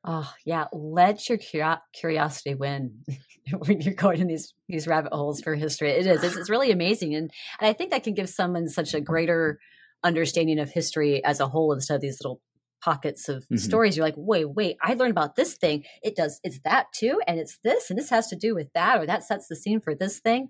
Oh 0.05 0.31
yeah. 0.45 0.65
Let 0.71 1.27
your 1.29 1.37
curiosity 1.37 2.55
win 2.55 3.03
when 3.65 3.81
you're 3.81 3.93
going 3.93 4.21
in 4.21 4.27
these 4.27 4.53
these 4.69 4.87
rabbit 4.87 5.11
holes 5.13 5.41
for 5.41 5.55
history. 5.55 5.91
It 5.91 6.07
is. 6.07 6.23
It's, 6.23 6.35
it's 6.37 6.49
really 6.49 6.71
amazing, 6.71 7.13
and 7.13 7.29
and 7.59 7.69
I 7.69 7.73
think 7.73 7.91
that 7.91 8.03
can 8.03 8.13
give 8.13 8.29
someone 8.29 8.69
such 8.69 8.93
a 8.93 9.01
greater 9.01 9.59
understanding 10.03 10.59
of 10.59 10.69
history 10.69 11.23
as 11.23 11.39
a 11.39 11.47
whole 11.47 11.71
instead 11.73 11.95
of 11.95 12.01
these 12.01 12.19
little 12.21 12.41
pockets 12.83 13.29
of 13.29 13.43
mm-hmm. 13.43 13.55
stories. 13.57 13.95
You're 13.95 14.05
like 14.05 14.15
wait 14.17 14.45
wait 14.45 14.77
i 14.81 14.93
learned 14.93 15.11
about 15.11 15.35
this 15.35 15.55
thing. 15.55 15.85
It 16.01 16.15
does 16.15 16.39
it's 16.43 16.59
that 16.65 16.87
too 16.93 17.21
and 17.27 17.39
it's 17.39 17.57
this 17.63 17.89
and 17.89 17.97
this 17.97 18.09
has 18.09 18.27
to 18.27 18.35
do 18.35 18.53
with 18.53 18.71
that 18.73 18.99
or 18.99 19.05
that 19.05 19.23
sets 19.23 19.47
the 19.47 19.55
scene 19.55 19.79
for 19.79 19.95
this 19.95 20.19
thing. 20.19 20.49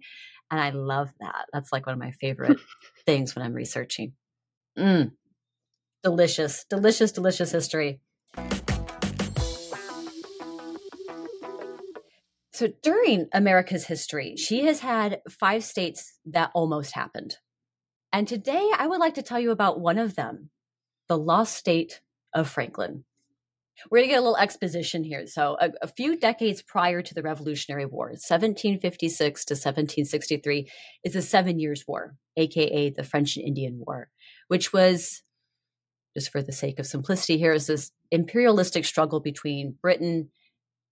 And 0.49 0.59
i 0.59 0.71
love 0.71 1.11
that. 1.19 1.45
That's 1.53 1.71
like 1.71 1.85
one 1.85 1.93
of 1.93 1.99
my 1.99 2.11
favorite 2.11 2.59
things 3.05 3.35
when 3.35 3.45
i'm 3.45 3.53
researching. 3.53 4.13
Mm. 4.77 5.11
delicious 6.01 6.65
delicious 6.69 7.11
delicious 7.11 7.51
history. 7.51 8.01
So 12.51 12.67
during 12.81 13.27
america's 13.33 13.85
history 13.85 14.35
she 14.37 14.65
has 14.65 14.79
had 14.79 15.21
five 15.29 15.63
states 15.63 16.17
that 16.25 16.49
almost 16.55 16.93
happened. 16.93 17.37
And 18.11 18.27
today 18.27 18.71
i 18.77 18.87
would 18.87 18.99
like 18.99 19.15
to 19.15 19.23
tell 19.23 19.39
you 19.39 19.51
about 19.51 19.79
one 19.79 19.99
of 19.99 20.15
them 20.15 20.49
the 21.07 21.17
lost 21.17 21.55
state 21.55 22.01
of 22.33 22.49
Franklin. 22.49 23.03
We're 23.89 23.99
going 23.99 24.09
to 24.09 24.13
get 24.13 24.19
a 24.19 24.21
little 24.21 24.37
exposition 24.37 25.03
here. 25.03 25.25
So, 25.25 25.57
a, 25.59 25.71
a, 25.81 25.87
few 25.87 26.17
decades 26.17 26.61
prior 26.61 27.01
to 27.01 27.13
the 27.13 27.23
Revolutionary 27.23 27.85
War, 27.85 28.07
1756 28.07 29.45
to 29.45 29.53
1763, 29.53 30.69
is 31.03 31.13
the 31.13 31.21
Seven 31.21 31.59
Years' 31.59 31.85
War, 31.87 32.15
aka 32.37 32.91
the 32.91 33.03
French 33.03 33.35
and 33.35 33.45
Indian 33.45 33.81
War, 33.85 34.09
which 34.47 34.71
was, 34.71 35.23
just 36.15 36.31
for 36.31 36.43
the 36.43 36.51
sake 36.51 36.79
of 36.79 36.85
simplicity 36.85 37.37
here, 37.37 37.51
is 37.51 37.67
this 37.67 37.91
imperialistic 38.11 38.85
struggle 38.85 39.19
between 39.19 39.77
Britain 39.81 40.29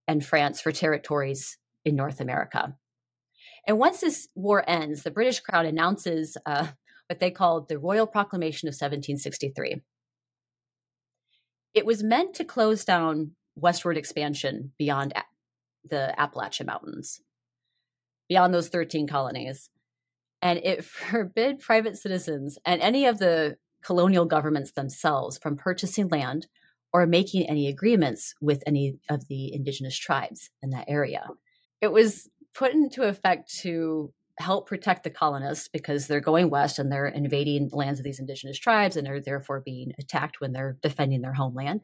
and 0.08 0.24
France 0.24 0.60
for 0.60 0.72
territories 0.72 1.58
in 1.84 1.94
North 1.94 2.20
America. 2.20 2.76
And 3.66 3.78
once 3.78 4.00
this 4.00 4.28
war 4.34 4.68
ends, 4.68 5.04
the 5.04 5.10
British 5.12 5.38
crown 5.40 5.66
announces 5.66 6.36
uh, 6.44 6.66
what 7.08 7.20
they 7.20 7.30
called 7.30 7.68
the 7.68 7.78
Royal 7.78 8.08
Proclamation 8.08 8.68
of 8.68 8.72
1763 8.72 9.82
it 11.74 11.86
was 11.86 12.02
meant 12.02 12.34
to 12.34 12.44
close 12.44 12.84
down 12.84 13.32
westward 13.54 13.96
expansion 13.96 14.72
beyond 14.78 15.12
the 15.88 16.18
Appalachian 16.20 16.66
Mountains, 16.66 17.20
beyond 18.28 18.54
those 18.54 18.68
13 18.68 19.06
colonies. 19.06 19.70
And 20.40 20.60
it 20.62 20.84
forbid 20.84 21.60
private 21.60 21.96
citizens 21.96 22.58
and 22.64 22.80
any 22.80 23.06
of 23.06 23.18
the 23.18 23.56
colonial 23.82 24.26
governments 24.26 24.72
themselves 24.72 25.38
from 25.38 25.56
purchasing 25.56 26.08
land 26.08 26.46
or 26.92 27.06
making 27.06 27.48
any 27.48 27.68
agreements 27.68 28.34
with 28.40 28.62
any 28.66 28.98
of 29.08 29.26
the 29.28 29.52
indigenous 29.52 29.96
tribes 29.96 30.50
in 30.62 30.70
that 30.70 30.84
area. 30.88 31.26
It 31.80 31.90
was 31.90 32.28
put 32.54 32.72
into 32.72 33.02
effect 33.02 33.52
to 33.60 34.12
help 34.38 34.66
protect 34.66 35.04
the 35.04 35.10
colonists 35.10 35.68
because 35.68 36.06
they're 36.06 36.20
going 36.20 36.50
west 36.50 36.78
and 36.78 36.90
they're 36.90 37.06
invading 37.06 37.68
the 37.68 37.76
lands 37.76 38.00
of 38.00 38.04
these 38.04 38.18
indigenous 38.18 38.58
tribes 38.58 38.96
and 38.96 39.06
are 39.06 39.20
therefore 39.20 39.60
being 39.60 39.92
attacked 39.98 40.40
when 40.40 40.52
they're 40.52 40.76
defending 40.82 41.20
their 41.20 41.34
homeland. 41.34 41.80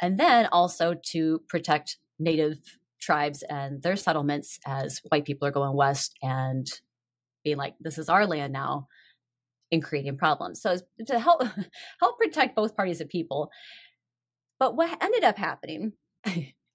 And 0.00 0.18
then 0.18 0.46
also 0.46 0.94
to 1.10 1.42
protect 1.48 1.98
native 2.18 2.58
tribes 3.00 3.42
and 3.48 3.82
their 3.82 3.96
settlements 3.96 4.58
as 4.64 5.00
white 5.08 5.24
people 5.24 5.46
are 5.46 5.52
going 5.52 5.76
west 5.76 6.16
and 6.22 6.66
being 7.44 7.56
like, 7.56 7.74
this 7.80 7.98
is 7.98 8.08
our 8.08 8.26
land 8.26 8.52
now 8.52 8.86
and 9.70 9.82
creating 9.82 10.16
problems. 10.16 10.60
So 10.60 10.76
to 11.06 11.18
help 11.18 11.42
help 12.00 12.18
protect 12.18 12.56
both 12.56 12.76
parties 12.76 13.00
of 13.00 13.08
people. 13.08 13.50
But 14.58 14.76
what 14.76 15.02
ended 15.02 15.24
up 15.24 15.36
happening 15.36 15.92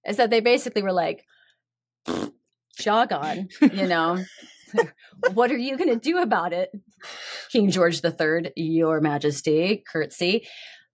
is 0.05 0.17
that 0.17 0.29
they 0.29 0.41
basically 0.41 0.83
were 0.83 0.91
like, 0.91 1.23
jog 2.77 3.11
on, 3.11 3.49
you 3.61 3.87
know, 3.87 4.23
what 5.33 5.51
are 5.51 5.57
you 5.57 5.77
going 5.77 5.89
to 5.89 5.99
do 5.99 6.19
about 6.19 6.53
it, 6.53 6.71
King 7.51 7.69
George 7.69 8.01
III, 8.03 8.51
Your 8.55 9.01
Majesty, 9.01 9.83
curtsy? 9.91 10.47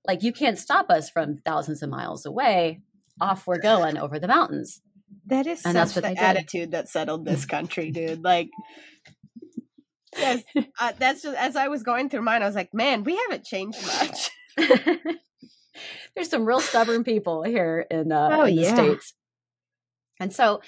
Like, 0.06 0.24
you 0.24 0.34
can't 0.34 0.58
stop 0.58 0.90
us 0.90 1.10
from 1.10 1.38
thousands 1.46 1.82
of 1.82 1.90
miles 1.90 2.26
away. 2.26 2.82
Off 3.22 3.48
we're 3.48 3.60
going 3.60 3.98
over 3.98 4.20
the 4.20 4.28
mountains. 4.28 4.82
That 5.28 5.48
is 5.48 5.66
and 5.66 5.76
that's 5.76 5.96
what 5.96 6.04
the 6.04 6.20
attitude 6.20 6.72
that 6.72 6.90
settled 6.90 7.26
this 7.26 7.46
country, 7.46 7.92
dude. 7.92 8.24
Like, 8.24 8.50
yes, 10.18 10.44
uh, 10.80 10.94
that's 10.98 11.22
just 11.22 11.38
as 11.38 11.56
I 11.56 11.68
was 11.68 11.84
going 11.84 12.10
through 12.10 12.24
mine. 12.24 12.42
I 12.42 12.48
was 12.48 12.56
like, 12.56 12.74
man, 12.74 13.04
we 13.04 13.16
haven't 13.16 13.46
changed 13.46 13.80
much. 13.86 14.32
There's 16.16 16.30
some 16.30 16.46
real 16.46 16.60
stubborn 16.60 17.04
people 17.04 17.44
here 17.44 17.86
in, 17.90 18.12
uh, 18.12 18.30
oh, 18.32 18.44
in 18.44 18.56
the 18.56 18.62
yeah. 18.64 18.74
states, 18.74 19.14
and 20.20 20.34
so 20.34 20.62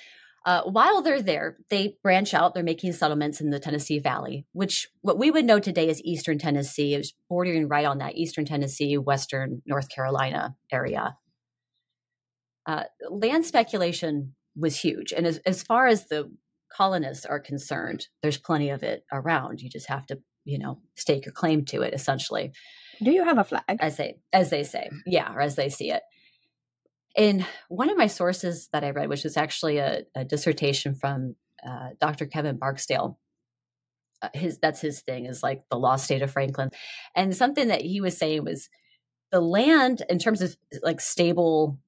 uh, 0.45 0.61
while 0.63 1.01
they're 1.01 1.23
there, 1.23 1.57
they 1.69 1.97
branch 2.03 2.35
out. 2.35 2.53
They're 2.53 2.63
making 2.63 2.93
settlements 2.93 3.41
in 3.41 3.49
the 3.49 3.59
Tennessee 3.59 3.97
Valley, 3.97 4.45
which 4.53 4.87
what 5.01 5.17
we 5.17 5.31
would 5.31 5.45
know 5.45 5.59
today 5.59 5.89
as 5.89 6.01
Eastern 6.03 6.37
Tennessee 6.37 6.93
is 6.93 7.13
bordering 7.27 7.67
right 7.67 7.85
on 7.85 7.97
that 7.97 8.15
Eastern 8.15 8.45
Tennessee, 8.45 8.95
Western 8.97 9.63
North 9.65 9.89
Carolina 9.89 10.55
area. 10.71 11.17
Uh, 12.67 12.83
land 13.09 13.45
speculation 13.45 14.35
was 14.55 14.79
huge. 14.79 15.11
And 15.11 15.25
as, 15.25 15.37
as 15.39 15.63
far 15.63 15.87
as 15.87 16.07
the 16.07 16.31
colonists 16.71 17.25
are 17.25 17.39
concerned, 17.39 18.07
there's 18.21 18.37
plenty 18.37 18.69
of 18.69 18.83
it 18.83 19.03
around. 19.11 19.61
You 19.61 19.69
just 19.69 19.89
have 19.89 20.05
to, 20.07 20.19
you 20.43 20.59
know, 20.59 20.79
stake 20.95 21.25
your 21.25 21.33
claim 21.33 21.65
to 21.65 21.81
it, 21.81 21.93
essentially. 21.95 22.51
Do 23.03 23.11
you 23.11 23.23
have 23.23 23.39
a 23.39 23.43
flag? 23.43 23.63
As 23.79 23.97
they 23.97 24.19
as 24.31 24.51
they 24.51 24.63
say, 24.63 24.89
yeah, 25.05 25.33
or 25.33 25.41
as 25.41 25.55
they 25.55 25.69
see 25.69 25.91
it. 25.91 26.03
In 27.15 27.45
one 27.69 27.89
of 27.89 27.97
my 27.97 28.07
sources 28.07 28.69
that 28.73 28.83
I 28.83 28.91
read, 28.91 29.09
which 29.09 29.23
was 29.23 29.37
actually 29.37 29.77
a, 29.77 30.03
a 30.15 30.25
dissertation 30.25 30.95
from 30.95 31.35
uh, 31.65 31.89
Dr. 31.99 32.25
Kevin 32.25 32.57
Barksdale, 32.57 33.17
uh, 34.21 34.29
his 34.33 34.59
that's 34.59 34.81
his 34.81 35.01
thing 35.01 35.25
is 35.25 35.43
like 35.43 35.63
the 35.69 35.77
lost 35.77 36.05
state 36.05 36.21
of 36.21 36.31
Franklin, 36.31 36.69
and 37.15 37.35
something 37.35 37.67
that 37.67 37.81
he 37.81 38.01
was 38.01 38.17
saying 38.17 38.43
was 38.43 38.69
the 39.31 39.41
land 39.41 40.03
in 40.09 40.19
terms 40.19 40.41
of 40.41 40.55
like 40.81 41.01
stable 41.01 41.79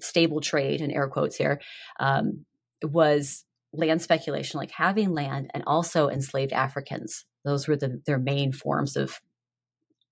stable 0.00 0.40
trade 0.40 0.80
in 0.80 0.90
air 0.90 1.08
quotes 1.08 1.36
here 1.36 1.60
um, 1.98 2.44
was 2.82 3.44
land 3.72 4.00
speculation, 4.00 4.58
like 4.58 4.70
having 4.70 5.12
land 5.12 5.50
and 5.54 5.64
also 5.66 6.08
enslaved 6.08 6.52
Africans. 6.52 7.24
Those 7.44 7.68
were 7.68 7.76
the, 7.76 8.00
their 8.06 8.18
main 8.18 8.52
forms 8.52 8.96
of 8.96 9.20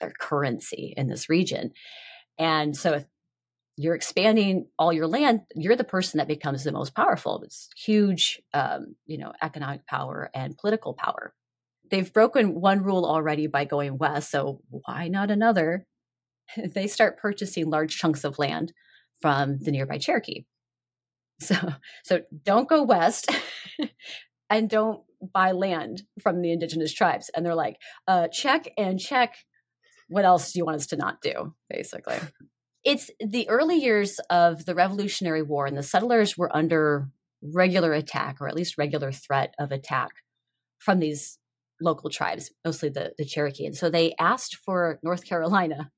their 0.00 0.12
currency 0.18 0.92
in 0.96 1.08
this 1.08 1.28
region. 1.28 1.72
And 2.38 2.76
so 2.76 3.04
you're 3.76 3.94
expanding 3.94 4.66
all 4.78 4.92
your 4.92 5.06
land, 5.06 5.42
you're 5.54 5.76
the 5.76 5.84
person 5.84 6.18
that 6.18 6.28
becomes 6.28 6.64
the 6.64 6.72
most 6.72 6.94
powerful. 6.94 7.42
It's 7.42 7.68
huge, 7.76 8.40
um, 8.54 8.96
you 9.04 9.18
know, 9.18 9.32
economic 9.42 9.86
power 9.86 10.30
and 10.34 10.56
political 10.56 10.94
power. 10.94 11.34
They've 11.90 12.12
broken 12.12 12.60
one 12.60 12.82
rule 12.82 13.04
already 13.04 13.46
by 13.46 13.64
going 13.64 13.98
west, 13.98 14.30
so 14.30 14.60
why 14.70 15.08
not 15.08 15.30
another? 15.30 15.86
they 16.56 16.86
start 16.86 17.18
purchasing 17.18 17.70
large 17.70 17.96
chunks 17.96 18.24
of 18.24 18.38
land 18.38 18.72
from 19.20 19.58
the 19.60 19.70
nearby 19.70 19.98
Cherokee. 19.98 20.44
So, 21.38 21.54
so 22.02 22.22
don't 22.44 22.66
go 22.66 22.82
west 22.82 23.30
and 24.50 24.70
don't 24.70 25.02
buy 25.20 25.52
land 25.52 26.04
from 26.22 26.40
the 26.40 26.50
indigenous 26.50 26.94
tribes. 26.94 27.30
And 27.36 27.44
they're 27.44 27.54
like, 27.54 27.76
uh, 28.08 28.28
check 28.28 28.72
and 28.78 28.98
check. 28.98 29.36
What 30.08 30.24
else 30.24 30.52
do 30.52 30.58
you 30.58 30.64
want 30.64 30.76
us 30.76 30.86
to 30.86 30.96
not 30.96 31.20
do? 31.20 31.54
Basically, 31.68 32.16
it's 32.86 33.10
the 33.18 33.48
early 33.48 33.76
years 33.76 34.20
of 34.30 34.64
the 34.64 34.74
Revolutionary 34.74 35.42
War, 35.42 35.66
and 35.66 35.76
the 35.76 35.82
settlers 35.82 36.38
were 36.38 36.56
under 36.56 37.08
regular 37.42 37.92
attack, 37.92 38.40
or 38.40 38.46
at 38.46 38.54
least 38.54 38.78
regular 38.78 39.10
threat 39.10 39.54
of 39.58 39.72
attack 39.72 40.10
from 40.78 41.00
these 41.00 41.38
local 41.80 42.10
tribes, 42.10 42.52
mostly 42.64 42.88
the, 42.88 43.12
the 43.18 43.24
Cherokee. 43.24 43.66
And 43.66 43.76
so 43.76 43.90
they 43.90 44.14
asked 44.20 44.58
for 44.64 45.00
North 45.02 45.26
Carolina. 45.26 45.90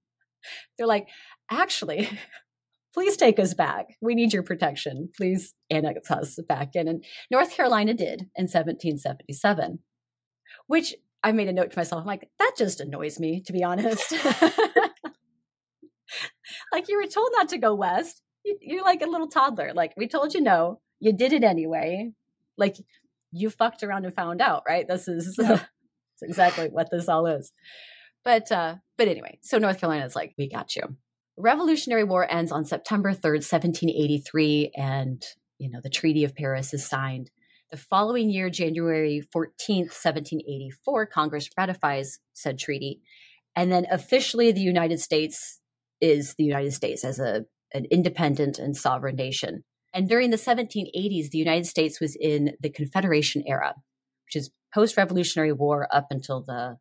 They're 0.78 0.86
like, 0.86 1.08
actually, 1.50 2.08
please 2.94 3.18
take 3.18 3.38
us 3.38 3.52
back. 3.52 3.88
We 4.00 4.14
need 4.14 4.32
your 4.32 4.42
protection. 4.42 5.10
Please 5.14 5.54
annex 5.68 6.10
us 6.10 6.38
back 6.48 6.70
in. 6.74 6.88
And 6.88 7.04
North 7.30 7.54
Carolina 7.54 7.92
did 7.92 8.22
in 8.34 8.44
1777, 8.44 9.80
which 10.66 10.94
I 11.22 11.32
made 11.32 11.48
a 11.48 11.52
note 11.52 11.72
to 11.72 11.78
myself. 11.78 12.00
I'm 12.00 12.06
like, 12.06 12.30
that 12.38 12.54
just 12.56 12.80
annoys 12.80 13.20
me, 13.20 13.42
to 13.42 13.52
be 13.52 13.62
honest. 13.62 14.14
like 16.72 16.88
you 16.88 16.96
were 16.96 17.06
told 17.06 17.30
not 17.32 17.48
to 17.50 17.58
go 17.58 17.74
west. 17.74 18.22
You're 18.44 18.84
like 18.84 19.02
a 19.02 19.08
little 19.08 19.28
toddler. 19.28 19.72
Like 19.74 19.94
we 19.96 20.08
told 20.08 20.34
you 20.34 20.40
no, 20.40 20.80
you 21.00 21.12
did 21.12 21.32
it 21.32 21.44
anyway. 21.44 22.12
Like 22.56 22.76
you 23.32 23.50
fucked 23.50 23.82
around 23.82 24.04
and 24.04 24.14
found 24.14 24.40
out, 24.40 24.62
right? 24.66 24.86
This 24.86 25.08
is 25.08 25.38
exactly 26.22 26.68
what 26.68 26.90
this 26.90 27.08
all 27.08 27.26
is. 27.26 27.52
But 28.24 28.50
uh, 28.50 28.76
but 28.96 29.08
anyway, 29.08 29.38
so 29.42 29.58
North 29.58 29.80
Carolina 29.80 30.06
is 30.06 30.16
like, 30.16 30.34
we 30.38 30.48
got 30.48 30.76
you. 30.76 30.96
Revolutionary 31.36 32.04
War 32.04 32.26
ends 32.28 32.50
on 32.50 32.64
September 32.64 33.12
3rd, 33.12 33.44
1783, 33.46 34.72
and 34.76 35.22
you 35.58 35.70
know 35.70 35.80
the 35.82 35.90
Treaty 35.90 36.24
of 36.24 36.34
Paris 36.34 36.74
is 36.74 36.86
signed. 36.86 37.30
The 37.70 37.76
following 37.76 38.30
year, 38.30 38.48
January 38.48 39.22
14th, 39.34 39.92
1784, 39.92 41.06
Congress 41.06 41.50
ratifies 41.56 42.18
said 42.32 42.58
treaty. 42.58 43.02
And 43.54 43.70
then 43.70 43.86
officially, 43.90 44.52
the 44.52 44.60
United 44.60 45.00
States 45.00 45.60
is 46.00 46.34
the 46.34 46.44
United 46.44 46.72
States 46.72 47.04
as 47.04 47.18
a, 47.18 47.44
an 47.72 47.86
independent 47.90 48.58
and 48.58 48.76
sovereign 48.76 49.16
nation. 49.16 49.64
And 49.94 50.08
during 50.08 50.30
the 50.30 50.36
1780s, 50.36 51.30
the 51.30 51.38
United 51.38 51.66
States 51.66 52.00
was 52.00 52.16
in 52.18 52.52
the 52.60 52.70
Confederation 52.70 53.42
era, 53.46 53.74
which 54.26 54.36
is 54.36 54.50
post 54.72 54.96
Revolutionary 54.96 55.52
War 55.52 55.88
up 55.90 56.08
until 56.10 56.42
the 56.42 56.76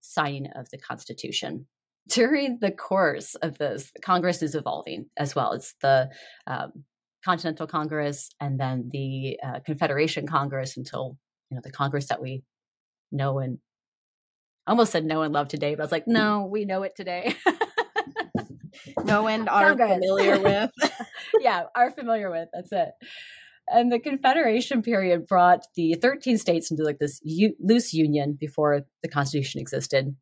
signing 0.00 0.48
of 0.54 0.68
the 0.70 0.78
Constitution. 0.78 1.66
During 2.08 2.58
the 2.60 2.72
course 2.72 3.36
of 3.36 3.58
this, 3.58 3.92
Congress 4.04 4.42
is 4.42 4.56
evolving 4.56 5.06
as 5.16 5.36
well. 5.36 5.52
It's 5.52 5.74
the 5.80 6.10
um, 6.48 6.84
Continental 7.24 7.68
Congress 7.68 8.28
and 8.40 8.58
then 8.58 8.90
the 8.92 9.38
uh, 9.44 9.60
Confederation 9.64 10.26
Congress 10.26 10.76
until 10.76 11.16
you 11.48 11.54
know 11.54 11.60
the 11.62 11.70
Congress 11.70 12.08
that 12.08 12.20
we 12.20 12.42
know 13.12 13.38
and 13.38 13.58
almost 14.66 14.92
said 14.92 15.04
know 15.04 15.22
and 15.22 15.32
love 15.32 15.48
today, 15.48 15.74
but 15.74 15.82
I 15.82 15.84
was 15.84 15.92
like, 15.92 16.08
no, 16.08 16.48
we 16.50 16.64
know 16.64 16.82
it 16.82 16.96
today. 16.96 17.36
know 19.04 19.28
and 19.28 19.48
are 19.48 19.68
Congress. 19.76 19.92
familiar 19.92 20.40
with. 20.42 20.70
yeah, 21.40 21.64
are 21.74 21.90
familiar 21.90 22.30
with. 22.30 22.48
That's 22.52 22.72
it. 22.72 22.88
And 23.68 23.92
the 23.92 23.98
Confederation 24.00 24.82
period 24.82 25.26
brought 25.26 25.60
the 25.76 25.94
13 25.94 26.36
states 26.38 26.70
into 26.70 26.82
like 26.82 26.98
this 26.98 27.20
u- 27.22 27.54
loose 27.60 27.94
union 27.94 28.36
before 28.38 28.82
the 29.02 29.08
Constitution 29.08 29.60
existed. 29.60 30.16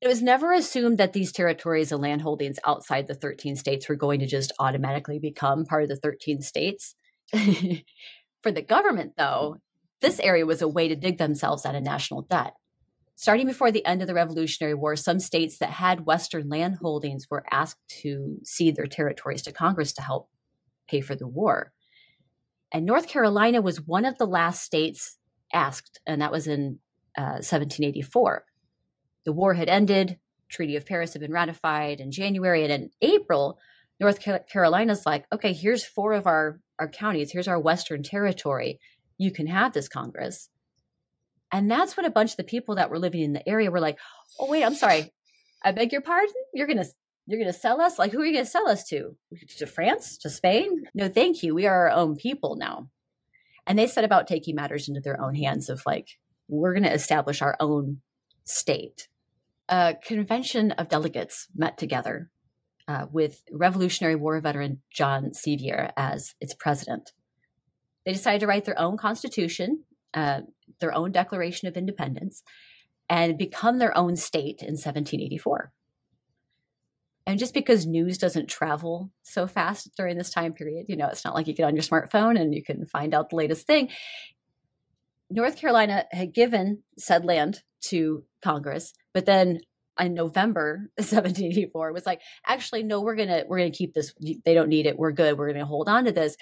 It 0.00 0.08
was 0.08 0.22
never 0.22 0.52
assumed 0.52 0.98
that 0.98 1.12
these 1.12 1.32
territories 1.32 1.90
and 1.90 2.02
landholdings 2.02 2.56
outside 2.66 3.06
the 3.06 3.14
13 3.14 3.56
states 3.56 3.88
were 3.88 3.96
going 3.96 4.20
to 4.20 4.26
just 4.26 4.52
automatically 4.58 5.18
become 5.18 5.64
part 5.64 5.82
of 5.82 5.88
the 5.88 5.96
13 5.96 6.42
states. 6.42 6.94
For 8.42 8.52
the 8.52 8.62
government, 8.62 9.14
though, 9.16 9.56
this 10.00 10.20
area 10.20 10.44
was 10.44 10.60
a 10.60 10.68
way 10.68 10.88
to 10.88 10.96
dig 10.96 11.16
themselves 11.18 11.64
out 11.64 11.74
of 11.74 11.82
national 11.82 12.22
debt. 12.22 12.52
Starting 13.16 13.46
before 13.46 13.70
the 13.70 13.84
end 13.86 14.02
of 14.02 14.08
the 14.08 14.14
Revolutionary 14.14 14.74
War, 14.74 14.96
some 14.96 15.20
states 15.20 15.58
that 15.58 15.70
had 15.70 16.06
Western 16.06 16.48
land 16.48 16.78
holdings 16.80 17.26
were 17.30 17.44
asked 17.50 17.86
to 17.88 18.38
cede 18.42 18.76
their 18.76 18.86
territories 18.86 19.42
to 19.42 19.52
Congress 19.52 19.92
to 19.92 20.02
help 20.02 20.28
pay 20.88 21.00
for 21.00 21.14
the 21.14 21.28
war. 21.28 21.72
And 22.72 22.84
North 22.84 23.08
Carolina 23.08 23.62
was 23.62 23.80
one 23.80 24.04
of 24.04 24.18
the 24.18 24.26
last 24.26 24.62
states 24.62 25.16
asked, 25.52 26.00
and 26.06 26.20
that 26.20 26.32
was 26.32 26.48
in 26.48 26.80
uh, 27.16 27.38
1784. 27.40 28.44
The 29.24 29.32
war 29.32 29.54
had 29.54 29.68
ended, 29.68 30.18
Treaty 30.48 30.74
of 30.74 30.84
Paris 30.84 31.12
had 31.12 31.22
been 31.22 31.32
ratified 31.32 32.00
in 32.00 32.10
January, 32.10 32.64
and 32.64 32.72
in 32.72 32.90
April, 33.00 33.58
North 34.00 34.18
Carolina's 34.48 35.06
like, 35.06 35.24
okay, 35.32 35.52
here's 35.52 35.84
four 35.84 36.14
of 36.14 36.26
our, 36.26 36.60
our 36.80 36.88
counties, 36.88 37.30
here's 37.30 37.48
our 37.48 37.60
Western 37.60 38.02
territory. 38.02 38.80
You 39.18 39.30
can 39.30 39.46
have 39.46 39.72
this 39.72 39.88
Congress. 39.88 40.50
And 41.54 41.70
that's 41.70 41.96
what 41.96 42.04
a 42.04 42.10
bunch 42.10 42.32
of 42.32 42.36
the 42.36 42.42
people 42.42 42.74
that 42.74 42.90
were 42.90 42.98
living 42.98 43.22
in 43.22 43.32
the 43.32 43.48
area 43.48 43.70
were 43.70 43.78
like, 43.78 43.96
oh, 44.40 44.50
wait, 44.50 44.64
I'm 44.64 44.74
sorry. 44.74 45.12
I 45.62 45.70
beg 45.70 45.92
your 45.92 46.00
pardon? 46.00 46.34
You're 46.52 46.66
going 46.66 46.82
to 46.82 46.86
you're 47.28 47.38
going 47.38 47.50
to 47.50 47.58
sell 47.58 47.80
us? 47.80 47.96
Like, 47.96 48.10
who 48.10 48.20
are 48.20 48.24
you 48.26 48.32
going 48.32 48.44
to 48.44 48.50
sell 48.50 48.68
us 48.68 48.84
to? 48.88 49.16
To 49.58 49.66
France? 49.66 50.18
To 50.18 50.30
Spain? 50.30 50.82
No, 50.94 51.08
thank 51.08 51.44
you. 51.44 51.54
We 51.54 51.66
are 51.66 51.88
our 51.88 51.96
own 51.96 52.16
people 52.16 52.56
now. 52.56 52.90
And 53.68 53.78
they 53.78 53.86
set 53.86 54.02
about 54.02 54.26
taking 54.26 54.56
matters 54.56 54.88
into 54.88 55.00
their 55.00 55.18
own 55.22 55.36
hands 55.36 55.70
of 55.70 55.80
like, 55.86 56.18
we're 56.48 56.74
going 56.74 56.82
to 56.82 56.92
establish 56.92 57.40
our 57.40 57.56
own 57.60 58.00
state. 58.44 59.06
A 59.68 59.94
convention 60.04 60.72
of 60.72 60.88
delegates 60.88 61.46
met 61.54 61.78
together 61.78 62.30
uh, 62.88 63.06
with 63.12 63.44
Revolutionary 63.52 64.16
War 64.16 64.40
veteran 64.40 64.82
John 64.90 65.32
Sevier 65.32 65.92
as 65.96 66.34
its 66.40 66.52
president. 66.52 67.12
They 68.04 68.12
decided 68.12 68.40
to 68.40 68.48
write 68.48 68.64
their 68.64 68.78
own 68.78 68.98
constitution 68.98 69.84
uh, 70.14 70.40
their 70.80 70.94
own 70.94 71.12
Declaration 71.12 71.68
of 71.68 71.76
Independence 71.76 72.42
and 73.08 73.36
become 73.36 73.78
their 73.78 73.96
own 73.96 74.16
state 74.16 74.60
in 74.60 74.74
1784. 74.74 75.72
And 77.26 77.38
just 77.38 77.54
because 77.54 77.86
news 77.86 78.18
doesn't 78.18 78.48
travel 78.48 79.10
so 79.22 79.46
fast 79.46 79.90
during 79.96 80.18
this 80.18 80.30
time 80.30 80.52
period, 80.52 80.86
you 80.88 80.96
know, 80.96 81.08
it's 81.08 81.24
not 81.24 81.34
like 81.34 81.46
you 81.46 81.54
get 81.54 81.64
on 81.64 81.74
your 81.74 81.82
smartphone 81.82 82.38
and 82.38 82.54
you 82.54 82.62
can 82.62 82.86
find 82.86 83.14
out 83.14 83.30
the 83.30 83.36
latest 83.36 83.66
thing. 83.66 83.88
North 85.30 85.56
Carolina 85.56 86.04
had 86.12 86.34
given 86.34 86.82
said 86.98 87.24
land 87.24 87.62
to 87.86 88.24
Congress, 88.42 88.92
but 89.14 89.24
then 89.24 89.60
in 89.98 90.12
November 90.12 90.90
1784 90.96 91.92
was 91.92 92.04
like, 92.04 92.20
actually, 92.46 92.82
no, 92.82 93.00
we're 93.00 93.16
gonna 93.16 93.44
we're 93.48 93.58
gonna 93.58 93.70
keep 93.70 93.94
this. 93.94 94.12
They 94.44 94.54
don't 94.54 94.68
need 94.68 94.86
it. 94.86 94.98
We're 94.98 95.12
good. 95.12 95.38
We're 95.38 95.52
gonna 95.52 95.64
hold 95.64 95.88
on 95.88 96.04
to 96.04 96.12
this 96.12 96.36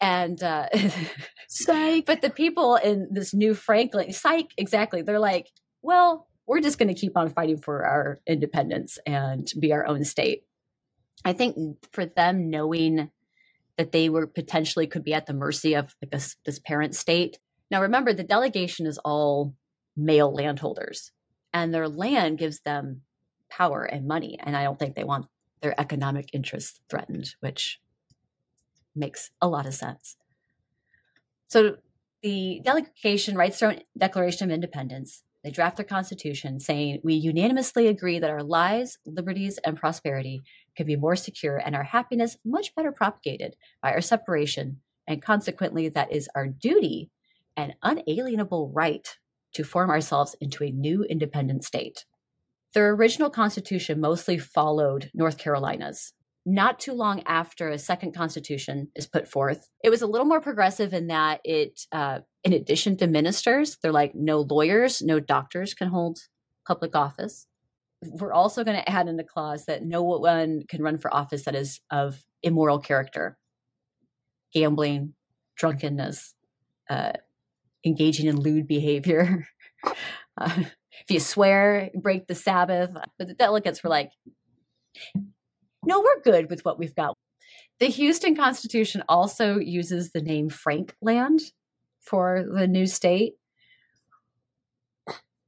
and 0.00 0.42
uh 0.42 0.68
psych. 1.48 2.06
but 2.06 2.20
the 2.20 2.30
people 2.30 2.76
in 2.76 3.08
this 3.10 3.34
new 3.34 3.54
franklin 3.54 4.12
psych 4.12 4.50
exactly 4.56 5.02
they're 5.02 5.18
like 5.18 5.48
well 5.82 6.28
we're 6.48 6.60
just 6.60 6.78
going 6.78 6.92
to 6.92 6.98
keep 6.98 7.16
on 7.16 7.28
fighting 7.28 7.58
for 7.58 7.84
our 7.84 8.20
independence 8.26 8.98
and 9.04 9.52
be 9.60 9.70
our 9.74 9.86
own 9.86 10.02
state. 10.02 10.44
I 11.22 11.34
think 11.34 11.56
for 11.92 12.06
them 12.06 12.48
knowing 12.48 13.10
that 13.76 13.92
they 13.92 14.08
were 14.08 14.26
potentially 14.26 14.86
could 14.86 15.04
be 15.04 15.12
at 15.12 15.26
the 15.26 15.34
mercy 15.34 15.74
of 15.74 15.94
like 16.02 16.10
this, 16.10 16.36
this 16.46 16.58
parent 16.58 16.96
state. 16.96 17.38
Now 17.70 17.82
remember 17.82 18.14
the 18.14 18.24
delegation 18.24 18.86
is 18.86 18.98
all 19.04 19.54
male 19.94 20.32
landholders 20.32 21.12
and 21.52 21.72
their 21.72 21.88
land 21.88 22.38
gives 22.38 22.60
them 22.60 23.02
power 23.50 23.82
and 23.84 24.06
money 24.06 24.38
and 24.40 24.56
i 24.56 24.62
don't 24.62 24.78
think 24.78 24.94
they 24.94 25.04
want 25.04 25.26
their 25.62 25.78
economic 25.80 26.28
interests 26.32 26.78
threatened 26.88 27.34
which 27.40 27.80
makes 28.98 29.30
a 29.40 29.48
lot 29.48 29.66
of 29.66 29.74
sense. 29.74 30.16
So 31.48 31.76
the 32.22 32.60
delegation 32.64 33.36
writes 33.36 33.58
their 33.60 33.70
own 33.70 33.80
Declaration 33.96 34.50
of 34.50 34.54
Independence. 34.54 35.22
they 35.44 35.50
draft 35.50 35.76
their 35.76 35.86
constitution 35.86 36.58
saying, 36.58 37.00
We 37.04 37.14
unanimously 37.14 37.86
agree 37.86 38.18
that 38.18 38.30
our 38.30 38.42
lives, 38.42 38.98
liberties, 39.06 39.58
and 39.64 39.76
prosperity 39.76 40.42
can 40.76 40.86
be 40.86 40.96
more 40.96 41.16
secure 41.16 41.56
and 41.56 41.76
our 41.76 41.84
happiness 41.84 42.36
much 42.44 42.74
better 42.74 42.92
propagated 42.92 43.56
by 43.80 43.92
our 43.92 44.00
separation. 44.00 44.80
And 45.06 45.22
consequently, 45.22 45.88
that 45.88 46.12
is 46.12 46.28
our 46.34 46.48
duty 46.48 47.10
and 47.56 47.74
unalienable 47.82 48.70
right 48.74 49.16
to 49.54 49.64
form 49.64 49.90
ourselves 49.90 50.36
into 50.40 50.64
a 50.64 50.70
new 50.70 51.04
independent 51.04 51.64
state. 51.64 52.04
Their 52.74 52.90
original 52.90 53.30
constitution 53.30 54.00
mostly 54.00 54.38
followed 54.38 55.10
North 55.14 55.38
Carolina's. 55.38 56.12
Not 56.50 56.80
too 56.80 56.94
long 56.94 57.22
after 57.26 57.68
a 57.68 57.78
second 57.78 58.14
constitution 58.14 58.88
is 58.96 59.06
put 59.06 59.28
forth, 59.28 59.68
it 59.84 59.90
was 59.90 60.00
a 60.00 60.06
little 60.06 60.26
more 60.26 60.40
progressive 60.40 60.94
in 60.94 61.08
that 61.08 61.42
it, 61.44 61.82
uh, 61.92 62.20
in 62.42 62.54
addition 62.54 62.96
to 62.96 63.06
ministers, 63.06 63.76
they're 63.82 63.92
like 63.92 64.14
no 64.14 64.40
lawyers, 64.40 65.02
no 65.02 65.20
doctors 65.20 65.74
can 65.74 65.88
hold 65.88 66.20
public 66.66 66.96
office. 66.96 67.46
We're 68.02 68.32
also 68.32 68.64
going 68.64 68.78
to 68.78 68.88
add 68.88 69.08
in 69.08 69.20
a 69.20 69.24
clause 69.24 69.66
that 69.66 69.84
no 69.84 70.02
one 70.02 70.62
can 70.66 70.82
run 70.82 70.96
for 70.96 71.14
office 71.14 71.44
that 71.44 71.54
is 71.54 71.82
of 71.90 72.24
immoral 72.42 72.78
character, 72.78 73.36
gambling, 74.54 75.12
drunkenness, 75.54 76.34
uh, 76.88 77.12
engaging 77.84 78.26
in 78.26 78.40
lewd 78.40 78.66
behavior. 78.66 79.46
Uh, 80.40 80.54
if 80.56 81.10
you 81.10 81.18
swear, 81.18 81.90
break 81.96 82.28
the 82.28 82.34
Sabbath. 82.36 82.92
But 83.18 83.26
the 83.26 83.34
delegates 83.34 83.82
were 83.82 83.90
like, 83.90 84.12
no, 85.84 86.00
we're 86.00 86.22
good 86.22 86.50
with 86.50 86.64
what 86.64 86.78
we've 86.78 86.94
got. 86.94 87.14
The 87.80 87.86
Houston 87.86 88.34
Constitution 88.34 89.04
also 89.08 89.58
uses 89.58 90.10
the 90.10 90.20
name 90.20 90.50
Frankland 90.50 91.40
for 92.00 92.44
the 92.46 92.66
new 92.66 92.86
state, 92.86 93.34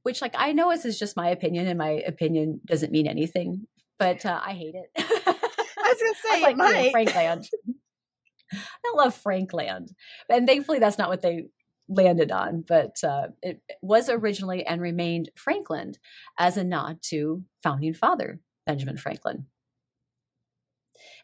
which, 0.02 0.22
like, 0.22 0.34
I 0.36 0.52
know 0.52 0.70
this 0.70 0.84
is 0.84 0.98
just 0.98 1.16
my 1.16 1.30
opinion, 1.30 1.66
and 1.66 1.78
my 1.78 2.02
opinion 2.06 2.60
doesn't 2.64 2.92
mean 2.92 3.08
anything, 3.08 3.66
but 3.98 4.24
uh, 4.24 4.40
I 4.44 4.52
hate 4.52 4.74
it. 4.74 4.90
I 4.96 5.02
was 5.76 6.00
going 6.00 6.14
to 6.14 6.20
say, 6.20 6.44
I 6.44 6.52
like 6.52 6.92
Frankland. 6.92 7.48
I 8.52 8.92
love 8.94 9.20
Frankland. 9.22 9.88
And 10.28 10.46
thankfully, 10.46 10.78
that's 10.78 10.98
not 10.98 11.08
what 11.08 11.22
they 11.22 11.46
landed 11.88 12.30
on, 12.30 12.64
but 12.66 13.02
uh, 13.02 13.28
it 13.42 13.60
was 13.82 14.08
originally 14.08 14.64
and 14.64 14.80
remained 14.80 15.30
Franklin 15.34 15.94
as 16.38 16.56
a 16.56 16.64
nod 16.64 16.98
to 17.02 17.42
founding 17.62 17.94
father 17.94 18.40
Benjamin 18.66 18.96
Franklin. 18.96 19.46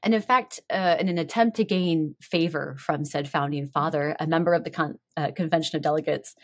And 0.07 0.14
in 0.14 0.22
fact, 0.22 0.61
uh, 0.70 0.94
in 1.00 1.09
an 1.09 1.18
attempt 1.18 1.57
to 1.57 1.64
gain 1.64 2.14
favor 2.20 2.76
from 2.78 3.04
said 3.04 3.28
founding 3.28 3.66
father, 3.66 4.14
a 4.20 4.26
member 4.28 4.54
of 4.54 4.62
the 4.62 4.70
con- 4.70 5.00
uh, 5.16 5.32
Convention 5.32 5.74
of 5.74 5.82
Delegates 5.82 6.36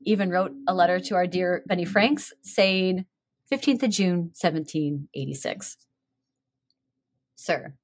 even 0.00 0.30
wrote 0.30 0.52
a 0.66 0.72
letter 0.72 0.98
to 0.98 1.14
our 1.14 1.26
dear 1.26 1.62
Benny 1.66 1.84
Franks 1.84 2.32
saying, 2.40 3.04
15th 3.52 3.82
of 3.82 3.90
June, 3.90 4.18
1786. 4.32 5.76
Sir, 7.34 7.74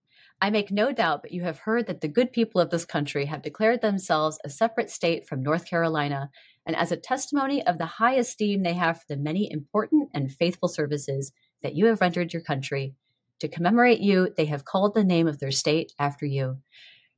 I 0.40 0.48
make 0.48 0.70
no 0.70 0.92
doubt 0.92 1.20
but 1.20 1.32
you 1.32 1.42
have 1.42 1.58
heard 1.58 1.88
that 1.88 2.00
the 2.00 2.08
good 2.08 2.32
people 2.32 2.62
of 2.62 2.70
this 2.70 2.86
country 2.86 3.26
have 3.26 3.42
declared 3.42 3.82
themselves 3.82 4.38
a 4.46 4.48
separate 4.48 4.88
state 4.88 5.28
from 5.28 5.42
North 5.42 5.66
Carolina, 5.66 6.30
and 6.64 6.74
as 6.74 6.90
a 6.90 6.96
testimony 6.96 7.62
of 7.66 7.76
the 7.76 7.84
high 7.84 8.14
esteem 8.14 8.62
they 8.62 8.72
have 8.72 9.00
for 9.00 9.04
the 9.10 9.16
many 9.18 9.52
important 9.52 10.08
and 10.14 10.32
faithful 10.32 10.68
services 10.68 11.32
that 11.62 11.74
you 11.74 11.84
have 11.84 12.00
rendered 12.00 12.32
your 12.32 12.40
country, 12.40 12.94
to 13.40 13.48
commemorate 13.48 14.00
you, 14.00 14.32
they 14.36 14.46
have 14.46 14.64
called 14.64 14.94
the 14.94 15.04
name 15.04 15.26
of 15.26 15.38
their 15.38 15.50
state 15.50 15.92
after 15.98 16.26
you. 16.26 16.58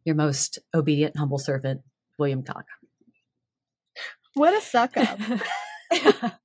Your 0.04 0.14
most 0.14 0.58
obedient, 0.74 1.16
humble 1.16 1.38
servant, 1.38 1.82
William 2.18 2.42
Cocke. 2.42 2.66
What 4.34 4.54
a 4.54 4.60
suck 4.60 4.96
up. 4.96 5.18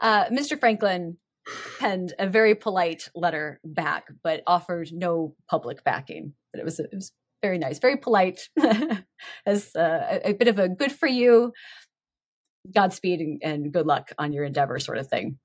uh, 0.00 0.26
Mr. 0.26 0.58
Franklin 0.58 1.16
penned 1.78 2.14
a 2.18 2.28
very 2.28 2.54
polite 2.54 3.08
letter 3.14 3.60
back, 3.64 4.04
but 4.22 4.42
offered 4.46 4.90
no 4.92 5.34
public 5.48 5.82
backing. 5.84 6.34
But 6.52 6.60
it 6.60 6.64
was 6.64 6.78
it 6.78 6.90
was 6.92 7.12
very 7.42 7.58
nice, 7.58 7.78
very 7.78 7.96
polite, 7.96 8.48
as 9.46 9.74
uh, 9.74 10.20
a, 10.24 10.30
a, 10.30 10.32
bit 10.34 10.48
of 10.48 10.58
a 10.58 10.68
good 10.68 10.92
for 10.92 11.08
you, 11.08 11.52
Godspeed 12.72 13.20
and, 13.20 13.40
and 13.42 13.72
good 13.72 13.86
luck 13.86 14.12
on 14.18 14.32
your 14.32 14.44
endeavor 14.44 14.78
sort 14.78 14.98
of 14.98 15.08
thing. 15.08 15.38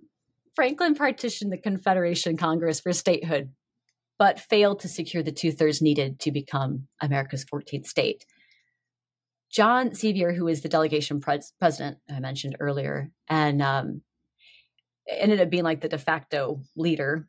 Franklin 0.57 0.95
partitioned 0.95 1.51
the 1.51 1.57
Confederation 1.59 2.35
Congress 2.35 2.79
for 2.79 2.91
statehood, 2.91 3.51
but 4.17 4.39
failed 4.39 4.79
to 4.79 4.87
secure 4.87 5.21
the 5.21 5.31
two 5.31 5.51
thirds 5.51 5.83
needed 5.83 6.19
to 6.21 6.31
become 6.31 6.87
America's 6.99 7.45
14th 7.45 7.85
state. 7.85 8.25
John 9.51 9.93
Sevier, 9.93 10.33
who 10.33 10.47
is 10.47 10.63
the 10.63 10.67
delegation 10.67 11.21
pres- 11.21 11.53
president 11.59 11.99
I 12.09 12.19
mentioned 12.19 12.57
earlier, 12.59 13.11
and 13.29 13.61
um, 13.61 14.01
ended 15.07 15.39
up 15.39 15.51
being 15.51 15.63
like 15.63 15.81
the 15.81 15.89
de 15.89 15.99
facto 15.99 16.63
leader, 16.75 17.27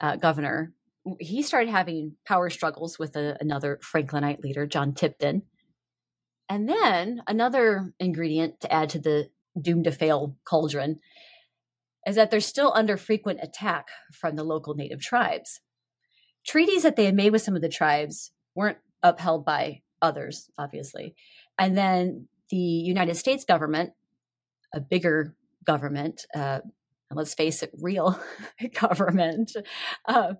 uh, 0.00 0.16
governor. 0.16 0.72
He 1.20 1.42
started 1.42 1.68
having 1.68 2.16
power 2.26 2.48
struggles 2.48 2.98
with 2.98 3.16
a, 3.16 3.36
another 3.38 3.80
Franklinite 3.82 4.42
leader, 4.42 4.66
John 4.66 4.94
Tipton. 4.94 5.42
And 6.48 6.66
then 6.66 7.22
another 7.28 7.92
ingredient 8.00 8.62
to 8.62 8.72
add 8.72 8.88
to 8.90 8.98
the 8.98 9.28
doomed 9.60 9.84
to 9.84 9.92
fail 9.92 10.38
cauldron 10.46 11.00
is 12.06 12.16
that 12.16 12.30
they're 12.30 12.40
still 12.40 12.72
under 12.74 12.96
frequent 12.96 13.40
attack 13.42 13.88
from 14.12 14.36
the 14.36 14.44
local 14.44 14.74
native 14.74 15.00
tribes. 15.00 15.60
Treaties 16.46 16.82
that 16.82 16.96
they 16.96 17.04
had 17.04 17.14
made 17.14 17.30
with 17.30 17.42
some 17.42 17.54
of 17.54 17.62
the 17.62 17.68
tribes 17.68 18.32
weren't 18.54 18.78
upheld 19.02 19.44
by 19.44 19.82
others, 20.00 20.50
obviously. 20.58 21.14
And 21.58 21.76
then 21.76 22.28
the 22.50 22.56
United 22.56 23.16
States 23.16 23.44
government, 23.44 23.92
a 24.74 24.80
bigger 24.80 25.34
government, 25.64 26.26
uh, 26.34 26.60
and 27.08 27.16
let's 27.16 27.34
face 27.34 27.62
it, 27.62 27.70
real 27.80 28.18
government, 28.80 29.52
uh, 30.08 30.34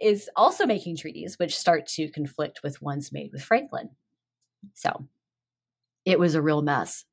is 0.00 0.28
also 0.34 0.66
making 0.66 0.96
treaties 0.96 1.38
which 1.38 1.56
start 1.56 1.86
to 1.86 2.10
conflict 2.10 2.60
with 2.62 2.82
ones 2.82 3.12
made 3.12 3.30
with 3.32 3.42
Franklin. 3.42 3.90
So 4.74 5.06
it 6.04 6.18
was 6.18 6.34
a 6.34 6.42
real 6.42 6.62
mess. 6.62 7.04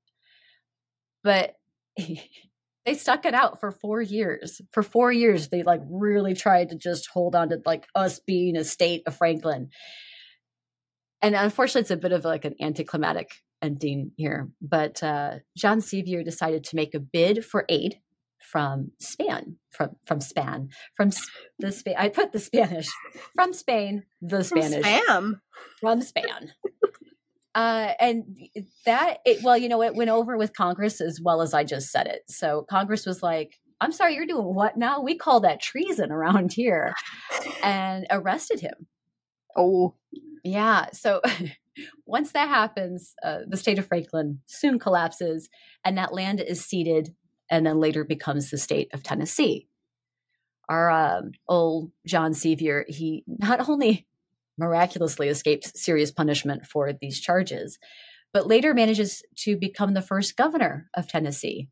But 1.23 1.55
they 2.88 2.93
stuck 2.93 3.25
it 3.25 3.33
out 3.33 3.59
for 3.59 3.69
four 3.69 4.01
years. 4.01 4.61
For 4.71 4.81
four 4.81 5.11
years, 5.11 5.49
they 5.49 5.61
like 5.61 5.81
really 5.89 6.33
tried 6.33 6.69
to 6.69 6.77
just 6.77 7.09
hold 7.13 7.35
on 7.35 7.49
to 7.49 7.61
like 7.65 7.85
us 7.93 8.19
being 8.19 8.55
a 8.55 8.63
state 8.63 9.03
of 9.05 9.17
Franklin. 9.17 9.71
And 11.21 11.35
unfortunately, 11.35 11.81
it's 11.81 11.91
a 11.91 11.97
bit 11.97 12.13
of 12.13 12.23
like 12.23 12.45
an 12.45 12.55
anticlimactic 12.61 13.29
ending 13.61 14.11
here. 14.15 14.49
But 14.61 15.03
uh, 15.03 15.39
John 15.57 15.81
Sevier 15.81 16.23
decided 16.23 16.63
to 16.63 16.77
make 16.77 16.95
a 16.95 17.01
bid 17.01 17.43
for 17.43 17.65
aid 17.67 17.99
from 18.39 18.91
Spain, 19.01 19.57
from 19.69 19.97
from 20.05 20.21
Span, 20.21 20.69
from 20.95 21.11
the 21.59 21.73
Spain. 21.73 21.95
I 21.97 22.07
put 22.07 22.31
the 22.31 22.39
Spanish 22.39 22.88
from 23.35 23.51
Spain, 23.51 24.03
the 24.21 24.45
Spanish, 24.45 24.81
from 24.81 24.83
Spam, 24.83 25.39
from 25.81 26.01
Span. 26.01 26.53
Uh, 27.57 27.93
and 27.99 28.23
that 28.85 29.17
it 29.25 29.41
well, 29.41 29.57
you 29.57 29.67
know, 29.67 29.81
it 29.81 29.95
went 29.95 30.11
over 30.11 30.37
with 30.37 30.55
Congress 30.55 31.01
as 31.01 31.19
well 31.19 31.41
as 31.41 31.55
I 31.55 31.63
just 31.63 31.89
said 31.91 32.05
it. 32.05 32.21
So 32.27 32.67
Congress 32.69 33.03
was 33.07 33.23
like, 33.23 33.59
"I'm 33.81 33.91
sorry, 33.91 34.13
you're 34.13 34.27
doing 34.27 34.53
what 34.53 34.77
now? 34.77 35.01
We 35.01 35.17
call 35.17 35.39
that 35.39 35.59
treason 35.59 36.11
around 36.11 36.53
here," 36.53 36.93
and 37.63 38.05
arrested 38.11 38.59
him. 38.59 38.85
Oh, 39.55 39.95
yeah. 40.43 40.91
So 40.93 41.19
once 42.05 42.31
that 42.33 42.47
happens, 42.47 43.15
uh, 43.25 43.39
the 43.47 43.57
state 43.57 43.79
of 43.79 43.87
Franklin 43.87 44.41
soon 44.45 44.77
collapses, 44.77 45.49
and 45.83 45.97
that 45.97 46.13
land 46.13 46.39
is 46.39 46.63
ceded 46.63 47.15
and 47.49 47.65
then 47.65 47.79
later 47.79 48.03
becomes 48.03 48.51
the 48.51 48.59
state 48.59 48.89
of 48.93 49.01
Tennessee. 49.01 49.67
Our 50.69 50.91
um, 50.91 51.31
old 51.47 51.91
John 52.05 52.35
Sevier, 52.35 52.85
he 52.87 53.23
not 53.25 53.67
only 53.67 54.05
miraculously 54.57 55.29
escapes 55.29 55.79
serious 55.79 56.11
punishment 56.11 56.65
for 56.65 56.91
these 56.93 57.19
charges, 57.19 57.77
but 58.33 58.47
later 58.47 58.73
manages 58.73 59.23
to 59.37 59.57
become 59.57 59.93
the 59.93 60.01
first 60.01 60.35
governor 60.35 60.89
of 60.95 61.07
Tennessee. 61.07 61.69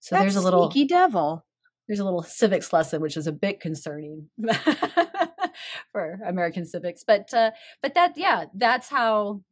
So 0.00 0.16
That's 0.16 0.22
there's 0.22 0.36
a 0.36 0.40
little 0.40 0.70
sneaky 0.70 0.88
devil. 0.88 1.44
There's 1.86 2.00
a 2.00 2.04
little 2.04 2.22
civics 2.22 2.72
lesson, 2.72 3.00
which 3.00 3.16
is 3.16 3.26
a 3.26 3.32
bit 3.32 3.60
concerning 3.60 4.28
for 5.92 6.18
American 6.26 6.64
civics. 6.64 7.04
But 7.06 7.32
uh, 7.34 7.52
but 7.82 7.94
that 7.94 8.16
yeah, 8.16 8.46
that's 8.54 8.88
how 8.88 9.42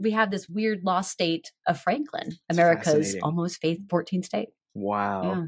we 0.00 0.12
have 0.12 0.30
this 0.30 0.48
weird 0.48 0.84
lost 0.84 1.10
state 1.10 1.52
of 1.66 1.80
Franklin, 1.80 2.32
America's 2.48 3.16
almost 3.22 3.60
faith 3.60 3.80
14th 3.88 4.24
state. 4.24 4.48
Wow. 4.74 5.22
Yeah. 5.22 5.44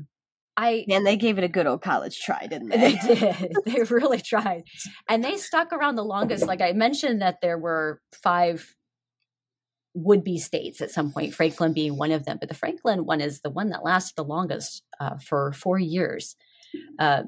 I 0.56 0.84
and 0.88 1.06
they 1.06 1.16
gave 1.16 1.38
it 1.38 1.44
a 1.44 1.48
good 1.48 1.66
old 1.66 1.82
college 1.82 2.20
try, 2.20 2.46
didn't 2.46 2.70
they? 2.70 2.92
They 2.92 3.14
did. 3.14 3.56
they 3.66 3.82
really 3.90 4.20
tried, 4.20 4.64
and 5.08 5.22
they 5.22 5.36
stuck 5.36 5.72
around 5.72 5.96
the 5.96 6.04
longest. 6.04 6.46
Like 6.46 6.60
I 6.60 6.72
mentioned, 6.72 7.22
that 7.22 7.40
there 7.42 7.58
were 7.58 8.00
five 8.22 8.74
would-be 9.94 10.38
states 10.38 10.80
at 10.80 10.90
some 10.90 11.10
point. 11.10 11.34
Franklin 11.34 11.72
being 11.72 11.96
one 11.96 12.12
of 12.12 12.24
them, 12.24 12.36
but 12.38 12.48
the 12.48 12.54
Franklin 12.54 13.06
one 13.06 13.20
is 13.20 13.40
the 13.40 13.50
one 13.50 13.70
that 13.70 13.84
lasted 13.84 14.14
the 14.16 14.24
longest 14.24 14.82
uh, 15.00 15.16
for 15.18 15.52
four 15.52 15.78
years. 15.78 16.36
Uh, 16.98 17.22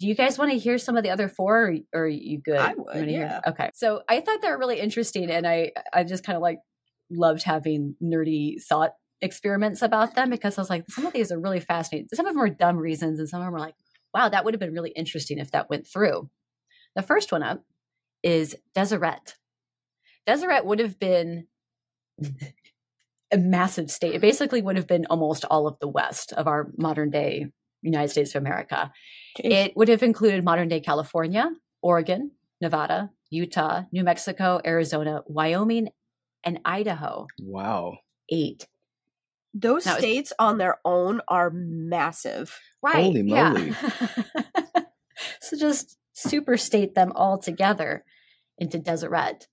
do 0.00 0.06
you 0.06 0.14
guys 0.14 0.38
want 0.38 0.50
to 0.50 0.58
hear 0.58 0.78
some 0.78 0.96
of 0.96 1.04
the 1.04 1.10
other 1.10 1.28
four 1.28 1.64
or, 1.64 1.74
or 1.92 2.04
are 2.04 2.08
you 2.08 2.38
good 2.38 2.56
i 2.56 2.72
would 2.76 3.10
yeah 3.10 3.40
okay 3.46 3.70
so 3.74 4.02
i 4.08 4.20
thought 4.20 4.40
they 4.40 4.48
were 4.48 4.58
really 4.58 4.80
interesting 4.80 5.30
and 5.30 5.46
i 5.46 5.70
i 5.92 6.02
just 6.02 6.24
kind 6.24 6.36
of 6.36 6.42
like 6.42 6.58
loved 7.10 7.42
having 7.42 7.94
nerdy 8.02 8.62
thought 8.62 8.92
experiments 9.22 9.80
about 9.80 10.14
them 10.14 10.28
because 10.28 10.58
I 10.58 10.60
was 10.60 10.70
like, 10.70 10.84
some 10.90 11.06
of 11.06 11.12
these 11.12 11.32
are 11.32 11.40
really 11.40 11.60
fascinating. 11.60 12.08
Some 12.12 12.26
of 12.26 12.34
them 12.34 12.42
are 12.42 12.50
dumb 12.50 12.76
reasons, 12.76 13.18
and 13.18 13.28
some 13.28 13.40
of 13.40 13.46
them 13.46 13.54
are 13.54 13.60
like, 13.60 13.74
wow, 14.12 14.28
that 14.28 14.44
would 14.44 14.52
have 14.52 14.60
been 14.60 14.74
really 14.74 14.90
interesting 14.90 15.38
if 15.38 15.52
that 15.52 15.70
went 15.70 15.86
through. 15.86 16.28
The 16.94 17.02
first 17.02 17.32
one 17.32 17.42
up 17.42 17.64
is 18.22 18.54
Deseret. 18.74 19.36
Deseret 20.26 20.66
would 20.66 20.80
have 20.80 20.98
been 20.98 21.46
a 23.32 23.38
massive 23.38 23.90
state. 23.90 24.14
It 24.14 24.20
basically 24.20 24.60
would 24.60 24.76
have 24.76 24.86
been 24.86 25.06
almost 25.08 25.44
all 25.50 25.66
of 25.66 25.78
the 25.80 25.88
West 25.88 26.32
of 26.32 26.46
our 26.46 26.70
modern 26.76 27.10
day 27.10 27.46
United 27.80 28.08
States 28.08 28.34
of 28.34 28.42
America. 28.42 28.92
Jeez. 29.38 29.50
It 29.50 29.76
would 29.76 29.88
have 29.88 30.02
included 30.02 30.44
modern 30.44 30.68
day 30.68 30.80
California, 30.80 31.50
Oregon, 31.82 32.32
Nevada, 32.60 33.10
Utah, 33.30 33.82
New 33.90 34.04
Mexico, 34.04 34.60
Arizona, 34.64 35.22
Wyoming, 35.26 35.88
and 36.44 36.60
Idaho. 36.64 37.26
Wow. 37.40 37.98
Eight. 38.30 38.66
Those 39.54 39.84
now, 39.86 39.98
states 39.98 40.32
on 40.38 40.58
their 40.58 40.78
own 40.84 41.20
are 41.28 41.50
massive. 41.50 42.58
Right. 42.82 43.04
Holy 43.04 43.22
moly. 43.22 43.70
Yeah. 43.70 44.54
so 45.40 45.56
just 45.56 45.98
super 46.14 46.56
state 46.56 46.94
them 46.94 47.12
all 47.14 47.38
together 47.38 48.04
into 48.58 48.78
Deseret. 48.78 49.46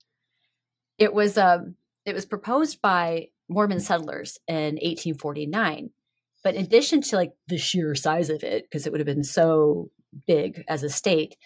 It 0.98 1.12
was 1.12 1.36
um 1.36 1.76
it 2.06 2.14
was 2.14 2.26
proposed 2.26 2.80
by 2.80 3.28
Mormon 3.48 3.80
settlers 3.80 4.38
in 4.48 4.76
1849. 4.76 5.90
But 6.42 6.54
in 6.54 6.64
addition 6.64 7.02
to 7.02 7.16
like 7.16 7.32
the 7.48 7.58
sheer 7.58 7.94
size 7.94 8.30
of 8.30 8.42
it, 8.42 8.64
because 8.64 8.86
it 8.86 8.92
would 8.92 9.00
have 9.00 9.06
been 9.06 9.24
so 9.24 9.90
big 10.26 10.64
as 10.68 10.82
a 10.82 10.88
state, 10.88 11.36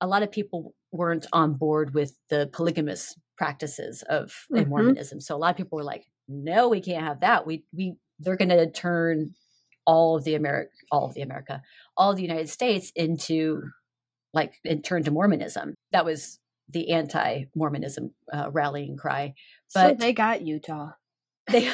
a 0.00 0.06
lot 0.06 0.22
of 0.22 0.30
people 0.30 0.74
weren't 0.92 1.26
on 1.32 1.54
board 1.54 1.94
with 1.94 2.16
the 2.28 2.48
polygamous 2.52 3.16
practices 3.36 4.02
of 4.08 4.46
mm-hmm. 4.52 4.68
Mormonism. 4.68 5.20
So 5.20 5.34
a 5.34 5.38
lot 5.38 5.50
of 5.50 5.56
people 5.56 5.76
were 5.76 5.84
like, 5.84 6.06
no, 6.28 6.68
we 6.68 6.80
can't 6.80 7.04
have 7.04 7.20
that. 7.20 7.46
We 7.46 7.64
we 7.72 7.96
they're 8.18 8.36
going 8.36 8.48
to 8.50 8.70
turn 8.70 9.34
all 9.86 10.16
of 10.16 10.24
the 10.24 10.34
America, 10.34 10.70
all 10.90 11.06
of 11.06 11.14
the 11.14 11.22
America, 11.22 11.62
all 11.96 12.10
of 12.10 12.16
the 12.16 12.22
United 12.22 12.48
States 12.48 12.92
into 12.94 13.62
like 14.32 14.54
and 14.64 14.84
turn 14.84 15.02
to 15.04 15.10
Mormonism. 15.10 15.74
That 15.92 16.04
was 16.04 16.38
the 16.68 16.90
anti-Mormonism 16.90 18.12
uh, 18.32 18.50
rallying 18.50 18.96
cry. 18.96 19.34
But 19.74 19.90
so 19.90 19.94
they 19.94 20.12
got 20.12 20.42
Utah. 20.42 20.90
They 21.50 21.68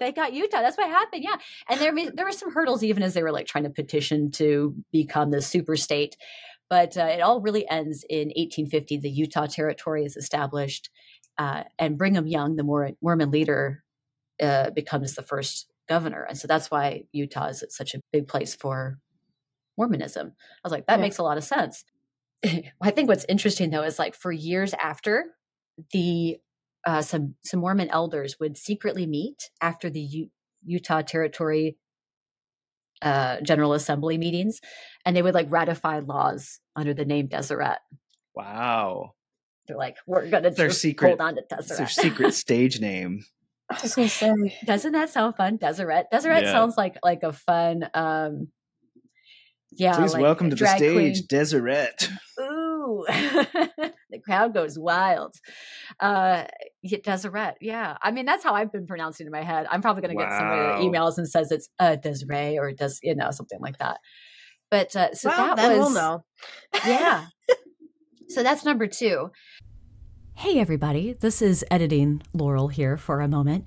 they 0.00 0.12
got 0.12 0.34
Utah. 0.34 0.60
That's 0.60 0.76
what 0.76 0.86
happened. 0.86 1.24
Yeah, 1.24 1.36
and 1.70 1.80
there 1.80 1.94
there 2.14 2.26
were 2.26 2.30
some 2.32 2.52
hurdles 2.52 2.84
even 2.84 3.02
as 3.02 3.14
they 3.14 3.22
were 3.22 3.32
like 3.32 3.46
trying 3.46 3.64
to 3.64 3.70
petition 3.70 4.30
to 4.32 4.74
become 4.92 5.30
the 5.30 5.40
super 5.40 5.76
state. 5.76 6.18
But 6.68 6.98
uh, 6.98 7.04
it 7.06 7.20
all 7.20 7.40
really 7.40 7.68
ends 7.68 8.04
in 8.08 8.28
1850. 8.28 8.98
The 8.98 9.10
Utah 9.10 9.46
Territory 9.46 10.04
is 10.04 10.16
established, 10.18 10.90
uh, 11.38 11.64
and 11.78 11.96
Brigham 11.96 12.26
Young, 12.26 12.56
the 12.56 12.94
Mormon 13.00 13.30
leader, 13.30 13.83
uh, 14.42 14.70
becomes 14.70 15.14
the 15.14 15.22
first 15.22 15.68
governor. 15.88 16.24
And 16.24 16.36
so 16.38 16.48
that's 16.48 16.70
why 16.70 17.04
Utah 17.12 17.46
is 17.46 17.64
such 17.68 17.94
a 17.94 18.00
big 18.12 18.28
place 18.28 18.54
for 18.54 18.98
Mormonism. 19.76 20.28
I 20.28 20.60
was 20.64 20.72
like, 20.72 20.86
that 20.86 20.98
yeah. 20.98 21.02
makes 21.02 21.18
a 21.18 21.22
lot 21.22 21.36
of 21.36 21.44
sense. 21.44 21.84
I 22.80 22.90
think 22.90 23.08
what's 23.08 23.26
interesting 23.28 23.70
though 23.70 23.82
is 23.82 23.98
like 23.98 24.14
for 24.14 24.32
years 24.32 24.74
after 24.74 25.26
the 25.92 26.38
uh, 26.86 27.02
some 27.02 27.34
some 27.42 27.60
Mormon 27.60 27.88
elders 27.88 28.36
would 28.38 28.56
secretly 28.56 29.06
meet 29.06 29.50
after 29.60 29.88
the 29.88 30.00
U- 30.00 30.30
Utah 30.64 31.02
Territory 31.02 31.76
uh, 33.02 33.40
General 33.40 33.72
Assembly 33.72 34.18
meetings, 34.18 34.60
and 35.04 35.16
they 35.16 35.22
would 35.22 35.34
like 35.34 35.50
ratify 35.50 36.00
laws 36.00 36.60
under 36.76 36.94
the 36.94 37.04
name 37.04 37.26
Deseret. 37.26 37.78
Wow! 38.34 39.14
They're 39.66 39.76
like, 39.76 39.96
we're 40.06 40.28
gonna 40.28 40.50
their 40.50 40.70
secret, 40.70 41.08
hold 41.08 41.20
on 41.20 41.36
to 41.36 41.42
Deseret. 41.48 41.78
Their 41.78 41.88
secret 41.88 42.34
stage 42.34 42.80
name. 42.80 43.24
I 43.78 43.82
was 43.82 43.94
gonna 43.94 44.08
say, 44.08 44.58
doesn't 44.64 44.92
that 44.92 45.10
sound 45.10 45.36
fun? 45.36 45.56
Deseret. 45.56 46.06
Deseret 46.10 46.44
yeah. 46.44 46.52
sounds 46.52 46.76
like 46.76 46.96
like 47.02 47.22
a 47.22 47.32
fun. 47.32 47.88
um 47.94 48.48
Yeah. 49.72 49.96
Please 49.96 50.14
like 50.14 50.22
welcome 50.22 50.50
to 50.50 50.56
the 50.56 50.66
stage, 50.66 50.94
queen. 50.94 51.14
Deseret. 51.28 52.10
Ooh, 52.40 53.04
the 53.08 54.20
crowd 54.24 54.54
goes 54.54 54.78
wild. 54.78 55.34
Uh 56.00 56.44
Deseret. 56.84 57.54
Yeah, 57.60 57.96
I 58.02 58.10
mean 58.10 58.26
that's 58.26 58.44
how 58.44 58.54
I've 58.54 58.72
been 58.72 58.86
pronouncing 58.86 59.26
in 59.26 59.32
my 59.32 59.42
head. 59.42 59.66
I'm 59.70 59.82
probably 59.82 60.02
gonna 60.02 60.14
wow. 60.14 60.28
get 60.28 60.38
somebody 60.38 60.60
that 60.62 60.78
emails 60.80 61.18
and 61.18 61.28
says 61.28 61.50
it's 61.50 61.68
uh 61.78 61.96
Desiree 61.96 62.58
or 62.58 62.72
does 62.72 63.00
you 63.02 63.14
know 63.14 63.30
something 63.30 63.60
like 63.60 63.78
that. 63.78 63.98
But 64.70 64.96
uh, 64.96 65.14
so 65.14 65.28
well, 65.28 65.54
that 65.54 65.68
was 65.68 65.78
we'll 65.78 65.90
know. 65.90 66.24
yeah. 66.84 67.26
so 68.28 68.42
that's 68.42 68.64
number 68.64 68.86
two. 68.86 69.30
Hey, 70.36 70.58
everybody, 70.58 71.14
this 71.14 71.40
is 71.40 71.64
editing 71.70 72.22
Laurel 72.32 72.68
here 72.68 72.96
for 72.96 73.20
a 73.20 73.28
moment. 73.28 73.66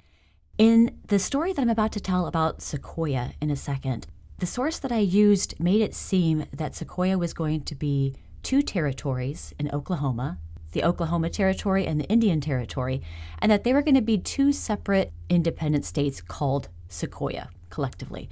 In 0.58 1.00
the 1.08 1.18
story 1.18 1.54
that 1.54 1.62
I'm 1.62 1.70
about 1.70 1.92
to 1.94 2.00
tell 2.00 2.28
about 2.28 2.60
Sequoyah 2.60 3.34
in 3.42 3.50
a 3.50 3.56
second, 3.56 4.06
the 4.40 4.46
source 4.46 4.78
that 4.80 4.92
I 4.92 5.00
used 5.00 5.60
made 5.60 5.82
it 5.82 5.96
seem 5.96 6.46
that 6.52 6.74
Sequoyah 6.74 7.18
was 7.18 7.34
going 7.34 7.62
to 7.64 7.74
be 7.74 8.16
two 8.44 8.62
territories 8.62 9.54
in 9.58 9.72
Oklahoma 9.72 10.38
the 10.74 10.84
Oklahoma 10.84 11.30
Territory 11.30 11.88
and 11.88 12.00
the 12.00 12.08
Indian 12.10 12.42
Territory, 12.42 13.02
and 13.40 13.52
that 13.52 13.64
they 13.64 13.74
were 13.74 13.82
going 13.82 13.96
to 13.96 14.02
be 14.02 14.18
two 14.18 14.52
separate 14.52 15.12
independent 15.30 15.86
states 15.86 16.22
called 16.22 16.70
Sequoyah 16.90 17.48
collectively. 17.70 18.30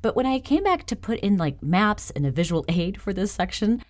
But 0.00 0.16
when 0.16 0.24
I 0.24 0.38
came 0.38 0.64
back 0.64 0.86
to 0.86 0.96
put 0.96 1.20
in 1.20 1.36
like 1.36 1.62
maps 1.62 2.10
and 2.10 2.24
a 2.24 2.30
visual 2.30 2.64
aid 2.68 3.00
for 3.00 3.12
this 3.12 3.32
section, 3.32 3.82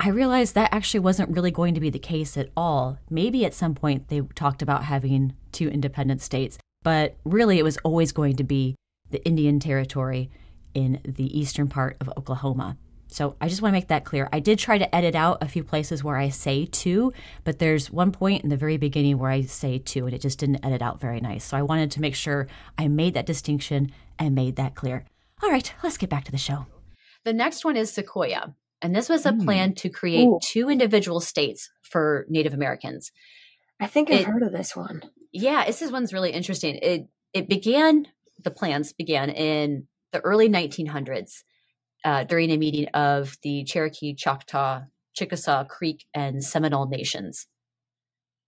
I 0.00 0.10
realized 0.10 0.54
that 0.54 0.72
actually 0.72 1.00
wasn't 1.00 1.30
really 1.30 1.50
going 1.50 1.74
to 1.74 1.80
be 1.80 1.90
the 1.90 1.98
case 1.98 2.36
at 2.36 2.50
all. 2.56 2.98
Maybe 3.10 3.44
at 3.44 3.52
some 3.52 3.74
point 3.74 4.08
they 4.08 4.20
talked 4.20 4.62
about 4.62 4.84
having 4.84 5.34
two 5.50 5.68
independent 5.68 6.22
states, 6.22 6.56
but 6.84 7.16
really 7.24 7.58
it 7.58 7.64
was 7.64 7.78
always 7.78 8.12
going 8.12 8.36
to 8.36 8.44
be 8.44 8.76
the 9.10 9.24
Indian 9.24 9.58
Territory 9.58 10.30
in 10.72 11.00
the 11.04 11.36
eastern 11.36 11.68
part 11.68 11.96
of 12.00 12.08
Oklahoma. 12.16 12.76
So 13.08 13.36
I 13.40 13.48
just 13.48 13.60
want 13.60 13.72
to 13.72 13.76
make 13.76 13.88
that 13.88 14.04
clear. 14.04 14.28
I 14.32 14.38
did 14.38 14.58
try 14.58 14.78
to 14.78 14.94
edit 14.94 15.16
out 15.16 15.42
a 15.42 15.48
few 15.48 15.64
places 15.64 16.04
where 16.04 16.16
I 16.16 16.28
say 16.28 16.66
two, 16.66 17.12
but 17.42 17.58
there's 17.58 17.90
one 17.90 18.12
point 18.12 18.44
in 18.44 18.50
the 18.50 18.56
very 18.56 18.76
beginning 18.76 19.18
where 19.18 19.30
I 19.30 19.42
say 19.42 19.78
two 19.78 20.04
and 20.04 20.14
it 20.14 20.20
just 20.20 20.38
didn't 20.38 20.64
edit 20.64 20.82
out 20.82 21.00
very 21.00 21.20
nice. 21.20 21.44
So 21.44 21.56
I 21.56 21.62
wanted 21.62 21.90
to 21.92 22.00
make 22.00 22.14
sure 22.14 22.46
I 22.76 22.86
made 22.86 23.14
that 23.14 23.26
distinction 23.26 23.90
and 24.18 24.34
made 24.34 24.56
that 24.56 24.74
clear. 24.76 25.04
All 25.42 25.50
right, 25.50 25.72
let's 25.82 25.96
get 25.96 26.10
back 26.10 26.24
to 26.24 26.32
the 26.32 26.38
show. 26.38 26.66
The 27.24 27.32
next 27.32 27.64
one 27.64 27.76
is 27.76 27.90
Sequoyah. 27.90 28.54
And 28.80 28.94
this 28.94 29.08
was 29.08 29.26
a 29.26 29.32
mm. 29.32 29.44
plan 29.44 29.74
to 29.76 29.88
create 29.88 30.26
Ooh. 30.26 30.38
two 30.42 30.68
individual 30.68 31.20
states 31.20 31.70
for 31.82 32.26
Native 32.28 32.54
Americans. 32.54 33.10
I 33.80 33.86
think 33.86 34.10
I've 34.10 34.20
it, 34.20 34.26
heard 34.26 34.42
of 34.42 34.52
this 34.52 34.76
one. 34.76 35.02
Yeah, 35.32 35.64
this 35.66 35.82
is 35.82 35.92
one's 35.92 36.12
really 36.12 36.32
interesting. 36.32 36.76
It 36.76 37.08
it 37.32 37.48
began 37.48 38.06
the 38.42 38.50
plans 38.50 38.92
began 38.92 39.30
in 39.30 39.86
the 40.12 40.20
early 40.20 40.48
1900s 40.48 41.42
uh, 42.04 42.24
during 42.24 42.50
a 42.50 42.56
meeting 42.56 42.86
of 42.94 43.36
the 43.42 43.64
Cherokee, 43.64 44.14
Choctaw, 44.14 44.82
Chickasaw, 45.14 45.64
Creek, 45.64 46.06
and 46.14 46.42
Seminole 46.42 46.88
nations. 46.88 47.46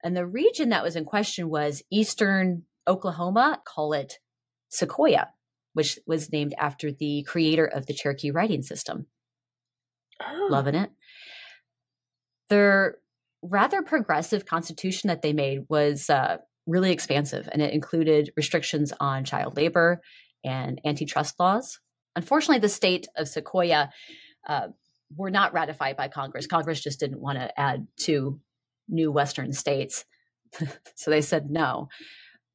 And 0.03 0.17
the 0.17 0.27
region 0.27 0.71
that 0.71 0.83
was 0.83 0.97
in 0.97 1.05
question 1.05 1.51
was 1.51 1.83
eastern 1.91 2.63
Oklahoma, 2.89 3.61
call 3.67 3.93
it 3.93 4.19
Sequoyah, 4.73 5.27
which 5.75 5.99
was 6.07 6.33
named 6.33 6.55
after 6.59 6.91
the 6.91 7.25
creator 7.25 7.67
of 7.67 7.87
the 7.87 7.95
Cherokee 7.95 8.31
writing 8.31 8.63
system. 8.63 9.07
Oh. 10.21 10.49
Loving 10.51 10.75
it. 10.75 10.91
Their 12.49 12.97
rather 13.43 13.83
progressive 13.83 14.45
constitution 14.45 15.09
that 15.09 15.23
they 15.23 15.33
made 15.33 15.61
was 15.69 16.11
uh, 16.11 16.39
really 16.67 16.93
expansive, 16.93 17.49
and 17.51 17.63
it 17.63 17.73
included 17.73 18.33
restrictions 18.37 18.93
on 19.01 19.25
child 19.25 19.57
labor 19.57 20.01
and 20.45 20.81
antitrust 20.85 21.39
laws. 21.39 21.81
Unfortunately, 22.17 22.59
the 22.59 22.69
state 22.69 23.07
of 23.17 23.29
Sequoyah 23.29 23.91
uh, 24.49 24.69
were 25.17 25.31
not 25.31 25.53
ratified 25.53 25.97
by 25.97 26.09
Congress. 26.09 26.47
Congress 26.47 26.81
just 26.81 27.01
didn't 27.01 27.21
want 27.21 27.39
to 27.39 27.59
add 27.59 27.87
two 27.97 28.41
new 28.89 29.11
Western 29.13 29.53
states, 29.53 30.05
so 30.95 31.11
they 31.11 31.23
said 31.23 31.51
no. 31.51 31.89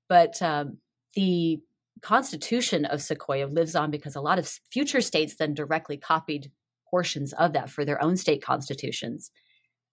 But 0.08 0.42
um, 0.42 0.78
the 1.16 1.62
Constitution 2.02 2.86
of 2.86 3.00
Sequoyah 3.00 3.54
lives 3.54 3.76
on 3.76 3.90
because 3.90 4.16
a 4.16 4.22
lot 4.22 4.38
of 4.38 4.60
future 4.72 5.02
states 5.02 5.36
then 5.38 5.54
directly 5.54 5.98
copied 5.98 6.52
portions 6.90 7.34
of 7.34 7.54
that 7.54 7.70
for 7.70 7.86
their 7.86 8.02
own 8.02 8.18
state 8.18 8.44
constitutions. 8.44 9.32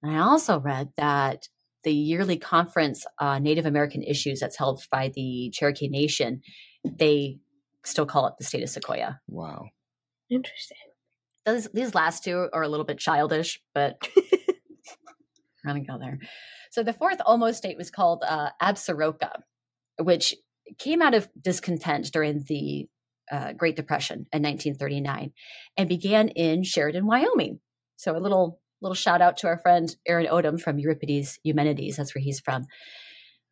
And 0.03 0.16
I 0.16 0.20
also 0.20 0.59
read 0.59 0.90
that 0.97 1.49
the 1.84 1.93
yearly 1.93 2.36
conference 2.36 3.05
uh, 3.18 3.38
Native 3.38 3.66
American 3.66 4.03
issues 4.03 4.40
that's 4.40 4.57
held 4.57 4.82
by 4.90 5.11
the 5.14 5.51
Cherokee 5.53 5.88
Nation, 5.88 6.43
they 6.84 7.38
still 7.84 8.07
call 8.07 8.26
it 8.26 8.34
the 8.38 8.45
state 8.45 8.62
of 8.62 8.68
Sequoyah. 8.68 9.18
Wow. 9.28 9.66
Interesting. 10.30 10.76
Those, 11.45 11.68
these 11.74 11.95
last 11.95 12.22
two 12.22 12.49
are 12.53 12.62
a 12.62 12.68
little 12.68 12.86
bit 12.86 12.99
childish, 12.99 13.61
but 13.74 13.97
I'm 15.64 15.74
going 15.74 15.84
to 15.84 15.93
go 15.93 15.99
there. 15.99 16.18
So 16.70 16.82
the 16.82 16.93
fourth 16.93 17.20
almost 17.26 17.59
state 17.59 17.76
was 17.76 17.90
called 17.90 18.22
uh, 18.26 18.51
Absaroka, 18.62 19.30
which 20.01 20.34
came 20.78 21.03
out 21.03 21.14
of 21.14 21.28
discontent 21.40 22.11
during 22.12 22.45
the 22.49 22.88
uh, 23.30 23.52
Great 23.52 23.76
Depression 23.76 24.26
in 24.32 24.42
1939 24.42 25.32
and 25.76 25.88
began 25.88 26.28
in 26.28 26.64
Sheridan, 26.64 27.06
Wyoming. 27.06 27.60
So 27.96 28.16
a 28.16 28.18
little 28.18 28.60
little 28.80 28.94
shout 28.94 29.22
out 29.22 29.36
to 29.38 29.46
our 29.46 29.58
friend 29.58 29.94
Aaron 30.06 30.26
Odom 30.26 30.60
from 30.60 30.78
Euripides 30.78 31.38
Eumenides. 31.44 31.96
That's 31.96 32.14
where 32.14 32.22
he's 32.22 32.40
from. 32.40 32.64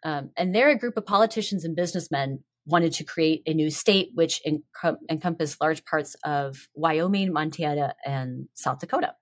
Um, 0.04 0.30
and 0.36 0.54
they're 0.54 0.70
a 0.70 0.78
group 0.78 0.96
of 0.96 1.06
politicians 1.06 1.64
and 1.64 1.76
businessmen 1.76 2.42
wanted 2.66 2.92
to 2.94 3.04
create 3.04 3.42
a 3.46 3.54
new 3.54 3.70
state 3.70 4.10
which 4.14 4.40
encom- 4.46 4.96
encompassed 5.10 5.60
large 5.60 5.84
parts 5.84 6.16
of 6.24 6.68
Wyoming, 6.74 7.32
Montana, 7.32 7.94
and 8.04 8.48
South 8.54 8.80
Dakota. 8.80 9.14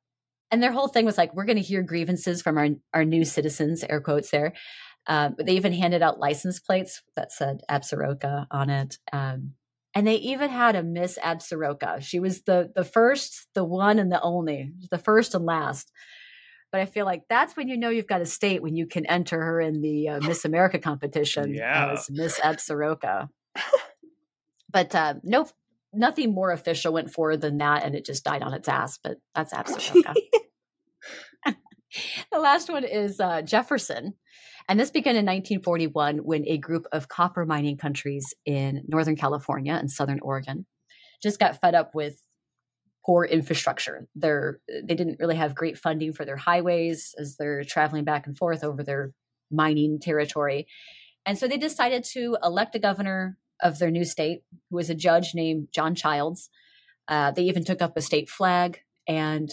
And 0.51 0.63
their 0.63 0.73
whole 0.73 0.89
thing 0.89 1.05
was 1.05 1.19
like, 1.19 1.35
we're 1.35 1.45
going 1.45 1.57
to 1.57 1.63
hear 1.63 1.83
grievances 1.83 2.43
from 2.43 2.57
our, 2.57 2.69
our 2.95 3.05
new 3.05 3.25
citizens, 3.25 3.85
air 3.85 4.01
quotes 4.01 4.31
there. 4.31 4.55
Um, 5.07 5.37
they 5.39 5.53
even 5.53 5.73
handed 5.73 6.03
out 6.03 6.19
license 6.19 6.61
plates 6.61 7.03
that 7.17 7.33
said 7.33 7.61
Absaroka 7.71 8.47
on 8.51 8.71
it. 8.71 8.99
Um, 9.13 9.55
and 9.99 10.07
they 10.07 10.15
even 10.15 10.49
had 10.49 10.77
a 10.77 10.83
Miss 10.85 11.19
Absaroka. 11.19 12.01
She 12.01 12.21
was 12.21 12.43
the 12.43 12.71
the 12.73 12.85
first, 12.85 13.49
the 13.57 13.65
one, 13.65 13.99
and 13.99 14.13
the 14.13 14.21
only, 14.21 14.73
the 14.93 14.97
first 14.97 15.35
and 15.35 15.45
last. 15.45 15.91
But 16.71 16.83
I 16.83 16.85
feel 16.85 17.05
like 17.05 17.23
that's 17.29 17.57
when 17.57 17.67
you 17.67 17.77
know 17.77 17.89
you've 17.89 18.07
got 18.07 18.21
a 18.21 18.27
state 18.27 18.63
when 18.63 18.77
you 18.77 18.87
can 18.87 19.07
enter 19.07 19.43
her 19.43 19.61
in 19.61 19.83
the 19.83 20.09
uh, 20.09 20.21
Miss 20.21 20.45
America 20.45 20.79
competition 20.79 21.53
yeah. 21.53 21.91
as 21.91 22.09
Miss 22.13 22.39
Absaroka. 22.39 23.29
but 24.71 24.95
uh, 24.95 25.15
no, 25.25 25.49
nothing 25.93 26.33
more 26.33 26.53
official 26.53 26.93
went 26.93 27.11
forward 27.11 27.41
than 27.41 27.59
that, 27.59 27.83
and 27.85 27.97
it 27.97 28.05
just 28.05 28.23
died 28.23 28.45
on 28.45 28.55
its 28.55 28.69
ass. 28.69 29.01
But 29.03 29.17
that's 29.35 29.53
Absaroka. 29.53 30.15
the 32.31 32.39
last 32.39 32.71
one 32.71 32.85
is 32.85 33.19
uh, 33.19 33.43
Jefferson. 33.43 34.15
And 34.69 34.79
this 34.79 34.91
began 34.91 35.17
in 35.17 35.25
1941 35.25 36.19
when 36.19 36.47
a 36.47 36.59
group 36.59 36.87
of 36.93 37.09
copper 37.09 37.47
mining 37.47 37.79
countries 37.79 38.35
in 38.45 38.85
Northern 38.87 39.17
California 39.17 39.73
and 39.73 39.91
Southern 39.91 40.21
Oregon 40.21 40.67
just 41.23 41.41
got 41.41 41.61
fed 41.61 41.75
up 41.75 41.95
with 41.95 42.21
poor 43.05 43.25
infrastructure. 43.25 44.07
They're, 44.15 44.61
they 44.69 44.95
didn't 44.95 45.19
really 45.19 45.37
have 45.37 45.55
great 45.55 45.79
funding 45.79 46.13
for 46.13 46.27
their 46.27 46.37
highways 46.37 47.15
as 47.19 47.37
they're 47.37 47.65
traveling 47.65 48.05
back 48.05 48.27
and 48.27 48.37
forth 48.37 48.63
over 48.63 48.85
their 48.85 49.13
mining 49.51 49.99
territory. 50.01 50.67
And 51.25 51.39
so 51.39 51.49
they 51.49 51.57
decided 51.57 52.05
to 52.13 52.37
elect 52.45 52.75
a 52.75 52.79
governor 52.79 53.39
of 53.63 53.79
their 53.79 53.91
new 53.91 54.05
state, 54.05 54.43
who 54.69 54.77
was 54.77 54.91
a 54.91 54.95
judge 54.95 55.35
named 55.35 55.69
John 55.73 55.95
Childs. 55.95 56.51
Uh, 57.09 57.31
they 57.31 57.45
even 57.45 57.65
took 57.65 57.81
up 57.81 57.97
a 57.97 58.03
state 58.03 58.29
flag 58.29 58.81
and 59.07 59.51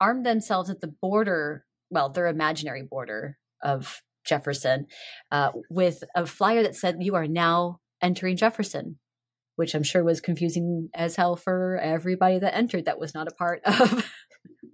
armed 0.00 0.24
themselves 0.24 0.70
at 0.70 0.80
the 0.80 0.88
border, 0.88 1.66
well, 1.90 2.08
their 2.08 2.26
imaginary 2.26 2.82
border 2.82 3.36
of 3.64 4.02
Jefferson, 4.24 4.86
uh, 5.32 5.50
with 5.68 6.04
a 6.14 6.26
flyer 6.26 6.62
that 6.62 6.76
said, 6.76 6.96
You 7.00 7.14
are 7.16 7.26
now 7.26 7.80
entering 8.00 8.36
Jefferson 8.36 8.98
which 9.56 9.74
I'm 9.74 9.82
sure 9.82 10.02
was 10.02 10.20
confusing 10.20 10.88
as 10.94 11.16
hell 11.16 11.36
for 11.36 11.78
everybody 11.78 12.38
that 12.38 12.56
entered 12.56 12.86
that 12.86 12.98
was 12.98 13.14
not 13.14 13.28
a 13.28 13.34
part 13.34 13.62
of 13.64 14.10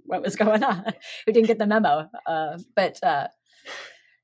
what 0.04 0.22
was 0.22 0.36
going 0.36 0.64
on, 0.64 0.84
who 1.26 1.32
didn't 1.32 1.46
get 1.46 1.58
the 1.58 1.66
memo. 1.66 2.08
Uh, 2.26 2.58
but 2.74 3.02
uh, 3.02 3.28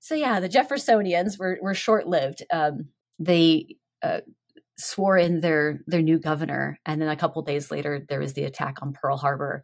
so 0.01 0.15
yeah, 0.15 0.41
the 0.41 0.49
Jeffersonians 0.49 1.39
were 1.39 1.59
were 1.61 1.75
short 1.75 2.07
lived. 2.07 2.43
Um, 2.51 2.89
they 3.19 3.77
uh, 4.03 4.21
swore 4.79 5.17
in 5.17 5.41
their 5.41 5.81
their 5.87 6.03
new 6.03 6.19
governor, 6.19 6.79
and 6.87 7.01
then 7.01 7.09
a 7.09 7.17
couple 7.17 7.43
days 7.43 7.71
later, 7.71 8.05
there 8.09 8.21
was 8.21 8.35
the 8.35 8.45
attack 8.45 8.79
on 8.83 8.93
Pearl 8.93 9.17
Harbor. 9.17 9.63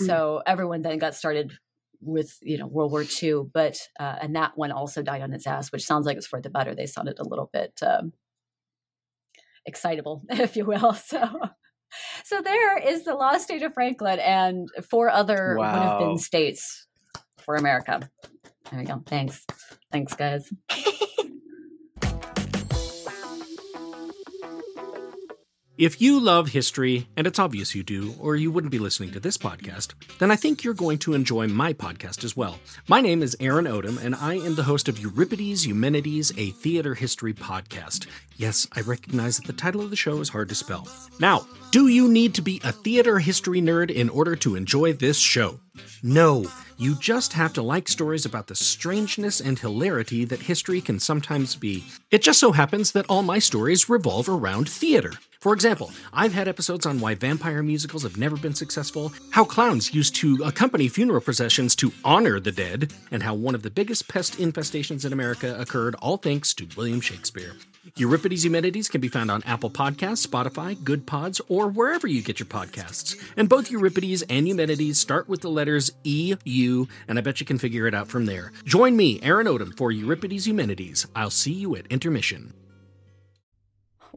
Mm. 0.00 0.06
So 0.06 0.42
everyone 0.46 0.82
then 0.82 0.98
got 0.98 1.14
started 1.14 1.52
with 2.00 2.38
you 2.42 2.58
know 2.58 2.66
World 2.66 2.92
War 2.92 3.04
II, 3.04 3.42
but 3.52 3.78
uh, 3.98 4.16
and 4.20 4.36
that 4.36 4.56
one 4.56 4.72
also 4.72 5.02
died 5.02 5.22
on 5.22 5.32
its 5.32 5.46
ass, 5.46 5.72
which 5.72 5.84
sounds 5.84 6.06
like 6.06 6.16
it's 6.16 6.26
for 6.26 6.40
the 6.40 6.50
better. 6.50 6.74
They 6.74 6.86
sounded 6.86 7.18
a 7.18 7.28
little 7.28 7.50
bit 7.52 7.80
um, 7.82 8.12
excitable, 9.66 10.22
if 10.30 10.56
you 10.56 10.64
will. 10.64 10.94
So, 10.94 11.40
so 12.24 12.42
there 12.42 12.78
is 12.78 13.04
the 13.04 13.14
lost 13.14 13.44
state 13.44 13.62
of 13.62 13.74
Franklin 13.74 14.18
and 14.20 14.68
four 14.90 15.10
other 15.10 15.56
wow. 15.58 15.72
would 15.72 15.82
have 15.82 15.98
been 15.98 16.18
states 16.18 16.86
for 17.44 17.54
America. 17.54 18.08
There 18.70 18.80
you 18.80 18.86
go. 18.86 19.02
Thanks. 19.06 19.46
Thanks, 19.90 20.14
guys. 20.14 20.52
If 25.78 26.00
you 26.00 26.18
love 26.18 26.48
history, 26.48 27.06
and 27.16 27.24
it's 27.24 27.38
obvious 27.38 27.72
you 27.72 27.84
do, 27.84 28.16
or 28.18 28.34
you 28.34 28.50
wouldn't 28.50 28.72
be 28.72 28.80
listening 28.80 29.12
to 29.12 29.20
this 29.20 29.38
podcast, 29.38 29.94
then 30.18 30.28
I 30.28 30.34
think 30.34 30.64
you're 30.64 30.74
going 30.74 30.98
to 30.98 31.14
enjoy 31.14 31.46
my 31.46 31.72
podcast 31.72 32.24
as 32.24 32.36
well. 32.36 32.58
My 32.88 33.00
name 33.00 33.22
is 33.22 33.36
Aaron 33.38 33.66
Odom, 33.66 33.96
and 34.02 34.16
I 34.16 34.34
am 34.38 34.56
the 34.56 34.64
host 34.64 34.88
of 34.88 34.98
Euripides 34.98 35.68
Eumenides, 35.68 36.36
a 36.36 36.50
theater 36.50 36.94
history 36.94 37.32
podcast. 37.32 38.08
Yes, 38.36 38.66
I 38.72 38.80
recognize 38.80 39.36
that 39.36 39.46
the 39.46 39.52
title 39.52 39.80
of 39.80 39.90
the 39.90 39.94
show 39.96 40.20
is 40.20 40.30
hard 40.30 40.48
to 40.48 40.56
spell. 40.56 40.88
Now, 41.20 41.46
do 41.70 41.86
you 41.86 42.08
need 42.08 42.34
to 42.34 42.42
be 42.42 42.60
a 42.64 42.72
theater 42.72 43.20
history 43.20 43.62
nerd 43.62 43.92
in 43.92 44.08
order 44.08 44.34
to 44.34 44.56
enjoy 44.56 44.94
this 44.94 45.20
show? 45.20 45.60
No. 46.02 46.44
You 46.76 46.96
just 46.96 47.34
have 47.34 47.52
to 47.52 47.62
like 47.62 47.86
stories 47.86 48.26
about 48.26 48.48
the 48.48 48.56
strangeness 48.56 49.40
and 49.40 49.56
hilarity 49.56 50.24
that 50.24 50.40
history 50.40 50.80
can 50.80 50.98
sometimes 50.98 51.54
be. 51.54 51.84
It 52.10 52.22
just 52.22 52.40
so 52.40 52.50
happens 52.50 52.90
that 52.92 53.06
all 53.08 53.22
my 53.22 53.38
stories 53.38 53.88
revolve 53.88 54.28
around 54.28 54.68
theater. 54.68 55.12
For 55.40 55.52
example, 55.52 55.92
I've 56.12 56.34
had 56.34 56.48
episodes 56.48 56.84
on 56.84 56.98
why 56.98 57.14
vampire 57.14 57.62
musicals 57.62 58.02
have 58.02 58.16
never 58.16 58.36
been 58.36 58.56
successful, 58.56 59.12
how 59.30 59.44
clowns 59.44 59.94
used 59.94 60.16
to 60.16 60.42
accompany 60.44 60.88
funeral 60.88 61.20
processions 61.20 61.76
to 61.76 61.92
honor 62.04 62.40
the 62.40 62.50
dead, 62.50 62.92
and 63.12 63.22
how 63.22 63.34
one 63.34 63.54
of 63.54 63.62
the 63.62 63.70
biggest 63.70 64.08
pest 64.08 64.38
infestations 64.38 65.04
in 65.04 65.12
America 65.12 65.56
occurred 65.60 65.94
all 65.96 66.16
thanks 66.16 66.52
to 66.54 66.66
William 66.76 67.00
Shakespeare. 67.00 67.54
Euripides 67.96 68.44
Eumenides 68.44 68.88
can 68.88 69.00
be 69.00 69.06
found 69.06 69.30
on 69.30 69.44
Apple 69.44 69.70
Podcasts, 69.70 70.26
Spotify, 70.26 70.74
Goodpods, 70.74 71.40
or 71.46 71.68
wherever 71.68 72.08
you 72.08 72.20
get 72.20 72.40
your 72.40 72.48
podcasts. 72.48 73.16
And 73.36 73.48
both 73.48 73.70
Euripides 73.70 74.22
and 74.22 74.48
Eumenides 74.48 74.98
start 74.98 75.28
with 75.28 75.42
the 75.42 75.50
letters 75.50 75.92
E, 76.02 76.34
U, 76.44 76.88
and 77.06 77.16
I 77.16 77.22
bet 77.22 77.38
you 77.38 77.46
can 77.46 77.58
figure 77.58 77.86
it 77.86 77.94
out 77.94 78.08
from 78.08 78.26
there. 78.26 78.50
Join 78.64 78.96
me, 78.96 79.20
Aaron 79.22 79.46
Odom, 79.46 79.76
for 79.76 79.92
Euripides 79.92 80.48
Eumenides. 80.48 81.06
I'll 81.14 81.30
see 81.30 81.52
you 81.52 81.76
at 81.76 81.86
intermission. 81.86 82.54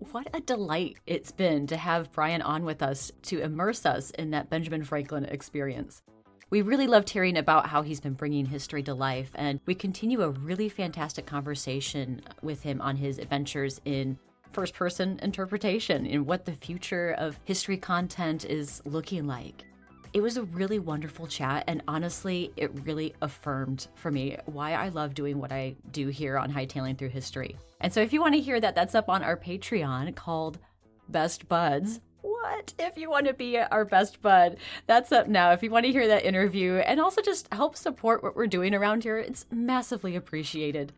What 0.09 0.29
a 0.33 0.39
delight 0.39 0.97
it's 1.05 1.31
been 1.31 1.67
to 1.67 1.77
have 1.77 2.11
Bryan 2.11 2.41
on 2.41 2.65
with 2.65 2.81
us 2.81 3.11
to 3.23 3.39
immerse 3.39 3.85
us 3.85 4.09
in 4.09 4.31
that 4.31 4.49
Benjamin 4.49 4.83
Franklin 4.83 5.25
experience. 5.25 6.01
We 6.49 6.63
really 6.63 6.87
loved 6.87 7.11
hearing 7.11 7.37
about 7.37 7.67
how 7.67 7.83
he's 7.83 8.01
been 8.01 8.15
bringing 8.15 8.47
history 8.47 8.81
to 8.83 8.95
life, 8.95 9.29
and 9.35 9.59
we 9.67 9.75
continue 9.75 10.23
a 10.23 10.31
really 10.31 10.69
fantastic 10.69 11.27
conversation 11.27 12.21
with 12.41 12.63
him 12.63 12.81
on 12.81 12.97
his 12.97 13.19
adventures 13.19 13.79
in 13.85 14.17
first 14.51 14.73
person 14.73 15.19
interpretation 15.21 16.07
and 16.07 16.25
what 16.25 16.45
the 16.45 16.53
future 16.53 17.11
of 17.11 17.39
history 17.45 17.77
content 17.77 18.43
is 18.43 18.81
looking 18.85 19.27
like. 19.27 19.65
It 20.13 20.21
was 20.21 20.35
a 20.35 20.43
really 20.43 20.79
wonderful 20.79 21.25
chat, 21.25 21.63
and 21.67 21.81
honestly, 21.87 22.51
it 22.57 22.85
really 22.85 23.15
affirmed 23.21 23.87
for 23.95 24.11
me 24.11 24.35
why 24.45 24.73
I 24.73 24.89
love 24.89 25.13
doing 25.13 25.39
what 25.39 25.53
I 25.53 25.75
do 25.91 26.09
here 26.09 26.37
on 26.37 26.51
Hightailing 26.51 26.97
Through 26.97 27.09
History. 27.09 27.55
And 27.79 27.93
so, 27.93 28.01
if 28.01 28.11
you 28.11 28.19
want 28.19 28.35
to 28.35 28.41
hear 28.41 28.59
that, 28.59 28.75
that's 28.75 28.93
up 28.93 29.07
on 29.07 29.23
our 29.23 29.37
Patreon 29.37 30.13
called 30.15 30.59
Best 31.07 31.47
Buds. 31.47 32.01
What 32.21 32.73
if 32.77 32.97
you 32.97 33.09
want 33.09 33.27
to 33.27 33.33
be 33.33 33.57
our 33.57 33.85
best 33.85 34.21
bud? 34.21 34.57
That's 34.85 35.13
up 35.13 35.29
now. 35.29 35.51
If 35.51 35.63
you 35.63 35.69
want 35.69 35.85
to 35.85 35.91
hear 35.91 36.07
that 36.09 36.25
interview 36.25 36.75
and 36.75 36.99
also 36.99 37.21
just 37.21 37.51
help 37.53 37.77
support 37.77 38.21
what 38.21 38.35
we're 38.35 38.47
doing 38.47 38.75
around 38.75 39.03
here 39.03 39.17
it's 39.17 39.45
massively 39.51 40.15
appreciated. 40.15 40.91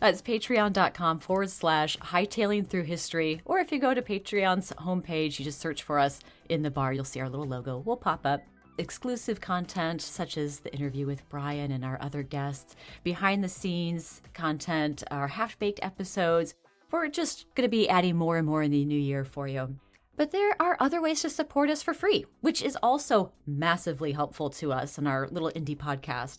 That's 0.00 0.20
patreon.com 0.20 1.20
forward 1.20 1.50
slash 1.50 1.96
hightailing 1.98 2.66
through 2.66 2.82
history. 2.82 3.40
Or 3.44 3.58
if 3.58 3.72
you 3.72 3.78
go 3.78 3.94
to 3.94 4.02
patreon's 4.02 4.72
homepage 4.72 5.38
you 5.38 5.44
just 5.44 5.60
search 5.60 5.82
for 5.82 5.98
us 5.98 6.20
in 6.48 6.62
the 6.62 6.70
bar 6.70 6.92
you'll 6.92 7.04
see 7.04 7.20
our 7.20 7.28
little 7.28 7.46
logo 7.46 7.78
will 7.78 7.96
pop 7.96 8.26
up 8.26 8.42
exclusive 8.78 9.40
content 9.40 10.02
such 10.02 10.36
as 10.36 10.60
the 10.60 10.72
interview 10.74 11.06
with 11.06 11.28
Bryan 11.28 11.72
and 11.72 11.84
our 11.84 11.98
other 12.00 12.22
guests 12.22 12.76
behind 13.04 13.42
the 13.42 13.48
scenes 13.48 14.22
content 14.34 15.02
our 15.10 15.28
half-baked 15.28 15.80
episodes 15.82 16.54
we're 16.90 17.08
just 17.08 17.46
going 17.54 17.66
to 17.66 17.70
be 17.70 17.88
adding 17.88 18.16
more 18.16 18.36
and 18.36 18.46
more 18.46 18.62
in 18.62 18.70
the 18.70 18.84
new 18.84 18.98
year 18.98 19.24
for 19.24 19.48
you 19.48 19.76
but 20.16 20.30
there 20.30 20.56
are 20.60 20.78
other 20.80 21.02
ways 21.02 21.20
to 21.22 21.30
support 21.30 21.68
us 21.68 21.82
for 21.82 21.92
free, 21.92 22.24
which 22.40 22.62
is 22.62 22.78
also 22.82 23.32
massively 23.46 24.12
helpful 24.12 24.48
to 24.50 24.72
us 24.72 24.96
in 24.96 25.06
our 25.06 25.28
little 25.28 25.52
indie 25.54 25.76
podcast. 25.76 26.38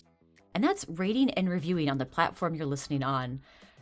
And 0.55 0.63
that's 0.63 0.88
rating 0.89 1.29
and 1.31 1.47
reviewing 1.47 1.88
on 1.89 1.99
the 1.99 2.05
platform 2.05 2.55
you're 2.55 2.65
listening 2.65 3.03
on. 3.03 3.41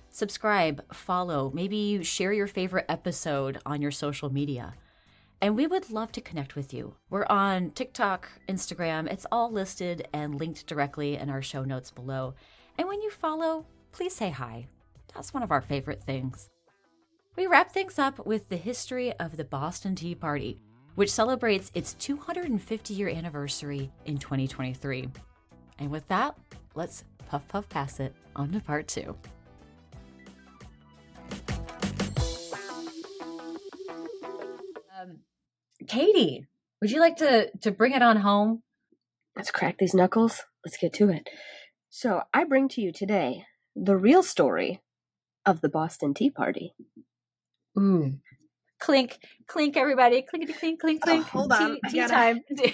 Subscribe, 0.10 0.84
follow, 0.94 1.52
maybe 1.54 2.04
share 2.04 2.34
your 2.34 2.48
favorite 2.48 2.86
episode 2.90 3.60
on 3.66 3.82
your 3.82 3.92
social 3.92 4.30
media. 4.30 4.74
And 5.42 5.56
we 5.56 5.68
would 5.68 5.92
love 5.92 6.12
to 6.14 6.22
connect 6.22 6.56
with 6.56 6.74
you. 6.74 6.96
We're 7.10 7.26
on 7.30 7.72
TikTok, 7.72 8.30
Instagram. 8.48 9.12
It's 9.12 9.26
all 9.32 9.52
listed 9.52 10.08
and 10.14 10.40
linked 10.40 10.66
directly 10.66 11.18
in 11.18 11.30
our 11.30 11.42
show 11.42 11.64
notes 11.64 11.92
below. 11.92 12.36
And 12.78 12.88
when 12.88 13.02
you 13.02 13.12
follow, 13.12 13.66
please 13.92 14.16
say 14.16 14.30
hi. 14.30 14.68
That's 15.14 15.34
one 15.34 15.44
of 15.44 15.52
our 15.52 15.62
favorite 15.62 16.04
things. 16.04 16.50
We 17.36 17.48
wrap 17.48 17.72
things 17.72 18.00
up 18.00 18.26
with 18.26 18.50
the 18.50 18.58
history 18.58 19.14
of 19.20 19.36
the 19.36 19.44
Boston 19.44 19.96
Tea 19.96 20.16
Party, 20.16 20.60
which 20.96 21.12
celebrates 21.12 21.72
its 21.74 21.94
250 21.96 22.94
year 22.94 23.10
anniversary 23.10 23.92
in 24.06 24.18
2023. 24.18 25.10
And 25.80 25.92
with 25.92 26.08
that, 26.08 26.38
let's 26.76 27.04
puff 27.28 27.48
puff 27.48 27.68
pass 27.68 28.00
it 28.00 28.14
on 28.36 28.52
to 28.54 28.62
part 28.62 28.88
two. 28.88 29.18
Um, 35.06 35.20
Katie, 35.88 36.48
would 36.82 36.92
you 36.92 37.00
like 37.00 37.18
to 37.18 37.52
to 37.62 37.72
bring 37.72 37.94
it 37.94 38.02
on 38.02 38.18
home? 38.18 38.64
Let's 39.36 39.52
crack 39.52 39.78
these 39.78 39.94
knuckles. 39.94 40.44
Let's 40.66 40.78
get 40.78 40.94
to 40.94 41.10
it. 41.10 41.30
So, 41.90 42.24
I 42.34 42.44
bring 42.44 42.68
to 42.70 42.82
you 42.82 42.92
today 42.92 43.46
the 43.76 43.96
real 43.96 44.24
story 44.24 44.82
of 45.46 45.62
the 45.62 45.70
Boston 45.70 46.14
Tea 46.14 46.30
Party. 46.30 46.74
Ooh. 47.78 48.16
Clink, 48.80 49.20
clink, 49.48 49.78
everybody. 49.78 50.22
Clinkety 50.22 50.54
clink, 50.54 50.82
clink, 50.82 51.02
clink. 51.02 51.26
Oh, 51.28 51.30
hold 51.40 51.54
on. 51.54 51.76
Tea, 51.76 51.80
tea 51.90 51.98
gotta... 51.98 52.14
time. 52.14 52.42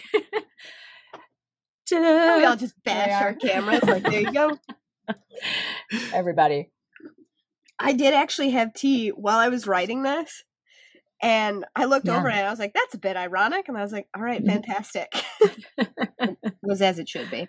we 1.92 2.46
all 2.46 2.56
just 2.56 2.82
bash 2.84 3.22
our 3.22 3.34
cameras. 3.34 3.84
Like, 3.84 4.04
there 4.04 4.22
you 4.22 4.32
go. 4.32 4.58
Everybody. 6.14 6.70
I 7.80 7.94
did 7.94 8.14
actually 8.14 8.52
have 8.52 8.74
tea 8.74 9.10
while 9.10 9.38
I 9.38 9.50
was 9.50 9.68
writing 9.68 10.04
this. 10.04 10.44
And 11.22 11.66
I 11.76 11.86
looked 11.86 12.08
yeah. 12.08 12.18
over 12.18 12.30
and 12.30 12.48
I 12.48 12.50
was 12.50 12.60
like, 12.60 12.74
that's 12.74 12.96
a 12.96 13.00
bit 13.00 13.16
ironic. 13.16 13.68
And 13.68 13.78
I 13.78 13.84
was 13.84 13.92
like, 13.92 14.08
all 14.16 14.24
right, 14.24 14.44
mm-hmm. 14.44 14.50
fantastic. 14.50 15.14
it 15.78 16.38
was 16.64 16.82
as 16.82 17.00
it 17.00 17.08
should 17.08 17.30
be. 17.30 17.48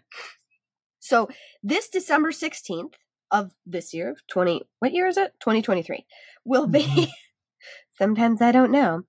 So 1.01 1.29
this 1.63 1.89
December 1.89 2.31
16th 2.31 2.95
of 3.31 3.53
this 3.65 3.95
year, 3.95 4.15
20, 4.31 4.63
what 4.79 4.93
year 4.93 5.07
is 5.07 5.17
it? 5.17 5.33
2023, 5.41 6.05
will 6.45 6.67
be, 6.67 6.83
mm-hmm. 6.83 7.11
sometimes 7.99 8.43
I 8.43 8.53
don't 8.53 8.71
know, 8.71 9.03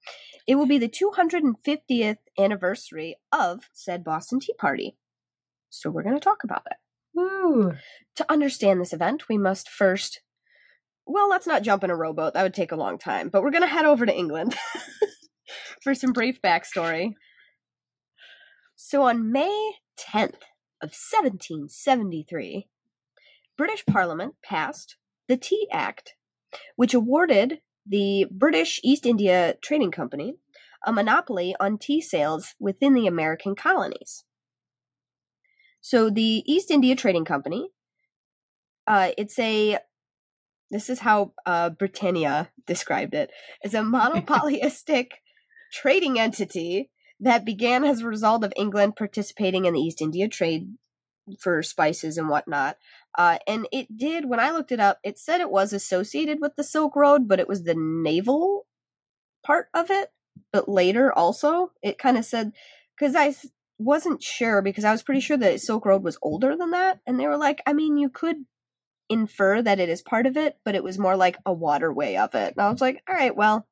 it 0.47 0.55
will 0.55 0.65
be 0.65 0.77
the 0.77 0.89
250th 0.89 2.17
anniversary 2.39 3.17
of 3.31 3.69
said 3.73 4.03
Boston 4.03 4.39
Tea 4.39 4.55
Party. 4.57 4.95
So 5.69 5.89
we're 5.89 6.03
going 6.03 6.17
to 6.17 6.23
talk 6.23 6.43
about 6.43 6.63
it. 6.69 7.19
Ooh. 7.19 7.73
To 8.15 8.31
understand 8.31 8.79
this 8.79 8.93
event, 8.93 9.27
we 9.27 9.37
must 9.37 9.69
first 9.69 10.21
well, 11.05 11.29
let's 11.29 11.47
not 11.47 11.63
jump 11.63 11.83
in 11.83 11.89
a 11.89 11.95
rowboat. 11.95 12.33
That 12.33 12.43
would 12.43 12.53
take 12.53 12.71
a 12.71 12.77
long 12.77 12.97
time. 12.97 13.29
But 13.29 13.43
we're 13.43 13.51
going 13.51 13.63
to 13.63 13.67
head 13.67 13.85
over 13.85 14.05
to 14.05 14.15
England 14.15 14.55
for 15.83 15.93
some 15.93 16.13
brief 16.13 16.41
backstory. 16.41 17.13
So 18.75 19.03
on 19.03 19.31
May 19.31 19.73
10th 19.99 20.43
of 20.81 20.91
1773, 20.91 22.67
British 23.57 23.85
Parliament 23.85 24.35
passed 24.43 24.97
the 25.27 25.37
Tea 25.37 25.67
Act, 25.71 26.15
which 26.75 26.93
awarded 26.93 27.59
the 27.85 28.25
British 28.31 28.79
East 28.83 29.05
India 29.05 29.55
Trading 29.61 29.91
Company 29.91 30.35
a 30.85 30.91
monopoly 30.91 31.55
on 31.59 31.77
tea 31.77 32.01
sales 32.01 32.55
within 32.59 32.93
the 32.93 33.07
American 33.07 33.55
colonies. 33.55 34.25
So 35.81 36.09
the 36.09 36.43
East 36.45 36.71
India 36.71 36.95
Trading 36.95 37.25
Company, 37.25 37.69
uh, 38.87 39.11
it's 39.17 39.37
a 39.39 39.77
this 40.73 40.89
is 40.89 40.99
how 40.99 41.33
uh, 41.45 41.69
Britannica 41.69 42.49
described 42.65 43.13
it 43.13 43.31
as 43.63 43.75
a 43.75 43.83
monopolistic 43.83 45.21
trading 45.71 46.19
entity 46.19 46.89
that 47.19 47.45
began 47.45 47.83
as 47.83 48.01
a 48.01 48.07
result 48.07 48.43
of 48.43 48.51
England 48.57 48.95
participating 48.95 49.65
in 49.65 49.75
the 49.75 49.79
East 49.79 50.01
India 50.01 50.27
trade 50.27 50.73
for 51.39 51.61
spices 51.61 52.17
and 52.17 52.27
whatnot. 52.27 52.77
Uh, 53.15 53.37
and 53.47 53.67
it 53.71 53.95
did, 53.95 54.27
when 54.27 54.39
I 54.39 54.49
looked 54.49 54.71
it 54.71 54.79
up, 54.79 54.97
it 55.03 55.19
said 55.19 55.41
it 55.41 55.51
was 55.51 55.73
associated 55.73 56.39
with 56.41 56.55
the 56.55 56.63
Silk 56.63 56.95
Road, 56.95 57.27
but 57.27 57.39
it 57.39 57.47
was 57.47 57.63
the 57.63 57.75
naval 57.77 58.65
part 59.45 59.67
of 59.75 59.91
it. 59.91 60.11
But 60.51 60.67
later 60.67 61.13
also, 61.13 61.71
it 61.83 61.99
kind 61.99 62.17
of 62.17 62.25
said, 62.25 62.51
because 62.97 63.15
I 63.15 63.35
wasn't 63.77 64.23
sure, 64.23 64.63
because 64.63 64.83
I 64.83 64.91
was 64.91 65.03
pretty 65.03 65.21
sure 65.21 65.37
that 65.37 65.61
Silk 65.61 65.85
Road 65.85 66.03
was 66.03 66.17
older 66.23 66.57
than 66.57 66.71
that. 66.71 66.99
And 67.05 67.19
they 67.19 67.27
were 67.27 67.37
like, 67.37 67.61
I 67.67 67.73
mean, 67.73 67.97
you 67.97 68.09
could 68.09 68.37
infer 69.09 69.61
that 69.61 69.79
it 69.79 69.89
is 69.89 70.01
part 70.01 70.25
of 70.25 70.37
it, 70.37 70.57
but 70.63 70.75
it 70.75 70.83
was 70.83 70.97
more 70.97 71.15
like 71.15 71.37
a 71.45 71.53
waterway 71.53 72.15
of 72.15 72.35
it. 72.35 72.53
And 72.55 72.65
I 72.65 72.69
was 72.69 72.81
like, 72.81 73.01
all 73.07 73.15
right, 73.15 73.35
well. 73.35 73.67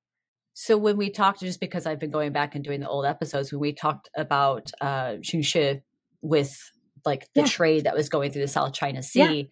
So 0.53 0.77
when 0.77 0.97
we 0.97 1.09
talked, 1.09 1.39
just 1.39 1.61
because 1.61 1.85
I've 1.85 1.99
been 1.99 2.11
going 2.11 2.33
back 2.33 2.55
and 2.55 2.63
doing 2.63 2.81
the 2.81 2.89
old 2.89 3.05
episodes, 3.05 3.51
when 3.51 3.61
we 3.61 3.73
talked 3.73 4.09
about 4.15 4.71
uh 4.81 5.15
Ching 5.23 5.41
Shih 5.41 5.81
with 6.21 6.71
like 7.05 7.27
the 7.33 7.41
yeah. 7.41 7.47
trade 7.47 7.83
that 7.85 7.95
was 7.95 8.09
going 8.09 8.31
through 8.31 8.41
the 8.41 8.47
South 8.47 8.73
China 8.73 9.01
Sea, 9.01 9.19
yeah. 9.19 9.43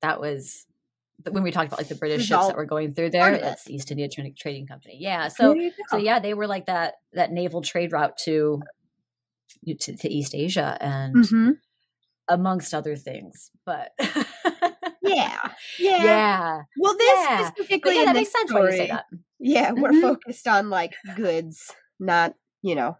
that 0.00 0.20
was 0.20 0.66
when 1.30 1.42
we 1.42 1.50
talked 1.50 1.68
about 1.68 1.78
like 1.78 1.88
the 1.88 1.94
British 1.94 2.26
ships 2.26 2.46
that 2.46 2.56
were 2.56 2.64
going 2.64 2.94
through 2.94 3.10
there. 3.10 3.38
That's 3.38 3.64
the 3.64 3.74
East 3.74 3.90
India 3.90 4.08
Trading 4.08 4.66
Company. 4.66 4.96
Yeah. 5.00 5.28
So 5.28 5.54
so 5.88 5.96
yeah, 5.96 6.18
they 6.18 6.34
were 6.34 6.46
like 6.46 6.66
that 6.66 6.94
that 7.12 7.30
naval 7.30 7.62
trade 7.62 7.92
route 7.92 8.16
to 8.24 8.62
to, 9.66 9.96
to 9.96 10.08
East 10.08 10.34
Asia 10.34 10.76
and 10.80 11.16
mm-hmm. 11.16 11.50
amongst 12.28 12.74
other 12.74 12.96
things. 12.96 13.50
But 13.64 13.92
yeah, 15.06 15.38
yeah, 15.78 16.04
yeah. 16.04 16.62
Well, 16.78 16.96
this 16.96 17.18
yeah. 17.18 17.48
specifically 17.48 17.96
yeah, 17.96 18.10
in 18.10 18.12
this 18.14 18.32
story, 18.46 18.90
yeah, 19.38 19.70
mm-hmm. 19.70 19.80
we're 19.80 20.00
focused 20.00 20.46
on 20.46 20.70
like 20.70 20.94
goods, 21.16 21.72
not 21.98 22.34
you 22.62 22.74
know. 22.74 22.98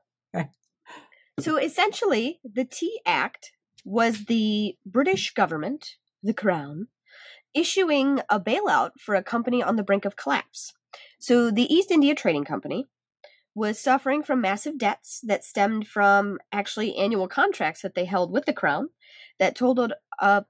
So 1.39 1.59
essentially, 1.59 2.41
the 2.45 2.65
Tea 2.65 2.99
Act 3.05 3.53
was 3.85 4.25
the 4.25 4.77
British 4.87 5.35
government, 5.35 5.97
the 6.23 6.33
Crown, 6.33 6.89
issuing 7.55 8.21
a 8.31 8.41
bailout 8.41 8.93
for 8.99 9.15
a 9.15 9.23
company 9.23 9.63
on 9.63 9.77
the 9.77 9.83
brink 9.83 10.07
of 10.07 10.17
collapse. 10.17 10.73
So 11.19 11.51
the 11.51 11.73
East 11.73 11.91
India 11.91 12.15
Trading 12.15 12.47
Company 12.47 12.87
was 13.55 13.79
suffering 13.79 14.23
from 14.23 14.41
massive 14.41 14.79
debts 14.79 15.21
that 15.25 15.45
stemmed 15.45 15.87
from 15.87 16.39
actually 16.53 16.97
annual 16.97 17.29
contracts 17.29 17.83
that 17.83 17.95
they 17.95 18.07
held 18.07 18.33
with 18.33 18.47
the 18.47 18.53
crown 18.55 18.89
that 19.39 19.55
totaled 19.55 19.93
up 20.19 20.49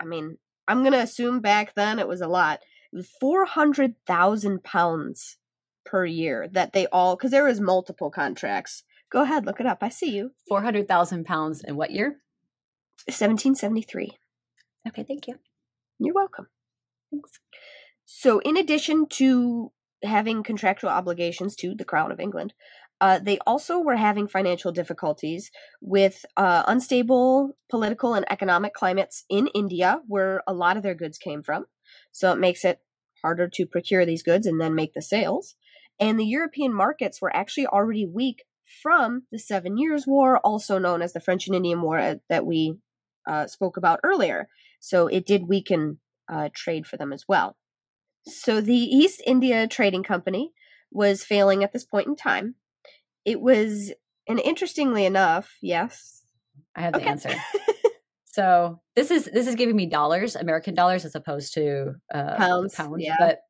I 0.00 0.04
mean, 0.04 0.38
I'm 0.68 0.82
going 0.82 0.92
to 0.92 1.00
assume 1.02 1.40
back 1.40 1.74
then 1.74 1.98
it 1.98 2.06
was 2.06 2.20
a 2.20 2.28
lot. 2.28 2.60
It 2.92 2.96
was 2.96 3.10
400,000 3.20 4.62
pounds 4.62 5.38
per 5.84 6.04
year 6.04 6.48
that 6.52 6.72
they 6.72 6.86
all, 6.88 7.16
because 7.16 7.30
there 7.30 7.44
was 7.44 7.60
multiple 7.60 8.10
contracts. 8.10 8.84
Go 9.10 9.22
ahead, 9.22 9.46
look 9.46 9.60
it 9.60 9.66
up. 9.66 9.78
I 9.80 9.88
see 9.88 10.10
you. 10.10 10.32
400,000 10.48 11.24
pounds 11.24 11.62
in 11.66 11.76
what 11.76 11.90
year? 11.90 12.20
1773. 13.06 14.18
Okay, 14.86 15.04
thank 15.04 15.26
you. 15.26 15.36
You're 15.98 16.14
welcome. 16.14 16.48
Thanks. 17.10 17.40
So, 18.04 18.38
in 18.40 18.56
addition 18.56 19.06
to 19.10 19.72
having 20.02 20.42
contractual 20.42 20.90
obligations 20.90 21.56
to 21.56 21.74
the 21.74 21.84
Crown 21.84 22.12
of 22.12 22.20
England, 22.20 22.54
uh, 23.00 23.18
they 23.18 23.38
also 23.46 23.78
were 23.78 23.96
having 23.96 24.26
financial 24.26 24.72
difficulties 24.72 25.50
with 25.80 26.24
uh, 26.36 26.64
unstable 26.66 27.56
political 27.70 28.14
and 28.14 28.26
economic 28.30 28.74
climates 28.74 29.24
in 29.28 29.48
India, 29.54 30.00
where 30.06 30.42
a 30.46 30.54
lot 30.54 30.76
of 30.76 30.82
their 30.82 30.94
goods 30.94 31.18
came 31.18 31.42
from. 31.42 31.66
So 32.12 32.32
it 32.32 32.38
makes 32.38 32.64
it 32.64 32.80
harder 33.22 33.48
to 33.48 33.66
procure 33.66 34.04
these 34.04 34.22
goods 34.22 34.46
and 34.46 34.60
then 34.60 34.74
make 34.74 34.94
the 34.94 35.02
sales. 35.02 35.54
And 36.00 36.18
the 36.18 36.26
European 36.26 36.72
markets 36.72 37.20
were 37.20 37.34
actually 37.34 37.66
already 37.66 38.06
weak 38.06 38.44
from 38.82 39.24
the 39.32 39.38
Seven 39.38 39.78
Years' 39.78 40.06
War, 40.06 40.38
also 40.38 40.78
known 40.78 41.02
as 41.02 41.12
the 41.12 41.20
French 41.20 41.46
and 41.46 41.56
Indian 41.56 41.82
War 41.82 41.98
uh, 41.98 42.14
that 42.28 42.46
we 42.46 42.78
uh, 43.28 43.46
spoke 43.46 43.76
about 43.76 44.00
earlier. 44.02 44.48
So 44.80 45.06
it 45.06 45.26
did 45.26 45.48
weaken 45.48 45.98
uh, 46.30 46.50
trade 46.54 46.86
for 46.86 46.96
them 46.96 47.12
as 47.12 47.24
well. 47.28 47.56
So 48.26 48.60
the 48.60 48.74
East 48.74 49.22
India 49.26 49.66
Trading 49.66 50.02
Company 50.02 50.52
was 50.90 51.24
failing 51.24 51.62
at 51.62 51.72
this 51.72 51.84
point 51.84 52.06
in 52.06 52.16
time 52.16 52.56
it 53.28 53.42
was, 53.42 53.92
and 54.26 54.40
interestingly 54.40 55.04
enough, 55.04 55.54
yes, 55.60 56.22
I 56.74 56.80
have 56.80 56.94
the 56.94 57.00
okay. 57.00 57.10
answer. 57.10 57.34
so 58.24 58.80
this 58.96 59.10
is 59.10 59.26
this 59.26 59.46
is 59.46 59.54
giving 59.54 59.76
me 59.76 59.84
dollars, 59.84 60.34
American 60.34 60.74
dollars, 60.74 61.04
as 61.04 61.14
opposed 61.14 61.52
to 61.54 61.92
uh, 62.12 62.36
pounds. 62.36 62.74
Pounds, 62.74 63.04
yeah. 63.04 63.16
but 63.18 63.40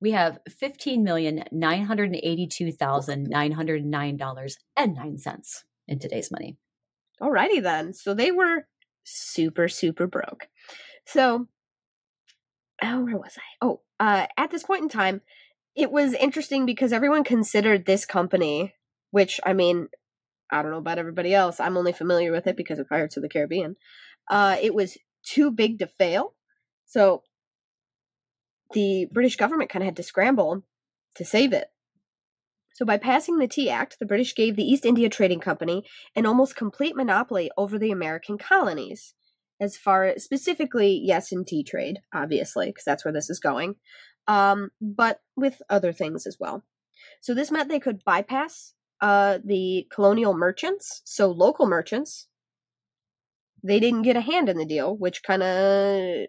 we 0.00 0.12
have 0.12 0.38
fifteen 0.48 1.02
million 1.02 1.42
nine 1.50 1.84
hundred 1.84 2.14
eighty-two 2.14 2.70
thousand 2.70 3.24
nine 3.24 3.50
hundred 3.50 3.84
nine 3.84 4.16
dollars 4.16 4.56
and 4.76 4.94
nine 4.94 5.18
cents 5.18 5.64
in 5.88 5.98
today's 5.98 6.30
money. 6.30 6.56
Alrighty 7.20 7.60
then. 7.60 7.92
So 7.92 8.14
they 8.14 8.30
were 8.30 8.68
super 9.02 9.66
super 9.66 10.06
broke. 10.06 10.46
So, 11.06 11.48
oh, 12.84 13.00
where 13.00 13.18
was 13.18 13.36
I? 13.36 13.66
Oh, 13.66 13.80
uh, 13.98 14.28
at 14.36 14.52
this 14.52 14.62
point 14.62 14.82
in 14.82 14.88
time, 14.88 15.22
it 15.74 15.90
was 15.90 16.14
interesting 16.14 16.66
because 16.66 16.92
everyone 16.92 17.24
considered 17.24 17.86
this 17.86 18.04
company, 18.06 18.74
which 19.10 19.40
I 19.44 19.52
mean, 19.52 19.88
I 20.50 20.62
don't 20.62 20.70
know 20.70 20.78
about 20.78 20.98
everybody 20.98 21.34
else. 21.34 21.60
I'm 21.60 21.76
only 21.76 21.92
familiar 21.92 22.30
with 22.30 22.46
it 22.46 22.56
because 22.56 22.78
of 22.78 22.88
Pirates 22.88 23.16
of 23.16 23.22
the 23.22 23.28
Caribbean. 23.28 23.76
Uh, 24.30 24.56
it 24.60 24.74
was 24.74 24.98
too 25.24 25.50
big 25.50 25.78
to 25.78 25.86
fail. 25.86 26.34
So 26.84 27.22
the 28.72 29.08
British 29.12 29.36
government 29.36 29.70
kind 29.70 29.82
of 29.82 29.86
had 29.86 29.96
to 29.96 30.02
scramble 30.02 30.64
to 31.14 31.24
save 31.24 31.52
it. 31.52 31.68
So, 32.74 32.86
by 32.86 32.96
passing 32.96 33.38
the 33.38 33.46
Tea 33.46 33.68
Act, 33.68 33.98
the 33.98 34.06
British 34.06 34.34
gave 34.34 34.56
the 34.56 34.64
East 34.64 34.86
India 34.86 35.10
Trading 35.10 35.40
Company 35.40 35.84
an 36.16 36.24
almost 36.24 36.56
complete 36.56 36.96
monopoly 36.96 37.50
over 37.58 37.78
the 37.78 37.90
American 37.90 38.38
colonies, 38.38 39.12
as 39.60 39.76
far 39.76 40.04
as 40.06 40.24
specifically, 40.24 40.98
yes, 41.04 41.32
in 41.32 41.44
tea 41.44 41.62
trade, 41.62 41.98
obviously, 42.14 42.68
because 42.68 42.84
that's 42.84 43.04
where 43.04 43.12
this 43.12 43.28
is 43.28 43.38
going, 43.38 43.74
um, 44.26 44.70
but 44.80 45.20
with 45.36 45.62
other 45.68 45.92
things 45.92 46.26
as 46.26 46.36
well. 46.38 46.64
So 47.20 47.34
this 47.34 47.50
meant 47.50 47.68
they 47.68 47.80
could 47.80 48.04
bypass 48.04 48.74
uh, 49.00 49.38
the 49.44 49.86
colonial 49.92 50.34
merchants, 50.34 51.02
so 51.04 51.30
local 51.30 51.66
merchants. 51.66 52.28
They 53.64 53.80
didn't 53.80 54.02
get 54.02 54.16
a 54.16 54.20
hand 54.20 54.48
in 54.48 54.56
the 54.56 54.64
deal, 54.64 54.96
which 54.96 55.22
kind 55.22 55.42
of 55.42 56.26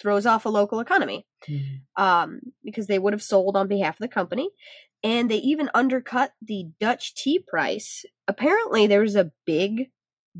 throws 0.00 0.26
off 0.26 0.44
a 0.44 0.50
local 0.50 0.80
economy 0.80 1.26
mm-hmm. 1.48 2.02
um, 2.02 2.40
because 2.64 2.86
they 2.86 2.98
would 2.98 3.12
have 3.12 3.22
sold 3.22 3.56
on 3.56 3.68
behalf 3.68 3.96
of 3.96 4.00
the 4.00 4.08
company. 4.08 4.50
And 5.02 5.30
they 5.30 5.36
even 5.36 5.70
undercut 5.74 6.32
the 6.40 6.68
Dutch 6.80 7.14
tea 7.14 7.38
price. 7.46 8.04
Apparently, 8.26 8.86
there 8.86 9.02
was 9.02 9.16
a 9.16 9.32
big 9.44 9.90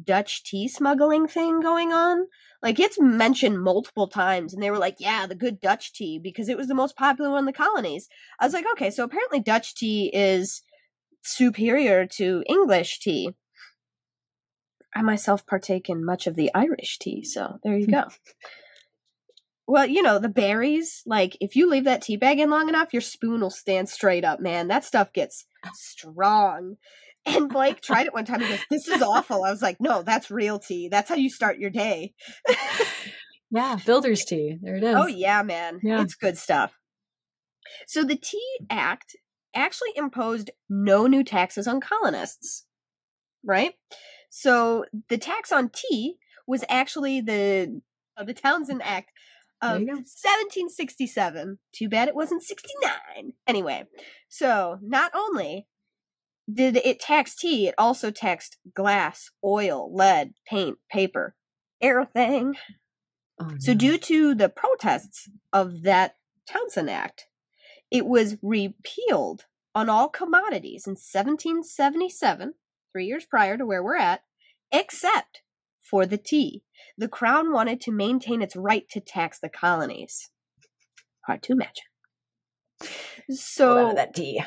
Dutch 0.03 0.42
tea 0.45 0.68
smuggling 0.68 1.28
thing 1.28 1.61
going 1.61 1.92
on. 1.92 2.26
Like 2.62 2.80
it's 2.80 3.01
mentioned 3.01 3.62
multiple 3.62 4.09
times, 4.09 4.53
and 4.53 4.62
they 4.62 4.70
were 4.70 4.78
like, 4.78 4.97
"Yeah, 4.99 5.26
the 5.26 5.34
good 5.34 5.61
Dutch 5.61 5.92
tea," 5.92 6.18
because 6.18 6.49
it 6.49 6.57
was 6.57 6.66
the 6.66 6.74
most 6.74 6.97
popular 6.97 7.30
one 7.30 7.40
in 7.40 7.45
the 7.45 7.53
colonies. 7.53 8.09
I 8.40 8.47
was 8.47 8.55
like, 8.55 8.66
"Okay, 8.72 8.90
so 8.90 9.05
apparently 9.05 9.40
Dutch 9.40 9.74
tea 9.74 10.11
is 10.12 10.62
superior 11.22 12.07
to 12.07 12.42
English 12.47 13.01
tea." 13.01 13.34
I 14.95 15.03
myself 15.03 15.47
partake 15.47 15.88
in 15.90 16.05
much 16.05 16.26
of 16.26 16.36
the 16.36 16.51
Irish 16.55 16.99
tea, 16.99 17.24
so 17.24 17.59
there 17.62 17.76
you 17.76 17.86
go. 17.86 18.05
well, 19.66 19.86
you 19.86 20.03
know, 20.03 20.18
the 20.18 20.28
Barry's, 20.28 21.03
like 21.07 21.36
if 21.40 21.57
you 21.57 21.68
leave 21.68 21.84
that 21.84 22.03
tea 22.03 22.16
bag 22.16 22.38
in 22.38 22.51
long 22.51 22.68
enough, 22.68 22.92
your 22.92 23.03
spoon 23.03 23.40
will 23.40 23.51
stand 23.51 23.88
straight 23.88 24.24
up, 24.24 24.40
man. 24.40 24.68
That 24.68 24.84
stuff 24.84 25.12
gets 25.12 25.47
strong. 25.74 26.76
And 27.27 27.49
Blake 27.49 27.81
tried 27.81 28.07
it 28.07 28.12
one 28.12 28.25
time 28.25 28.43
and 28.43 28.51
goes, 28.51 28.64
This 28.70 28.89
is 28.89 29.01
awful. 29.03 29.45
I 29.45 29.51
was 29.51 29.62
like, 29.62 29.79
No, 29.81 30.03
that's 30.03 30.31
real 30.31 30.59
tea. 30.59 30.89
That's 30.89 31.09
how 31.09 31.14
you 31.14 31.31
start 31.31 31.59
your 31.59 31.70
day. 31.70 32.12
yeah, 33.51 33.79
builder's 33.85 34.25
tea. 34.25 34.59
There 34.61 34.77
it 34.77 34.85
is. 34.85 34.95
Oh, 34.95 35.07
yeah, 35.07 35.43
man. 35.43 35.81
Yeah. 35.83 36.03
It's 36.03 36.14
good 36.14 36.37
stuff. 36.37 36.72
So 37.87 38.05
the 38.05 38.16
Tea 38.16 38.57
Act 38.70 39.16
actually 39.55 39.91
imposed 39.97 40.51
no 40.68 41.07
new 41.07 41.25
taxes 41.25 41.66
on 41.66 41.81
colonists, 41.81 42.66
right? 43.45 43.75
So 44.31 44.85
the 45.09 45.18
tax 45.18 45.53
on 45.53 45.70
tea 45.70 46.16
was 46.47 46.64
actually 46.68 47.20
the 47.20 47.81
uh, 48.16 48.25
the 48.25 48.35
Townshend 48.35 48.83
Act 48.83 49.11
of 49.62 49.81
1767. 49.81 51.59
Too 51.72 51.89
bad 51.89 52.09
it 52.09 52.14
wasn't 52.14 52.43
69. 52.43 53.33
Anyway, 53.47 53.85
so 54.29 54.79
not 54.83 55.12
only 55.14 55.66
did 56.53 56.76
it 56.76 57.01
tax 57.01 57.34
tea, 57.34 57.68
it 57.68 57.74
also 57.78 58.11
taxed 58.11 58.59
glass, 58.74 59.30
oil, 59.45 59.95
lead, 59.95 60.34
paint, 60.47 60.78
paper, 60.90 61.34
everything. 61.80 62.55
Oh, 63.40 63.47
no. 63.47 63.57
So, 63.59 63.74
due 63.74 63.99
to 63.99 64.34
the 64.34 64.49
protests 64.49 65.28
of 65.53 65.82
that 65.82 66.16
Townshend 66.49 66.90
Act, 66.90 67.26
it 67.90 68.07
was 68.07 68.36
repealed 68.42 69.45
on 69.74 69.88
all 69.88 70.09
commodities 70.09 70.86
in 70.86 70.92
1777, 70.92 72.55
three 72.92 73.07
years 73.07 73.24
prior 73.24 73.57
to 73.57 73.66
where 73.66 73.82
we're 73.82 73.97
at, 73.97 74.22
except 74.70 75.42
for 75.80 76.07
the 76.07 76.18
tea. 76.18 76.62
The 76.97 77.09
crown 77.09 77.53
wanted 77.53 77.80
to 77.82 77.92
maintain 77.92 78.40
its 78.40 78.57
right 78.57 78.88
to 78.90 79.01
tax 79.01 79.38
the 79.40 79.49
colonies. 79.49 80.30
Hard 81.26 81.42
to 81.45 81.53
imagine. 81.53 81.84
So 83.30 83.92
that 83.95 84.14
tea. 84.14 84.42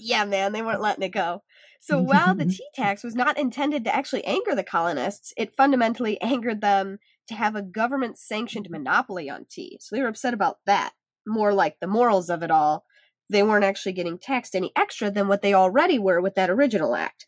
Yeah, 0.00 0.24
man, 0.24 0.52
they 0.52 0.62
weren't 0.62 0.80
letting 0.80 1.04
it 1.04 1.10
go. 1.10 1.42
So 1.80 2.00
while 2.00 2.34
the 2.34 2.44
tea 2.46 2.66
tax 2.74 3.04
was 3.04 3.14
not 3.14 3.38
intended 3.38 3.84
to 3.84 3.94
actually 3.94 4.24
anger 4.24 4.54
the 4.54 4.64
colonists, 4.64 5.32
it 5.36 5.56
fundamentally 5.56 6.20
angered 6.20 6.60
them 6.60 6.98
to 7.28 7.34
have 7.34 7.54
a 7.54 7.62
government 7.62 8.18
sanctioned 8.18 8.70
monopoly 8.70 9.28
on 9.28 9.46
tea. 9.48 9.78
So 9.80 9.94
they 9.94 10.02
were 10.02 10.08
upset 10.08 10.34
about 10.34 10.58
that. 10.66 10.92
More 11.26 11.52
like 11.52 11.78
the 11.80 11.86
morals 11.86 12.30
of 12.30 12.42
it 12.42 12.50
all. 12.50 12.84
They 13.28 13.42
weren't 13.42 13.64
actually 13.64 13.92
getting 13.92 14.18
taxed 14.18 14.56
any 14.56 14.72
extra 14.74 15.10
than 15.10 15.28
what 15.28 15.42
they 15.42 15.54
already 15.54 15.98
were 15.98 16.20
with 16.20 16.34
that 16.34 16.50
original 16.50 16.96
act. 16.96 17.26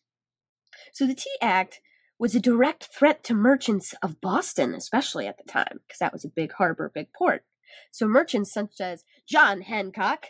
So 0.93 1.07
the 1.07 1.15
Tea 1.15 1.37
Act 1.41 1.81
was 2.19 2.35
a 2.35 2.41
direct 2.41 2.85
threat 2.85 3.23
to 3.25 3.35
merchants 3.35 3.95
of 4.03 4.21
Boston, 4.21 4.75
especially 4.75 5.27
at 5.27 5.39
the 5.39 5.45
time, 5.45 5.81
because 5.87 5.99
that 5.99 6.13
was 6.13 6.25
a 6.25 6.29
big 6.29 6.53
harbor, 6.53 6.91
big 6.93 7.13
port. 7.13 7.45
So 7.91 8.07
merchants 8.07 8.53
such 8.53 8.81
as 8.81 9.05
John 9.29 9.61
Hancock, 9.63 10.29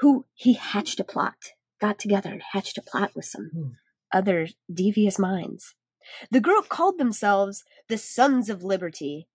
who 0.00 0.26
he 0.34 0.54
hatched 0.54 1.00
a 1.00 1.04
plot, 1.04 1.52
got 1.82 1.98
together 1.98 2.30
and 2.30 2.40
hatched 2.52 2.78
a 2.78 2.82
plot 2.82 3.10
with 3.14 3.26
some 3.26 3.50
mm. 3.54 3.72
other 4.12 4.48
devious 4.72 5.18
minds. 5.18 5.74
The 6.30 6.40
group 6.40 6.70
called 6.70 6.98
themselves 6.98 7.64
the 7.88 7.98
Sons 7.98 8.48
of 8.48 8.64
Liberty. 8.64 9.28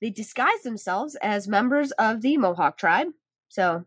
They 0.00 0.10
disguised 0.10 0.62
themselves 0.64 1.16
as 1.22 1.48
members 1.48 1.90
of 1.92 2.20
the 2.22 2.36
Mohawk 2.36 2.76
tribe, 2.78 3.08
so 3.48 3.84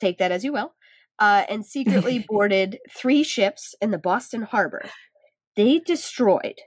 take 0.00 0.18
that 0.18 0.32
as 0.32 0.44
you 0.44 0.52
will, 0.52 0.74
uh, 1.18 1.44
and 1.48 1.64
secretly 1.64 2.18
boarded 2.28 2.78
three 2.94 3.22
ships 3.22 3.74
in 3.80 3.90
the 3.90 3.98
Boston 3.98 4.42
harbor 4.42 4.84
they 5.56 5.78
destroyed 5.78 6.60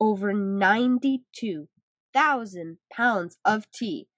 over 0.00 0.32
92,000 0.34 2.78
pounds 2.92 3.38
of 3.44 3.70
tea 3.70 4.08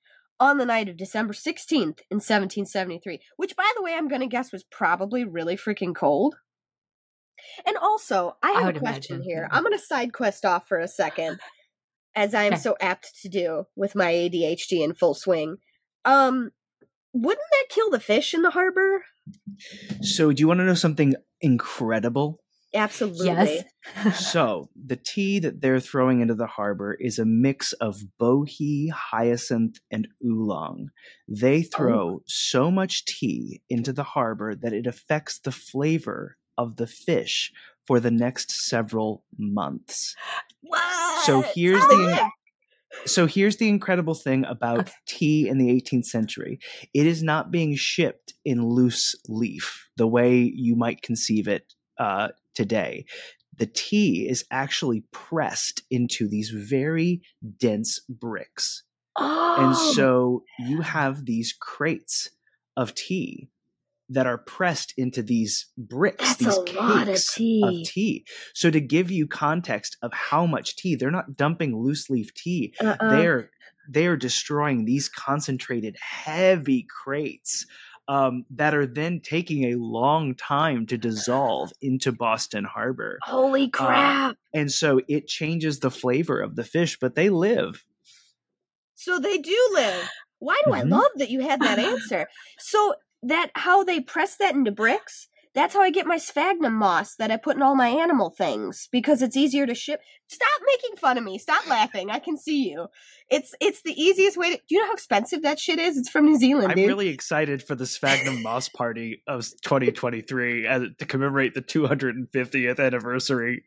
on 0.41 0.57
the 0.57 0.65
night 0.65 0.89
of 0.89 0.97
December 0.97 1.35
16th 1.35 2.01
in 2.11 2.17
1773, 2.17 3.21
which, 3.37 3.55
by 3.55 3.71
the 3.77 3.83
way, 3.83 3.95
I'm 3.95 4.09
going 4.09 4.23
to 4.23 4.27
guess 4.27 4.51
was 4.51 4.65
probably 4.65 5.23
really 5.25 5.57
freaking 5.57 5.95
cold. 5.95 6.37
And 7.67 7.77
also, 7.77 8.37
I 8.43 8.53
have 8.53 8.65
I 8.65 8.71
a 8.71 8.79
question 8.79 9.17
imagine. 9.17 9.31
here. 9.31 9.49
I'm 9.53 9.63
going 9.63 9.77
to 9.77 9.85
side 9.85 10.13
quest 10.13 10.45
off 10.45 10.67
for 10.67 10.79
a 10.79 10.89
second, 10.89 11.39
as 12.15 12.35
I 12.35 12.45
am 12.45 12.57
so 12.57 12.77
apt 12.81 13.21
to 13.23 13.29
do 13.29 13.65
with 13.77 13.95
my 13.95 14.13
ADHD 14.13 14.83
in 14.83 14.95
full 14.95 15.15
swing. 15.15 15.59
Um, 16.05 16.51
wouldn't 17.13 17.47
that 17.53 17.67
kill 17.69 17.91
the 17.91 18.01
fish 18.01 18.35
in 18.35 18.43
the 18.43 18.51
harbor? 18.51 19.05
So, 20.03 20.33
do 20.33 20.41
you 20.41 20.49
want 20.49 20.61
to 20.61 20.65
know 20.65 20.75
something 20.75 21.15
incredible? 21.41 22.41
Absolutely. 22.75 23.65
Yes. 23.95 24.31
so 24.33 24.69
the 24.77 24.97
tea 24.97 25.39
that 25.41 25.61
they're 25.61 25.81
throwing 25.81 26.21
into 26.21 26.35
the 26.35 26.47
harbor 26.47 26.95
is 26.95 27.19
a 27.19 27.25
mix 27.25 27.73
of 27.75 28.03
bohea, 28.19 28.93
hyacinth, 28.93 29.79
and 29.91 30.09
oolong. 30.25 30.91
They 31.27 31.61
oh. 31.61 31.77
throw 31.77 32.09
oh. 32.09 32.23
so 32.27 32.71
much 32.71 33.05
tea 33.05 33.63
into 33.69 33.93
the 33.93 34.05
harbor 34.05 34.55
that 34.55 34.73
it 34.73 34.87
affects 34.87 35.41
the 35.41 35.53
flavor 35.53 36.37
of 36.57 36.77
the 36.77 36.87
fish 36.87 37.53
for 37.87 37.99
the 37.99 38.11
next 38.11 38.53
several 38.69 39.25
months. 39.37 40.15
What? 40.61 41.25
So 41.25 41.41
here's 41.41 41.83
oh, 41.83 41.89
the 41.89 42.31
so 43.07 43.27
here's 43.27 43.57
the 43.57 43.69
incredible 43.69 44.15
thing 44.15 44.45
about 44.45 44.81
okay. 44.81 44.93
tea 45.07 45.49
in 45.49 45.59
the 45.59 45.69
18th 45.69 46.07
century. 46.07 46.59
It 46.93 47.07
is 47.07 47.23
not 47.23 47.51
being 47.51 47.77
shipped 47.77 48.35
in 48.45 48.65
loose 48.65 49.15
leaf 49.29 49.89
the 49.97 50.09
way 50.09 50.39
you 50.39 50.75
might 50.75 51.03
conceive 51.03 51.49
it 51.49 51.73
uh, 52.01 52.29
today, 52.55 53.05
the 53.57 53.67
tea 53.67 54.27
is 54.27 54.45
actually 54.51 55.05
pressed 55.13 55.83
into 55.91 56.27
these 56.27 56.49
very 56.49 57.21
dense 57.59 58.01
bricks. 58.09 58.83
Oh. 59.17 59.57
And 59.59 59.95
so 59.95 60.45
you 60.59 60.81
have 60.81 61.27
these 61.27 61.53
crates 61.53 62.31
of 62.77 62.95
tea 62.95 63.51
that 64.09 64.27
are 64.27 64.39
pressed 64.39 64.95
into 64.97 65.23
these 65.23 65.67
bricks, 65.77 66.37
That's 66.37 66.57
these 66.57 66.59
cakes 66.67 67.29
of 67.29 67.35
tea. 67.35 67.63
of 67.65 67.87
tea. 67.87 68.25
So 68.55 68.71
to 68.71 68.81
give 68.81 69.11
you 69.11 69.27
context 69.27 69.97
of 70.03 70.13
how 70.13 70.47
much 70.47 70.77
tea, 70.77 70.97
they're 70.97 71.11
not 71.11 71.37
dumping 71.37 71.77
loose 71.77 72.09
leaf 72.09 72.33
tea. 72.35 72.75
Uh-uh. 72.81 73.11
They're 73.11 73.51
they 73.89 74.07
are 74.07 74.17
destroying 74.17 74.85
these 74.85 75.09
concentrated 75.09 75.97
heavy 76.01 76.87
crates 77.03 77.67
um, 78.11 78.45
that 78.51 78.75
are 78.75 78.87
then 78.87 79.21
taking 79.21 79.67
a 79.67 79.77
long 79.77 80.35
time 80.35 80.85
to 80.87 80.99
dissolve 80.99 81.73
into 81.81 82.11
Boston 82.11 82.65
Harbor. 82.65 83.21
Holy 83.23 83.67
uh, 83.67 83.71
crap! 83.73 84.33
Uh, 84.33 84.35
and 84.53 84.73
so 84.73 85.01
it 85.07 85.29
changes 85.29 85.79
the 85.79 85.93
flavor 85.93 86.41
of 86.41 86.57
the 86.57 86.65
fish, 86.65 86.99
but 87.01 87.15
they 87.15 87.31
live. 87.31 87.85
So 88.97 89.21
they 89.21 89.39
do 89.39 89.71
live. 89.75 90.11
Why 90.41 90.61
do 90.65 90.73
mm-hmm. 90.73 90.93
I 90.93 90.97
love 90.97 91.11
that 91.17 91.31
you 91.31 91.41
had 91.41 91.61
that 91.61 91.79
answer? 91.79 92.27
So 92.59 92.95
that 93.23 93.53
how 93.55 93.85
they 93.85 94.01
press 94.01 94.37
that 94.37 94.55
into 94.55 94.73
bricks 94.73 95.29
that's 95.55 95.75
how 95.75 95.81
I 95.81 95.91
get 95.91 96.07
my 96.07 96.17
sphagnum 96.17 96.75
moss 96.75 97.17
that 97.17 97.31
I 97.31 97.37
put 97.37 97.57
in 97.57 97.63
all 97.63 97.75
my 97.75 97.89
animal 97.89 98.31
things 98.31 98.89
because 98.93 99.21
it's 99.21 99.37
easier 99.37 99.67
to 99.67 99.75
ship. 99.75 100.01
Stop 100.29 100.61
making 100.65 100.97
fun 100.97 101.19
of 101.19 101.25
me. 101.25 101.39
Stop 101.39 101.69
laughing. 101.69 102.11
I 102.11 102.21
can 102.21 102.37
see 102.37 102.71
you. 102.71 102.87
It's 103.29 103.53
it's 103.61 103.83
the 103.83 104.01
easiest 104.01 104.37
way 104.37 104.51
to. 104.51 104.57
Do 104.57 104.75
you 104.75 104.81
know 104.81 104.87
how 104.87 104.93
expensive 104.93 105.43
that 105.43 105.59
shit 105.59 105.79
is? 105.79 105.97
It's 105.97 106.09
from 106.09 106.27
New 106.27 106.37
Zealand. 106.37 106.71
I'm 106.71 106.77
dude. 106.77 106.87
really 106.87 107.09
excited 107.09 107.63
for 107.63 107.75
the 107.75 107.87
sphagnum 107.87 108.43
moss 108.45 108.69
party 108.69 109.23
of 109.27 109.43
2023 109.63 110.67
uh, 110.67 110.81
to 110.99 111.07
commemorate 111.07 111.55
the 111.55 111.63
250th 111.63 112.79
anniversary 112.79 113.65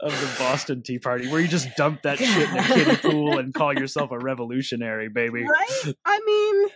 of 0.00 0.12
the 0.12 0.34
Boston 0.38 0.82
Tea 0.82 0.98
Party, 0.98 1.28
where 1.28 1.40
you 1.40 1.48
just 1.48 1.68
dump 1.76 2.02
that 2.02 2.18
shit 2.18 2.50
in 2.50 2.58
a 2.58 2.62
kiddie 2.62 2.96
pool 3.10 3.38
and 3.38 3.52
call 3.52 3.74
yourself 3.74 4.10
a 4.12 4.18
revolutionary, 4.18 5.08
baby. 5.08 5.42
Right? 5.42 5.94
I 6.04 6.20
mean 6.24 6.70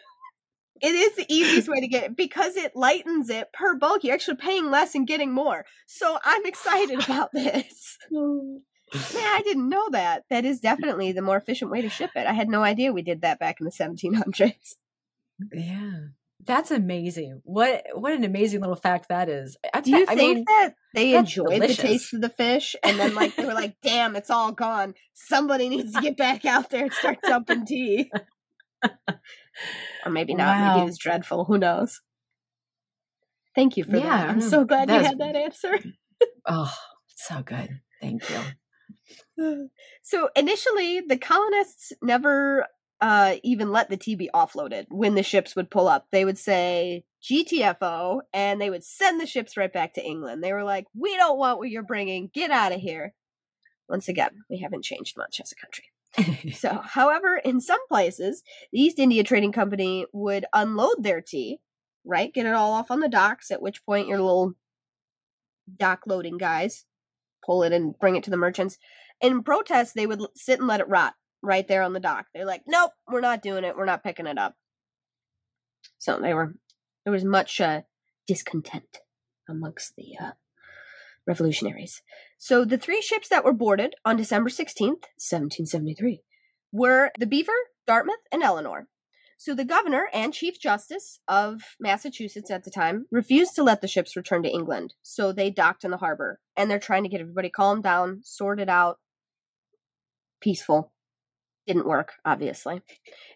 it 0.80 0.94
is 0.94 1.16
the 1.16 1.26
easiest 1.28 1.68
way 1.68 1.80
to 1.80 1.88
get 1.88 2.04
it 2.04 2.16
because 2.16 2.56
it 2.56 2.76
lightens 2.76 3.30
it 3.30 3.52
per 3.52 3.76
bulk. 3.76 4.04
You're 4.04 4.14
actually 4.14 4.36
paying 4.36 4.70
less 4.70 4.94
and 4.94 5.06
getting 5.06 5.32
more. 5.32 5.64
So 5.86 6.18
I'm 6.24 6.44
excited 6.46 7.02
about 7.04 7.32
this. 7.32 7.98
Oh. 8.14 8.60
Man, 8.94 9.24
I 9.24 9.42
didn't 9.42 9.68
know 9.68 9.88
that. 9.90 10.22
That 10.30 10.44
is 10.44 10.60
definitely 10.60 11.10
the 11.10 11.20
more 11.20 11.36
efficient 11.36 11.72
way 11.72 11.82
to 11.82 11.88
ship 11.88 12.12
it. 12.14 12.24
I 12.24 12.32
had 12.32 12.48
no 12.48 12.62
idea 12.62 12.92
we 12.92 13.02
did 13.02 13.22
that 13.22 13.40
back 13.40 13.56
in 13.60 13.64
the 13.64 13.72
1700s. 13.72 14.76
Yeah. 15.52 15.90
That's 16.44 16.70
amazing. 16.70 17.40
What 17.44 17.82
what 17.94 18.12
an 18.12 18.22
amazing 18.22 18.60
little 18.60 18.76
fact 18.76 19.08
that 19.08 19.28
is. 19.28 19.56
I, 19.74 19.80
Do 19.80 19.90
you 19.90 20.04
I 20.08 20.14
think 20.14 20.36
mean, 20.36 20.44
that 20.46 20.74
they 20.94 21.16
enjoyed 21.16 21.50
delicious. 21.50 21.76
the 21.78 21.82
taste 21.82 22.14
of 22.14 22.20
the 22.20 22.28
fish 22.28 22.76
and 22.84 22.98
then 23.00 23.14
like 23.16 23.34
they 23.34 23.44
were 23.44 23.54
like, 23.54 23.74
damn, 23.82 24.14
it's 24.14 24.30
all 24.30 24.52
gone. 24.52 24.94
Somebody 25.14 25.68
needs 25.68 25.92
to 25.92 26.00
get 26.00 26.16
back 26.16 26.44
out 26.44 26.70
there 26.70 26.84
and 26.84 26.92
start 26.92 27.18
dumping 27.22 27.66
tea. 27.66 28.12
Or 30.04 30.10
maybe 30.10 30.34
not. 30.34 30.56
Wow. 30.56 30.74
Maybe 30.74 30.82
it 30.82 30.86
was 30.86 30.98
dreadful. 30.98 31.44
Who 31.44 31.58
knows? 31.58 32.00
Thank 33.54 33.76
you 33.76 33.84
for 33.84 33.96
yeah, 33.96 34.18
that. 34.18 34.28
I'm 34.28 34.40
so 34.40 34.64
glad 34.64 34.90
you 34.90 34.96
had 34.96 35.18
that 35.18 35.34
answer. 35.34 35.78
oh, 36.46 36.72
so 37.08 37.42
good. 37.42 37.80
Thank 38.00 38.22
you. 39.38 39.70
so 40.02 40.28
initially, 40.36 41.00
the 41.00 41.16
colonists 41.16 41.92
never 42.02 42.66
uh, 43.00 43.36
even 43.42 43.72
let 43.72 43.90
the 43.90 43.96
tea 43.96 44.14
be 44.14 44.30
offloaded 44.34 44.86
when 44.88 45.14
the 45.14 45.22
ships 45.22 45.56
would 45.56 45.70
pull 45.70 45.88
up. 45.88 46.06
They 46.12 46.24
would 46.24 46.38
say 46.38 47.04
GTFO 47.22 48.20
and 48.32 48.60
they 48.60 48.70
would 48.70 48.84
send 48.84 49.20
the 49.20 49.26
ships 49.26 49.56
right 49.56 49.72
back 49.72 49.94
to 49.94 50.04
England. 50.04 50.42
They 50.42 50.52
were 50.52 50.64
like, 50.64 50.86
we 50.94 51.16
don't 51.16 51.38
want 51.38 51.58
what 51.58 51.70
you're 51.70 51.82
bringing. 51.82 52.30
Get 52.32 52.50
out 52.50 52.72
of 52.72 52.80
here. 52.80 53.14
Once 53.88 54.08
again, 54.08 54.42
we 54.50 54.58
haven't 54.58 54.84
changed 54.84 55.16
much 55.16 55.40
as 55.40 55.52
a 55.52 55.56
country. 55.56 55.84
so, 56.54 56.80
however, 56.82 57.36
in 57.36 57.60
some 57.60 57.86
places, 57.88 58.42
the 58.72 58.80
East 58.80 58.98
India 58.98 59.22
Trading 59.22 59.52
Company 59.52 60.06
would 60.12 60.46
unload 60.52 61.02
their 61.02 61.20
tea, 61.20 61.58
right? 62.04 62.32
Get 62.32 62.46
it 62.46 62.54
all 62.54 62.72
off 62.72 62.90
on 62.90 63.00
the 63.00 63.08
docks, 63.08 63.50
at 63.50 63.62
which 63.62 63.84
point 63.84 64.08
your 64.08 64.20
little 64.20 64.54
dock 65.78 66.02
loading 66.06 66.38
guys 66.38 66.84
pull 67.46 67.62
it 67.62 67.72
and 67.72 67.98
bring 67.98 68.16
it 68.16 68.24
to 68.24 68.30
the 68.30 68.36
merchants. 68.36 68.76
In 69.20 69.42
protest, 69.42 69.94
they 69.94 70.06
would 70.06 70.20
sit 70.34 70.58
and 70.58 70.68
let 70.68 70.80
it 70.80 70.88
rot 70.88 71.14
right 71.42 71.66
there 71.66 71.82
on 71.82 71.92
the 71.92 72.00
dock. 72.00 72.26
They're 72.34 72.44
like, 72.44 72.62
nope, 72.66 72.90
we're 73.08 73.20
not 73.20 73.42
doing 73.42 73.64
it. 73.64 73.76
We're 73.76 73.86
not 73.86 74.02
picking 74.02 74.26
it 74.26 74.36
up. 74.36 74.54
So 75.98 76.18
they 76.20 76.34
were, 76.34 76.54
there 77.04 77.12
was 77.12 77.24
much 77.24 77.60
uh, 77.60 77.82
discontent 78.26 78.98
amongst 79.48 79.94
the 79.96 80.14
uh, 80.20 80.30
revolutionaries. 81.26 82.02
So 82.38 82.64
the 82.64 82.78
three 82.78 83.00
ships 83.00 83.28
that 83.28 83.44
were 83.44 83.52
boarded 83.52 83.94
on 84.04 84.16
December 84.16 84.50
16th, 84.50 85.08
1773, 85.18 86.22
were 86.72 87.10
the 87.18 87.26
Beaver, 87.26 87.52
Dartmouth, 87.86 88.16
and 88.30 88.42
Eleanor. 88.42 88.88
So 89.38 89.54
the 89.54 89.64
governor 89.64 90.08
and 90.14 90.32
chief 90.32 90.58
justice 90.58 91.20
of 91.28 91.62
Massachusetts 91.78 92.50
at 92.50 92.64
the 92.64 92.70
time 92.70 93.06
refused 93.10 93.54
to 93.56 93.62
let 93.62 93.82
the 93.82 93.88
ships 93.88 94.16
return 94.16 94.42
to 94.42 94.50
England. 94.50 94.94
So 95.02 95.32
they 95.32 95.50
docked 95.50 95.84
in 95.84 95.90
the 95.90 95.98
harbor 95.98 96.40
and 96.56 96.70
they're 96.70 96.78
trying 96.78 97.02
to 97.02 97.08
get 97.08 97.20
everybody 97.20 97.50
calmed 97.50 97.82
down, 97.82 98.20
sorted 98.24 98.68
out, 98.68 98.98
peaceful. 100.40 100.92
Didn't 101.66 101.86
work, 101.86 102.12
obviously. 102.24 102.80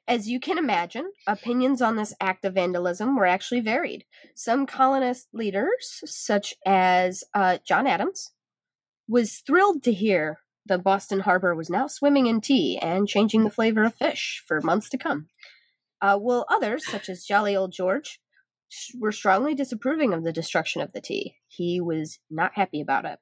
As 0.06 0.28
you 0.28 0.38
can 0.40 0.56
imagine, 0.56 1.10
opinions 1.26 1.82
on 1.82 1.96
this 1.96 2.14
act 2.20 2.44
of 2.44 2.54
vandalism 2.54 3.16
were 3.16 3.26
actually 3.26 3.60
varied. 3.60 4.04
Some 4.36 4.66
colonist 4.66 5.28
leaders, 5.32 6.00
such 6.06 6.54
as 6.64 7.24
uh, 7.34 7.58
John 7.66 7.88
Adams, 7.88 8.30
was 9.10 9.42
thrilled 9.46 9.82
to 9.82 9.92
hear 9.92 10.38
the 10.66 10.78
Boston 10.78 11.20
harbor 11.20 11.54
was 11.54 11.68
now 11.68 11.86
swimming 11.86 12.26
in 12.26 12.40
tea 12.40 12.78
and 12.78 13.08
changing 13.08 13.44
the 13.44 13.50
flavor 13.50 13.82
of 13.82 13.94
fish 13.94 14.42
for 14.46 14.60
months 14.60 14.88
to 14.90 14.98
come. 14.98 15.26
Uh, 16.00 16.16
while 16.16 16.46
others, 16.48 16.86
such 16.86 17.08
as 17.08 17.24
jolly 17.24 17.56
old 17.56 17.72
George, 17.72 18.20
were 18.98 19.12
strongly 19.12 19.54
disapproving 19.54 20.12
of 20.12 20.22
the 20.22 20.32
destruction 20.32 20.80
of 20.80 20.92
the 20.92 21.00
tea. 21.00 21.34
He 21.48 21.80
was 21.80 22.20
not 22.30 22.52
happy 22.54 22.80
about 22.80 23.04
it. 23.04 23.18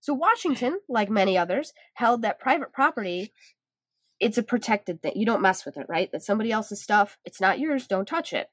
So 0.00 0.14
Washington, 0.14 0.80
like 0.88 1.10
many 1.10 1.36
others, 1.36 1.72
held 1.94 2.22
that 2.22 2.40
private 2.40 2.72
property 2.72 3.32
it's 4.18 4.38
a 4.38 4.42
protected 4.42 5.02
thing. 5.02 5.12
You 5.14 5.26
don't 5.26 5.42
mess 5.42 5.64
with 5.64 5.76
it, 5.76 5.86
right? 5.88 6.08
That's 6.10 6.26
somebody 6.26 6.50
else's 6.50 6.82
stuff. 6.82 7.18
It's 7.24 7.40
not 7.40 7.58
yours. 7.58 7.86
Don't 7.86 8.08
touch 8.08 8.32
it. 8.32 8.48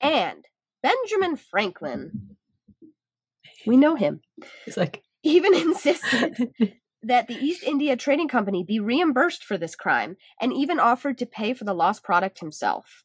And 0.00 0.44
Benjamin 0.82 1.36
Franklin, 1.36 2.36
we 3.66 3.76
know 3.76 3.94
him. 3.94 4.20
He's 4.64 4.76
like 4.76 5.02
even 5.22 5.54
insisted 5.54 6.52
that 7.02 7.26
the 7.26 7.34
East 7.34 7.62
India 7.62 7.96
Trading 7.96 8.28
Company 8.28 8.64
be 8.64 8.80
reimbursed 8.80 9.44
for 9.44 9.58
this 9.58 9.74
crime 9.74 10.16
and 10.40 10.52
even 10.52 10.78
offered 10.78 11.18
to 11.18 11.26
pay 11.26 11.52
for 11.54 11.64
the 11.64 11.74
lost 11.74 12.02
product 12.04 12.40
himself. 12.40 13.04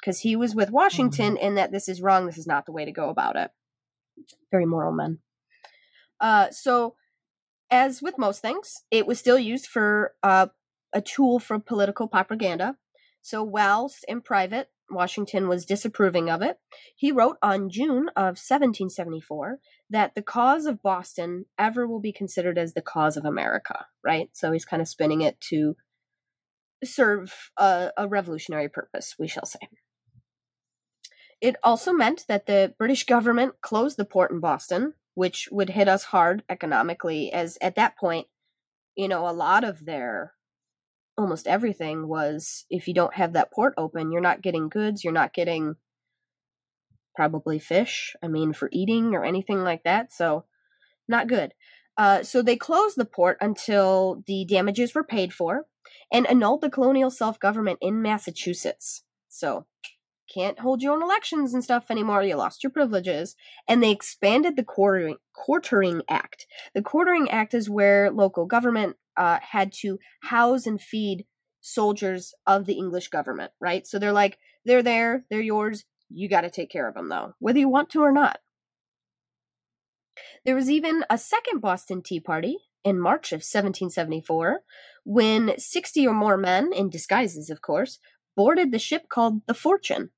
Because 0.00 0.20
he 0.20 0.34
was 0.34 0.54
with 0.54 0.70
Washington 0.70 1.34
mm-hmm. 1.34 1.46
in 1.46 1.54
that 1.54 1.70
this 1.70 1.88
is 1.88 2.02
wrong, 2.02 2.26
this 2.26 2.38
is 2.38 2.46
not 2.46 2.66
the 2.66 2.72
way 2.72 2.84
to 2.84 2.92
go 2.92 3.08
about 3.08 3.36
it. 3.36 3.50
Very 4.50 4.66
moral 4.66 4.92
men. 4.92 5.18
Uh, 6.20 6.50
so, 6.50 6.94
as 7.70 8.02
with 8.02 8.18
most 8.18 8.42
things, 8.42 8.82
it 8.90 9.06
was 9.06 9.18
still 9.18 9.38
used 9.38 9.66
for 9.66 10.12
uh, 10.22 10.46
a 10.92 11.00
tool 11.00 11.38
for 11.38 11.58
political 11.58 12.06
propaganda. 12.08 12.76
So, 13.22 13.42
whilst 13.42 14.04
in 14.08 14.20
private, 14.20 14.68
Washington 14.92 15.48
was 15.48 15.66
disapproving 15.66 16.30
of 16.30 16.42
it, 16.42 16.58
he 16.94 17.12
wrote 17.12 17.36
on 17.42 17.70
June 17.70 18.08
of 18.16 18.38
1774 18.38 19.58
that 19.90 20.14
the 20.14 20.22
cause 20.22 20.66
of 20.66 20.82
Boston 20.82 21.46
ever 21.58 21.86
will 21.86 22.00
be 22.00 22.12
considered 22.12 22.58
as 22.58 22.74
the 22.74 22.82
cause 22.82 23.16
of 23.16 23.24
America, 23.24 23.86
right? 24.04 24.30
So 24.32 24.52
he's 24.52 24.64
kind 24.64 24.80
of 24.80 24.88
spinning 24.88 25.20
it 25.20 25.40
to 25.48 25.76
serve 26.84 27.50
a, 27.56 27.90
a 27.96 28.08
revolutionary 28.08 28.68
purpose, 28.68 29.14
we 29.18 29.28
shall 29.28 29.46
say. 29.46 29.60
It 31.40 31.56
also 31.62 31.92
meant 31.92 32.24
that 32.28 32.46
the 32.46 32.74
British 32.78 33.04
government 33.04 33.54
closed 33.60 33.96
the 33.96 34.04
port 34.04 34.30
in 34.30 34.40
Boston, 34.40 34.94
which 35.14 35.48
would 35.50 35.70
hit 35.70 35.88
us 35.88 36.04
hard 36.04 36.44
economically, 36.48 37.32
as 37.32 37.58
at 37.60 37.74
that 37.74 37.98
point, 37.98 38.28
you 38.94 39.08
know, 39.08 39.28
a 39.28 39.32
lot 39.32 39.64
of 39.64 39.84
their 39.84 40.34
almost 41.16 41.46
everything 41.46 42.08
was 42.08 42.64
if 42.70 42.88
you 42.88 42.94
don't 42.94 43.14
have 43.14 43.34
that 43.34 43.52
port 43.52 43.74
open, 43.76 44.12
you're 44.12 44.20
not 44.20 44.42
getting 44.42 44.68
goods, 44.68 45.04
you're 45.04 45.12
not 45.12 45.34
getting 45.34 45.76
probably 47.14 47.58
fish, 47.58 48.16
I 48.22 48.28
mean, 48.28 48.52
for 48.52 48.68
eating 48.72 49.14
or 49.14 49.24
anything 49.24 49.62
like 49.62 49.82
that. 49.84 50.12
So, 50.12 50.44
not 51.08 51.28
good. 51.28 51.52
Uh, 51.96 52.22
so, 52.22 52.42
they 52.42 52.56
closed 52.56 52.96
the 52.96 53.04
port 53.04 53.36
until 53.40 54.22
the 54.26 54.44
damages 54.44 54.94
were 54.94 55.04
paid 55.04 55.32
for 55.32 55.66
and 56.10 56.26
annulled 56.26 56.62
the 56.62 56.70
colonial 56.70 57.10
self 57.10 57.38
government 57.38 57.78
in 57.82 58.02
Massachusetts. 58.02 59.04
So, 59.28 59.66
can't 60.32 60.60
hold 60.60 60.82
your 60.82 60.94
own 60.94 61.02
elections 61.02 61.52
and 61.52 61.62
stuff 61.62 61.90
anymore. 61.90 62.22
You 62.22 62.36
lost 62.36 62.62
your 62.62 62.70
privileges. 62.70 63.36
And 63.68 63.82
they 63.82 63.90
expanded 63.90 64.56
the 64.56 64.64
quartering, 64.64 65.16
quartering 65.34 66.02
act. 66.08 66.46
The 66.74 66.82
quartering 66.82 67.30
act 67.30 67.52
is 67.52 67.68
where 67.68 68.10
local 68.10 68.46
government 68.46 68.96
uh, 69.16 69.38
had 69.42 69.72
to 69.80 69.98
house 70.22 70.66
and 70.66 70.80
feed 70.80 71.26
soldiers 71.60 72.34
of 72.46 72.66
the 72.66 72.74
English 72.74 73.08
government, 73.08 73.52
right? 73.60 73.86
So 73.86 73.98
they're 73.98 74.12
like, 74.12 74.38
they're 74.64 74.82
there, 74.82 75.24
they're 75.30 75.40
yours, 75.40 75.84
you 76.08 76.28
got 76.28 76.42
to 76.42 76.50
take 76.50 76.70
care 76.70 76.88
of 76.88 76.94
them 76.94 77.08
though, 77.08 77.34
whether 77.38 77.58
you 77.58 77.68
want 77.68 77.90
to 77.90 78.02
or 78.02 78.12
not. 78.12 78.38
There 80.44 80.54
was 80.54 80.70
even 80.70 81.04
a 81.08 81.18
second 81.18 81.60
Boston 81.60 82.02
Tea 82.02 82.20
Party 82.20 82.58
in 82.84 83.00
March 83.00 83.32
of 83.32 83.38
1774 83.38 84.60
when 85.04 85.58
60 85.58 86.06
or 86.06 86.14
more 86.14 86.36
men, 86.36 86.72
in 86.72 86.90
disguises 86.90 87.48
of 87.48 87.62
course, 87.62 87.98
boarded 88.36 88.72
the 88.72 88.78
ship 88.78 89.08
called 89.08 89.42
the 89.46 89.54
Fortune. 89.54 90.10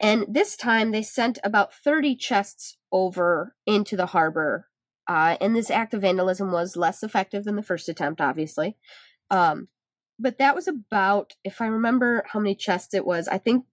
And 0.00 0.26
this 0.28 0.56
time 0.56 0.90
they 0.90 1.02
sent 1.02 1.38
about 1.44 1.72
30 1.72 2.16
chests 2.16 2.76
over 2.90 3.54
into 3.66 3.96
the 3.96 4.06
harbor 4.06 4.68
uh, 5.08 5.36
and 5.40 5.54
this 5.54 5.70
act 5.70 5.94
of 5.94 6.02
vandalism 6.02 6.50
was 6.50 6.76
less 6.76 7.02
effective 7.02 7.44
than 7.44 7.56
the 7.56 7.62
first 7.62 7.88
attempt, 7.88 8.20
obviously. 8.20 8.76
Um, 9.30 9.68
but 10.18 10.38
that 10.38 10.54
was 10.54 10.68
about, 10.68 11.32
if 11.44 11.60
I 11.60 11.66
remember 11.66 12.24
how 12.28 12.40
many 12.40 12.54
chests 12.54 12.94
it 12.94 13.04
was, 13.04 13.28
I 13.28 13.38
think 13.38 13.64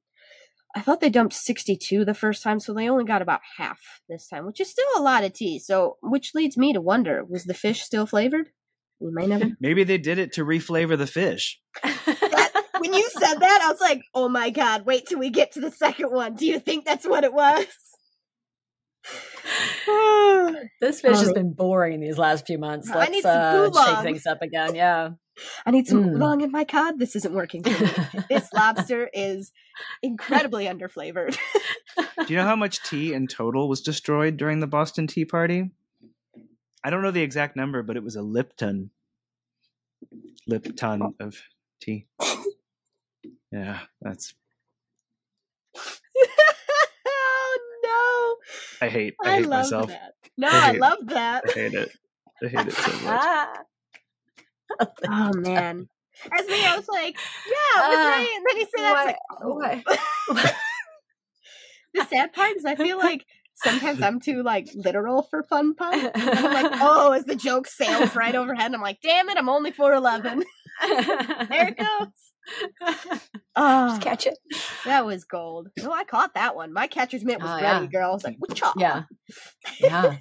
I 0.76 0.82
thought 0.82 1.02
they 1.02 1.10
dumped 1.10 1.34
62 1.34 2.06
the 2.06 2.14
first 2.14 2.44
time, 2.44 2.60
so 2.60 2.74
they 2.74 2.90
only 2.90 3.04
got 3.04 3.22
about 3.22 3.42
half 3.58 3.80
this 4.08 4.28
time, 4.28 4.46
which 4.46 4.62
is 4.62 4.70
still 4.70 4.86
a 4.98 5.02
lot 5.02 5.24
of 5.24 5.34
tea. 5.34 5.60
So, 5.60 5.98
which 6.02 6.34
leads 6.34 6.58
me 6.58 6.74
to 6.74 6.82
wonder 6.82 7.26
was 7.26 7.44
the 7.44 7.54
fish 7.54 7.82
still 7.82 8.06
flavored? 8.06 8.50
We 9.00 9.12
may 9.12 9.28
never. 9.28 9.52
Maybe 9.60 9.84
they 9.84 9.98
did 9.98 10.18
it 10.18 10.34
to 10.34 10.46
reflavor 10.46 10.98
the 10.98 11.08
fish. 11.08 11.60
that, 11.84 12.66
when 12.80 12.94
you 12.94 13.10
said 13.10 13.36
that, 13.36 13.62
I 13.64 13.72
was 13.72 13.82
like, 13.82 14.02
oh 14.14 14.30
my 14.30 14.50
God, 14.50 14.86
wait 14.86 15.08
till 15.08 15.20
we 15.20 15.30
get 15.30 15.52
to 15.54 15.62
the 15.62 15.72
second 15.72 16.12
one. 16.12 16.36
Do 16.36 16.46
you 16.46 16.60
think 16.60 16.86
that's 16.86 17.06
what 17.06 17.24
it 17.24 17.34
was? 17.34 17.68
this 20.82 21.02
fish 21.02 21.18
has 21.18 21.34
been 21.34 21.54
boring 21.54 22.00
these 22.00 22.18
last 22.18 22.46
few 22.46 22.58
months. 22.58 22.90
Let's 22.94 23.26
uh, 23.26 23.72
shake 23.72 24.04
things 24.04 24.26
up 24.26 24.42
again. 24.42 24.76
Yeah. 24.76 25.12
I 25.66 25.72
need 25.72 25.88
some 25.88 26.04
mm. 26.04 26.14
oolong 26.14 26.42
in 26.42 26.52
my 26.52 26.64
cod. 26.64 27.00
This 27.00 27.16
isn't 27.16 27.34
working 27.34 27.64
for 27.64 27.70
me. 27.70 28.26
this 28.30 28.50
lobster 28.54 29.10
is 29.14 29.52
incredibly 30.04 30.66
underflavored. 30.66 31.38
Do 31.98 32.34
you 32.34 32.36
know 32.36 32.46
how 32.46 32.56
much 32.56 32.84
tea 32.84 33.14
in 33.14 33.28
total 33.28 33.68
was 33.68 33.82
destroyed 33.82 34.38
during 34.38 34.60
the 34.60 34.68
Boston 34.68 35.08
Tea 35.08 35.26
Party? 35.26 35.72
I 36.84 36.90
don't 36.90 37.02
know 37.02 37.12
the 37.12 37.22
exact 37.22 37.56
number, 37.56 37.82
but 37.84 37.96
it 37.96 38.04
was 38.04 38.16
a 38.16 38.22
Lipton. 38.22 38.92
Lipton 40.48 41.14
of 41.20 41.42
tea. 41.80 42.08
Yeah, 43.52 43.80
that's 44.02 44.34
I 48.82 48.90
hate. 48.90 49.16
I, 49.24 49.30
I 49.30 49.36
hate 49.38 49.50
myself. 49.50 49.88
That. 49.88 50.14
No, 50.38 50.50
I, 50.50 50.70
I, 50.70 50.72
love 50.72 51.00
that. 51.08 51.44
I 51.48 51.52
hate 51.52 51.74
it. 51.74 51.92
I 52.44 52.48
hate 52.48 52.68
it 52.68 52.74
so 52.74 52.92
much. 53.06 53.58
oh 55.10 55.32
man. 55.36 55.88
As 56.32 56.48
me, 56.48 56.66
I 56.66 56.76
was 56.76 56.88
like, 56.88 57.18
"Yeah, 57.48 57.84
it 57.84 57.90
was 57.90 57.98
uh, 57.98 58.10
right," 58.10 58.30
and 58.36 58.46
then 58.48 58.58
he 58.58 58.66
said, 58.66 58.82
"That's 58.84 59.06
like, 59.08 59.86
oh. 60.30 60.52
the 61.94 62.06
sad 62.06 62.34
part 62.34 62.58
is, 62.58 62.66
I 62.66 62.76
feel 62.76 62.98
like 62.98 63.26
sometimes 63.56 64.02
I'm 64.02 64.20
too 64.20 64.44
like 64.44 64.70
literal 64.76 65.24
for 65.24 65.42
fun 65.44 65.74
puns. 65.74 66.10
I'm 66.14 66.54
like, 66.54 66.72
"Oh," 66.82 67.12
as 67.14 67.26
the 67.26 67.36
joke 67.36 67.68
sails 67.68 68.16
right 68.16 68.36
overhead, 68.36 68.74
I'm 68.74 68.82
like, 68.82 69.00
"Damn 69.02 69.30
it, 69.30 69.38
I'm 69.38 69.50
only 69.50 69.72
four 69.72 69.94
eleven. 69.94 70.44
there 70.82 71.70
it 71.70 71.78
goes." 71.78 72.31
Oh, 73.56 73.90
Just 73.90 74.02
catch 74.02 74.28
it. 74.28 74.38
That 74.86 75.06
was 75.06 75.24
gold. 75.24 75.70
No, 75.78 75.92
I 75.92 76.04
caught 76.04 76.34
that 76.36 76.56
one. 76.56 76.74
My 76.74 76.88
catcher's 76.88 77.24
mitt 77.24 77.40
was 77.40 77.50
oh, 77.50 77.62
ready, 77.62 77.86
yeah. 77.86 77.92
girl. 77.92 78.12
I 78.12 78.14
was 78.14 78.24
like, 78.24 78.38
Whatcha? 78.40 78.72
Yeah. 78.78 79.04
Yeah. 79.80 80.18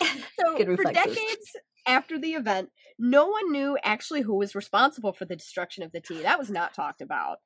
so 0.00 0.56
for 0.56 0.92
decades, 0.92 1.56
after 1.86 2.18
the 2.18 2.32
event, 2.32 2.70
no 2.98 3.26
one 3.26 3.50
knew 3.52 3.78
actually 3.82 4.22
who 4.22 4.36
was 4.36 4.54
responsible 4.54 5.12
for 5.12 5.24
the 5.24 5.36
destruction 5.36 5.82
of 5.82 5.92
the 5.92 6.00
tea. 6.00 6.22
That 6.22 6.38
was 6.38 6.50
not 6.50 6.74
talked 6.74 7.02
about. 7.02 7.38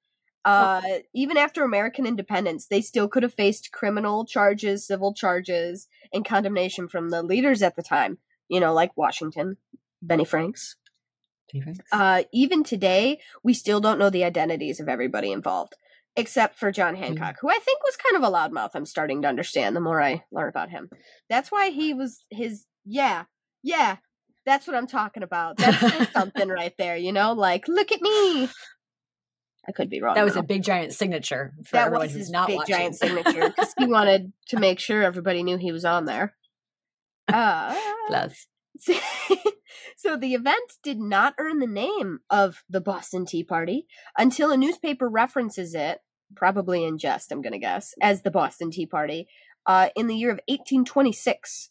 Uh, 0.45 0.81
even 1.13 1.37
after 1.37 1.65
American 1.65 2.07
independence, 2.07 2.69
they 2.69 2.81
still 2.81 3.09
could 3.09 3.25
have 3.25 3.35
faced 3.35 3.73
criminal 3.73 4.25
charges, 4.25 4.87
civil 4.87 5.13
charges, 5.13 5.89
and 6.13 6.25
condemnation 6.25 6.87
from 6.87 7.11
the 7.11 7.21
leaders 7.21 7.63
at 7.63 7.75
the 7.75 7.83
time. 7.83 8.19
You 8.49 8.61
know, 8.61 8.73
like 8.73 8.97
Washington, 8.97 9.57
Benny 10.01 10.25
Franks. 10.25 10.77
Uh, 11.93 12.25
even 12.33 12.65
today, 12.65 13.21
we 13.43 13.55
still 13.55 13.81
don't 13.81 13.99
know 13.99 14.11
the 14.11 14.25
identities 14.25 14.81
of 14.81 14.89
everybody 14.89 15.33
involved, 15.33 15.75
except 16.17 16.59
for 16.59 16.73
John 16.73 16.95
Hancock, 16.95 17.37
mm. 17.37 17.39
who 17.41 17.51
I 17.51 17.59
think 17.59 17.83
was 17.85 17.97
kind 17.97 18.17
of 18.17 18.29
a 18.29 18.33
loudmouth. 18.33 18.71
I'm 18.75 18.87
starting 18.87 19.23
to 19.23 19.29
understand 19.29 19.75
the 19.75 19.81
more 19.81 20.03
I 20.03 20.25
learn 20.33 20.49
about 20.49 20.71
him. 20.71 20.91
That's 21.29 21.51
why 21.51 21.71
he 21.71 21.95
was 21.95 22.25
his. 22.31 22.67
Yeah, 22.85 23.25
yeah, 23.63 23.97
that's 24.47 24.67
what 24.67 24.77
I'm 24.77 24.87
talking 24.87 25.23
about. 25.23 25.59
That's 25.59 26.13
something 26.13 26.49
right 26.49 26.73
there, 26.79 26.97
you 26.97 27.13
know? 27.13 27.33
Like, 27.33 27.69
look 27.69 27.93
at 27.93 28.01
me. 28.01 28.49
I 29.69 29.73
could 29.73 29.91
be 29.91 30.01
wrong. 30.01 30.15
That 30.15 30.25
was 30.25 30.35
though. 30.35 30.41
a 30.41 30.45
big 30.45 30.63
giant 30.63 30.93
signature 30.93 31.53
for 31.65 31.73
that 31.73 31.87
everyone 31.87 32.09
who's 32.09 32.31
not 32.31 32.47
big 32.47 32.59
watching. 32.59 32.77
giant 32.77 32.95
signature 32.95 33.49
because 33.49 33.75
he 33.77 33.87
wanted 33.87 34.33
to 34.49 34.61
make 34.61 34.79
sure 34.79 35.03
everybody 35.03 35.43
knew 35.43 35.57
he 35.59 35.73
was 35.73 35.85
on 35.85 36.07
there. 36.07 36.35
Uh, 37.29 37.75
Plus. 38.07 38.47
so 39.97 40.17
the 40.17 40.35
event 40.35 40.73
did 40.83 40.99
not 40.99 41.35
earn 41.39 41.59
the 41.59 41.67
name 41.67 42.21
of 42.31 42.65
the 42.69 42.81
Boston 42.81 43.27
Tea 43.27 43.45
Party 43.45 43.87
until 44.17 44.51
a 44.51 44.57
newspaper 44.57 45.09
references 45.09 45.75
it, 45.75 46.01
probably 46.35 46.85
in 46.85 46.99
jest, 46.99 47.33
I'm 47.33 47.43
going 47.43 47.53
to 47.53 47.59
guess, 47.59 47.95
as 48.01 48.23
the 48.23 48.31
Boston 48.31 48.71
Tea 48.71 48.87
Party 48.87 49.29
uh, 49.67 49.89
in 49.97 50.07
the 50.07 50.17
year 50.17 50.31
of 50.31 50.41
1826. 50.49 51.71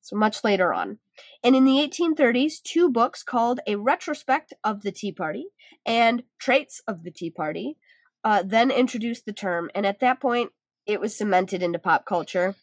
So 0.00 0.16
much 0.16 0.42
later 0.42 0.74
on. 0.74 0.98
And 1.44 1.54
in 1.54 1.64
the 1.64 1.76
1830s, 1.76 2.60
two 2.62 2.90
books 2.90 3.22
called 3.22 3.60
A 3.66 3.76
Retrospect 3.76 4.52
of 4.64 4.82
the 4.82 4.90
Tea 4.90 5.12
Party 5.12 5.46
and 5.86 6.24
Traits 6.40 6.82
of 6.88 7.04
the 7.04 7.12
Tea 7.12 7.30
Party 7.30 7.76
uh, 8.24 8.42
then 8.44 8.70
introduced 8.70 9.26
the 9.26 9.32
term. 9.32 9.70
And 9.74 9.86
at 9.86 10.00
that 10.00 10.20
point, 10.20 10.50
it 10.86 11.00
was 11.00 11.16
cemented 11.16 11.62
into 11.62 11.78
pop 11.78 12.04
culture. 12.04 12.56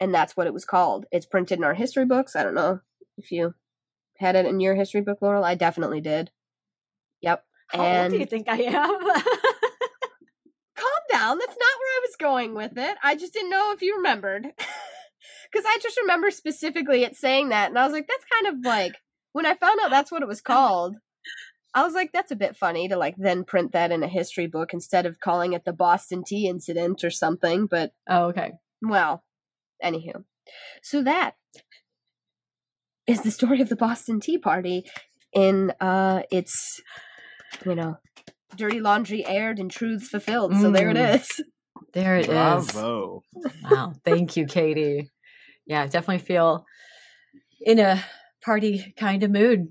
And 0.00 0.14
that's 0.14 0.36
what 0.36 0.46
it 0.46 0.54
was 0.54 0.64
called. 0.64 1.06
It's 1.10 1.26
printed 1.26 1.58
in 1.58 1.64
our 1.64 1.74
history 1.74 2.06
books. 2.06 2.36
I 2.36 2.42
don't 2.42 2.54
know 2.54 2.80
if 3.18 3.30
you 3.32 3.54
had 4.18 4.36
it 4.36 4.46
in 4.46 4.60
your 4.60 4.74
history 4.74 5.00
book, 5.00 5.18
Laurel. 5.20 5.44
I 5.44 5.54
definitely 5.54 6.00
did. 6.00 6.30
Yep. 7.20 7.44
How 7.68 7.82
and 7.82 8.12
old 8.12 8.12
do 8.12 8.18
you 8.18 8.26
think 8.26 8.48
I 8.48 8.56
am? 8.62 9.00
calm 10.76 11.02
down. 11.10 11.38
That's 11.38 11.56
not 11.58 11.78
where 11.78 11.94
I 11.96 12.00
was 12.02 12.16
going 12.18 12.54
with 12.54 12.76
it. 12.76 12.96
I 13.02 13.16
just 13.16 13.32
didn't 13.32 13.50
know 13.50 13.72
if 13.72 13.82
you 13.82 13.96
remembered. 13.96 14.46
Because 15.50 15.64
I 15.66 15.78
just 15.82 15.98
remember 16.00 16.30
specifically 16.30 17.02
it 17.04 17.16
saying 17.16 17.48
that, 17.48 17.68
and 17.68 17.78
I 17.78 17.84
was 17.84 17.92
like, 17.92 18.06
that's 18.06 18.24
kind 18.30 18.54
of 18.54 18.64
like 18.64 18.96
when 19.32 19.46
I 19.46 19.54
found 19.54 19.80
out 19.80 19.90
that's 19.90 20.10
what 20.10 20.22
it 20.22 20.28
was 20.28 20.40
called. 20.40 20.96
I 21.74 21.84
was 21.84 21.94
like, 21.94 22.10
that's 22.12 22.30
a 22.30 22.36
bit 22.36 22.56
funny 22.56 22.88
to 22.88 22.96
like 22.96 23.14
then 23.16 23.44
print 23.44 23.72
that 23.72 23.92
in 23.92 24.02
a 24.02 24.08
history 24.08 24.46
book 24.46 24.72
instead 24.72 25.06
of 25.06 25.20
calling 25.20 25.52
it 25.52 25.64
the 25.64 25.72
Boston 25.72 26.24
Tea 26.24 26.48
Incident 26.48 27.04
or 27.04 27.10
something. 27.10 27.66
But 27.66 27.92
oh, 28.08 28.26
okay. 28.26 28.52
Well, 28.82 29.24
anywho, 29.82 30.24
so 30.82 31.02
that 31.02 31.34
is 33.06 33.22
the 33.22 33.30
story 33.30 33.60
of 33.60 33.68
the 33.68 33.76
Boston 33.76 34.20
Tea 34.20 34.38
Party 34.38 34.84
in 35.32 35.72
uh 35.80 36.22
its 36.30 36.80
you 37.64 37.74
know 37.74 37.96
dirty 38.56 38.80
laundry 38.80 39.24
aired 39.26 39.58
and 39.58 39.70
truths 39.70 40.08
fulfilled. 40.08 40.54
So 40.56 40.70
there 40.70 40.90
it 40.90 40.96
mm. 40.96 41.40
There 41.92 42.16
it 42.16 42.26
Bravo. 42.26 43.22
is. 43.36 43.52
Wow. 43.70 43.92
Thank 44.04 44.36
you, 44.36 44.46
Katie. 44.46 45.10
Yeah, 45.66 45.82
I 45.82 45.86
definitely 45.86 46.24
feel 46.24 46.64
in 47.60 47.78
a 47.78 48.02
party 48.42 48.94
kind 48.98 49.22
of 49.22 49.30
mood 49.30 49.68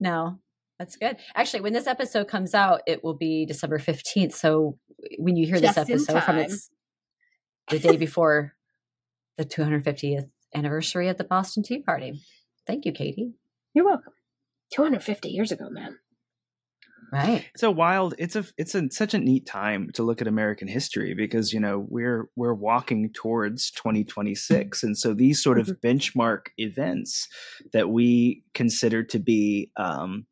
now. 0.00 0.40
That's 0.78 0.96
good. 0.96 1.16
Actually, 1.34 1.62
when 1.62 1.72
this 1.72 1.86
episode 1.86 2.28
comes 2.28 2.54
out, 2.54 2.82
it 2.86 3.02
will 3.02 3.16
be 3.16 3.46
December 3.46 3.78
15th. 3.78 4.32
So 4.32 4.78
when 5.18 5.36
you 5.36 5.46
hear 5.46 5.58
Just 5.58 5.74
this 5.74 5.90
episode 5.90 6.22
from 6.22 6.38
it's 6.38 6.70
the 7.68 7.78
day 7.78 7.96
before 7.96 8.54
the 9.36 9.44
250th 9.44 10.30
anniversary 10.54 11.08
of 11.08 11.16
the 11.16 11.24
Boston 11.24 11.62
Tea 11.62 11.82
Party. 11.82 12.20
Thank 12.68 12.84
you, 12.84 12.92
Katie. 12.92 13.32
You're 13.74 13.86
welcome. 13.86 14.12
250 14.74 15.30
years 15.30 15.50
ago, 15.50 15.68
man. 15.70 15.98
Right. 17.10 17.46
It's 17.54 17.62
a 17.62 17.70
wild. 17.70 18.14
It's 18.18 18.36
a. 18.36 18.44
It's 18.58 18.74
a, 18.74 18.90
such 18.90 19.14
a 19.14 19.18
neat 19.18 19.46
time 19.46 19.88
to 19.94 20.02
look 20.02 20.20
at 20.20 20.28
American 20.28 20.68
history 20.68 21.14
because 21.14 21.54
you 21.54 21.60
know 21.60 21.86
we're 21.88 22.28
we're 22.36 22.52
walking 22.52 23.10
towards 23.14 23.70
2026, 23.70 24.82
and 24.82 24.98
so 24.98 25.14
these 25.14 25.42
sort 25.42 25.58
of 25.58 25.68
mm-hmm. 25.68 25.86
benchmark 25.86 26.48
events 26.58 27.26
that 27.72 27.88
we 27.88 28.44
consider 28.52 29.04
to 29.04 29.18
be 29.18 29.70
um, 29.78 30.26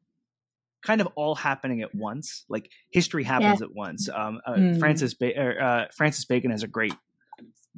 kind 0.85 1.01
of 1.01 1.09
all 1.17 1.35
happening 1.35 1.81
at 1.81 1.95
once. 1.95 2.45
Like 2.51 2.71
history 2.91 3.25
happens 3.25 3.61
yeah. 3.61 3.67
at 3.67 3.75
once. 3.75 4.11
Um, 4.15 4.41
uh, 4.47 4.53
mm. 4.53 4.79
Francis 4.79 5.15
ba- 5.15 5.39
er, 5.39 5.61
uh, 5.61 5.85
Francis 5.97 6.27
Bacon 6.27 6.51
has 6.51 6.63
a 6.63 6.69
great 6.69 6.95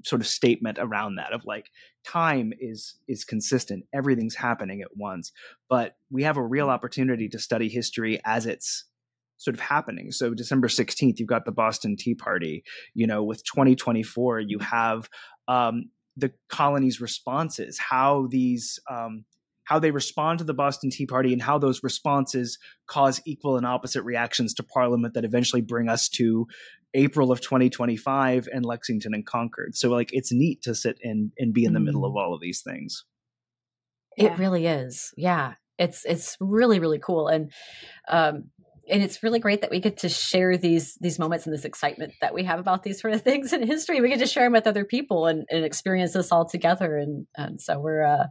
sort 0.05 0.21
of 0.21 0.27
statement 0.27 0.79
around 0.79 1.17
that 1.17 1.33
of 1.33 1.45
like 1.45 1.71
time 2.05 2.53
is 2.59 2.97
is 3.07 3.25
consistent. 3.25 3.85
Everything's 3.95 4.35
happening 4.35 4.83
at 4.83 4.97
once. 4.97 5.33
But 5.69 5.97
we 6.11 6.23
have 6.23 6.37
a 6.37 6.47
real 6.47 6.71
opportunity 6.71 7.29
to 7.31 7.39
study 7.39 7.69
history 7.69 8.21
as 8.25 8.47
it's 8.47 8.85
sort 9.37 9.55
of 9.55 9.61
happening. 9.61 10.11
So 10.11 10.35
december 10.35 10.69
16th 10.69 11.19
you've 11.19 11.29
got 11.29 11.45
the 11.45 11.53
boston 11.53 11.97
tea 11.97 12.15
party. 12.15 12.65
You 12.95 13.07
know 13.07 13.23
with 13.23 13.45
2024 13.45 14.41
you 14.41 14.59
have 14.59 15.09
um, 15.47 15.91
the 16.17 16.33
colonies 16.49 17.01
responses 17.01 17.79
how 17.79 18.27
these 18.31 18.81
um, 18.91 19.25
how 19.69 19.79
they 19.79 19.91
respond 19.91 20.39
to 20.39 20.47
the 20.47 20.55
Boston 20.55 20.89
Tea 20.89 21.05
Party 21.05 21.31
and 21.31 21.43
how 21.43 21.59
those 21.59 21.83
responses 21.83 22.59
cause 22.87 23.21
equal 23.27 23.59
and 23.59 23.67
opposite 23.67 24.03
reactions 24.03 24.55
to 24.55 24.63
Parliament 24.63 25.13
that 25.13 25.27
eventually 25.27 25.61
bring 25.61 25.91
us 25.91 26.09
to 26.09 26.47
April 26.95 27.31
of 27.31 27.41
2025 27.41 28.49
and 28.53 28.65
Lexington 28.65 29.15
and 29.15 29.27
Concord. 29.27 29.77
So 29.77 29.91
like 29.91 30.11
it's 30.13 30.33
neat 30.33 30.63
to 30.63 30.75
sit 30.75 30.99
and 31.03 31.33
and 31.39 31.53
be 31.53 31.65
in 31.65 31.73
the 31.73 31.81
mm. 31.81 31.85
middle 31.85 32.05
of 32.05 32.17
all 32.17 32.35
of 32.35 32.41
these 32.41 32.63
things. 32.63 33.05
Yeah. 34.17 34.33
It 34.33 34.39
really 34.39 34.67
is. 34.67 35.13
Yeah. 35.17 35.55
It's 35.79 36.05
it's 36.05 36.37
really 36.41 36.81
really 36.81 36.99
cool 36.99 37.29
and 37.29 37.53
um 38.09 38.51
and 38.91 39.03
it's 39.03 39.23
really 39.23 39.39
great 39.39 39.61
that 39.61 39.71
we 39.71 39.81
get 39.81 39.99
to 39.99 40.09
share 40.09 40.57
these 40.57 40.97
these 41.01 41.19
moments 41.19 41.47
and 41.47 41.55
this 41.55 41.65
excitement 41.65 42.15
that 42.21 42.35
we 42.35 42.45
have 42.45 42.59
about 42.59 42.83
these 42.83 43.01
sort 43.01 43.13
of 43.13 43.23
things 43.29 43.53
in 43.53 43.67
history. 43.67 44.01
We 44.01 44.09
get 44.09 44.19
to 44.21 44.27
share 44.27 44.45
them 44.45 44.53
with 44.53 44.67
other 44.67 44.85
people 44.85 45.27
and, 45.27 45.45
and 45.51 45.65
experience 45.65 46.13
this 46.13 46.33
all 46.33 46.47
together. 46.47 46.97
And 46.97 47.27
and 47.37 47.61
so 47.61 47.79
we're 47.79 48.05
uh, 48.05 48.27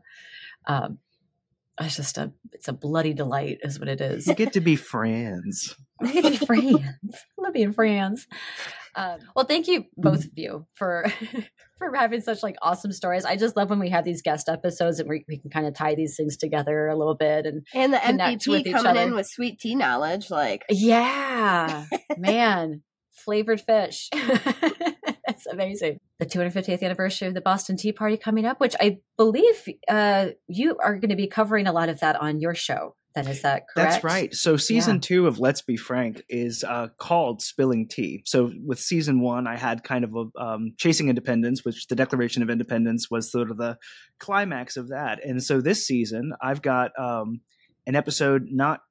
um, 0.68 1.00
it's 1.80 1.96
just 1.96 2.18
a 2.18 2.32
it's 2.54 2.68
a 2.68 2.74
bloody 2.74 3.14
delight 3.14 3.60
is 3.62 3.80
what 3.80 3.88
it 3.88 4.02
is. 4.02 4.28
You 4.28 4.36
get 4.36 4.54
to 4.54 4.62
be 4.62 4.76
friends. 4.76 5.76
We 6.00 6.14
get 6.14 6.26
to 6.26 6.30
be 6.30 6.46
friends. 6.46 6.86
Love 7.40 7.54
being 7.54 7.74
friends. 7.74 8.28
Um, 8.96 9.18
well 9.36 9.46
thank 9.46 9.68
you 9.68 9.86
both 9.96 10.26
of 10.26 10.32
you 10.36 10.68
for 10.76 11.06
for 11.80 11.92
having 11.96 12.22
such 12.22 12.44
like 12.44 12.56
awesome 12.62 12.92
stories. 12.92 13.26
I 13.26 13.36
just 13.36 13.56
love 13.56 13.72
when 13.72 13.80
we 13.80 13.90
have 13.90 14.06
these 14.06 14.22
guest 14.22 14.48
episodes 14.48 15.00
and 15.00 15.10
we, 15.10 15.26
we 15.28 15.40
can 15.40 15.50
kind 15.50 15.66
of 15.66 15.74
tie 15.74 15.96
these 15.96 16.16
things 16.16 16.38
together 16.38 16.88
a 16.88 16.96
little 16.96 17.16
bit 17.16 17.48
and 17.48 17.66
and 17.74 17.94
the 17.94 17.98
mvp 17.98 18.72
coming 18.72 19.02
in 19.02 19.16
with 19.16 19.28
sweet 19.28 19.60
tea 19.60 19.74
knowledge 19.74 20.30
like 20.30 20.66
yeah. 20.70 21.86
Man 22.16 22.84
flavored 23.12 23.62
fish 23.62 24.10
That's 25.38 25.46
amazing. 25.54 26.00
The 26.20 26.26
250th 26.26 26.82
anniversary 26.82 27.28
of 27.28 27.34
the 27.36 27.42
Boston 27.42 27.78
Tea 27.78 27.92
Party 27.92 28.18
coming 28.18 28.46
up, 28.46 28.60
which 28.60 28.76
I 28.80 28.98
believe 29.18 29.70
uh, 29.88 30.30
you 30.48 30.78
are 30.84 30.96
going 30.96 31.10
to 31.10 31.16
be 31.16 31.28
covering 31.28 31.68
a 31.68 31.72
lot 31.72 31.90
of 31.90 32.00
that 32.00 32.20
on 32.20 32.40
your 32.40 32.56
show. 32.56 32.96
Then 33.14 33.28
is 33.28 33.42
that 33.44 33.68
correct? 33.68 33.92
That's 33.92 34.04
right. 34.04 34.34
So 34.34 34.58
season 34.58 34.96
yeah. 34.96 35.02
two 35.02 35.28
of 35.28 35.40
Let's 35.40 35.62
Be 35.62 35.76
Frank 35.76 36.24
is 36.30 36.64
uh, 36.64 36.88
called 36.98 37.42
Spilling 37.42 37.88
Tea. 37.88 38.24
So 38.26 38.52
with 38.66 38.80
season 38.80 39.22
one, 39.22 39.48
I 39.48 39.58
had 39.58 39.84
kind 39.84 40.04
of 40.04 40.16
a 40.16 40.42
um, 40.42 40.74
Chasing 40.78 41.10
Independence, 41.10 41.64
which 41.64 41.88
the 41.88 41.96
Declaration 41.96 42.44
of 42.44 42.50
Independence 42.50 43.10
was 43.10 43.32
sort 43.32 43.52
of 43.52 43.58
the 43.58 43.78
climax 44.20 44.78
of 44.78 44.90
that. 44.90 45.24
And 45.24 45.44
so 45.44 45.62
this 45.62 45.86
season, 45.86 46.34
I've 46.42 46.62
got 46.62 46.92
um, 47.00 47.42
an 47.88 47.96
episode 47.96 48.48
not 48.52 48.82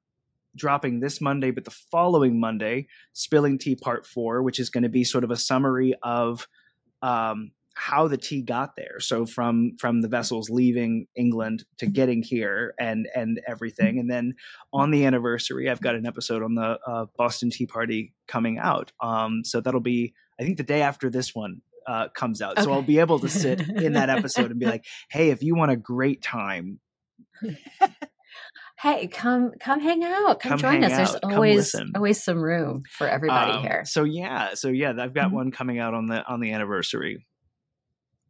dropping 0.57 0.99
this 0.99 1.21
Monday, 1.21 1.51
but 1.51 1.65
the 1.65 1.71
following 1.71 2.39
Monday, 2.39 2.87
Spilling 3.13 3.57
Tea 3.57 3.75
Part 3.75 4.05
Four, 4.05 4.43
which 4.43 4.59
is 4.59 4.69
going 4.69 4.83
to 4.83 4.89
be 4.89 5.03
sort 5.03 5.23
of 5.23 5.31
a 5.31 5.35
summary 5.35 5.93
of 6.03 6.47
um, 7.01 7.51
how 7.77 8.07
the 8.07 8.17
tea 8.17 8.41
got 8.41 8.75
there. 8.75 8.99
So 8.99 9.25
from 9.25 9.77
from 9.79 10.01
the 10.01 10.07
vessels 10.07 10.49
leaving 10.49 11.07
England 11.15 11.63
to 11.77 11.85
getting 11.85 12.23
here 12.23 12.73
and 12.79 13.07
and 13.15 13.39
everything, 13.47 13.99
and 13.99 14.09
then 14.09 14.33
on 14.73 14.91
the 14.91 15.05
anniversary, 15.05 15.69
I've 15.69 15.81
got 15.81 15.95
an 15.95 16.05
episode 16.05 16.43
on 16.43 16.55
the 16.55 16.79
uh, 16.85 17.05
Boston 17.15 17.51
Tea 17.51 17.67
Party 17.67 18.13
coming 18.27 18.57
out. 18.57 18.91
Um, 18.99 19.43
so 19.45 19.61
that'll 19.61 19.79
be 19.79 20.13
I 20.39 20.43
think 20.43 20.57
the 20.57 20.63
day 20.63 20.81
after 20.81 21.09
this 21.09 21.33
one. 21.33 21.61
Uh, 21.89 22.09
comes 22.09 22.41
out, 22.41 22.57
okay. 22.57 22.63
so 22.63 22.73
I'll 22.73 22.81
be 22.81 22.99
able 22.99 23.17
to 23.19 23.29
sit 23.29 23.61
in 23.61 23.93
that 23.93 24.09
episode 24.17 24.51
and 24.51 24.59
be 24.59 24.65
like, 24.65 24.83
"Hey, 25.09 25.29
if 25.29 25.41
you 25.41 25.55
want 25.55 25.71
a 25.71 25.77
great 25.77 26.21
time, 26.21 26.81
hey 28.79 29.07
come 29.07 29.51
come 29.59 29.79
hang 29.79 30.03
out 30.03 30.39
come, 30.39 30.51
come 30.51 30.59
join 30.59 30.83
us. 30.83 30.91
There's 30.91 31.15
always 31.23 31.75
always 31.95 32.23
some 32.23 32.41
room 32.41 32.83
for 32.89 33.07
everybody 33.07 33.53
um, 33.53 33.63
here. 33.63 33.83
so 33.85 34.03
yeah 34.03 34.53
so 34.53 34.69
yeah 34.69 34.93
i've 34.99 35.13
got 35.13 35.27
mm-hmm. 35.27 35.35
one 35.35 35.51
coming 35.51 35.79
out 35.79 35.93
on 35.93 36.07
the 36.07 36.25
on 36.25 36.39
the 36.39 36.51
anniversary. 36.51 37.25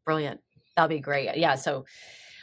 Brilliant. 0.06 0.40
That'll 0.76 0.88
be 0.88 1.00
great. 1.00 1.36
Yeah 1.38 1.56
so 1.56 1.86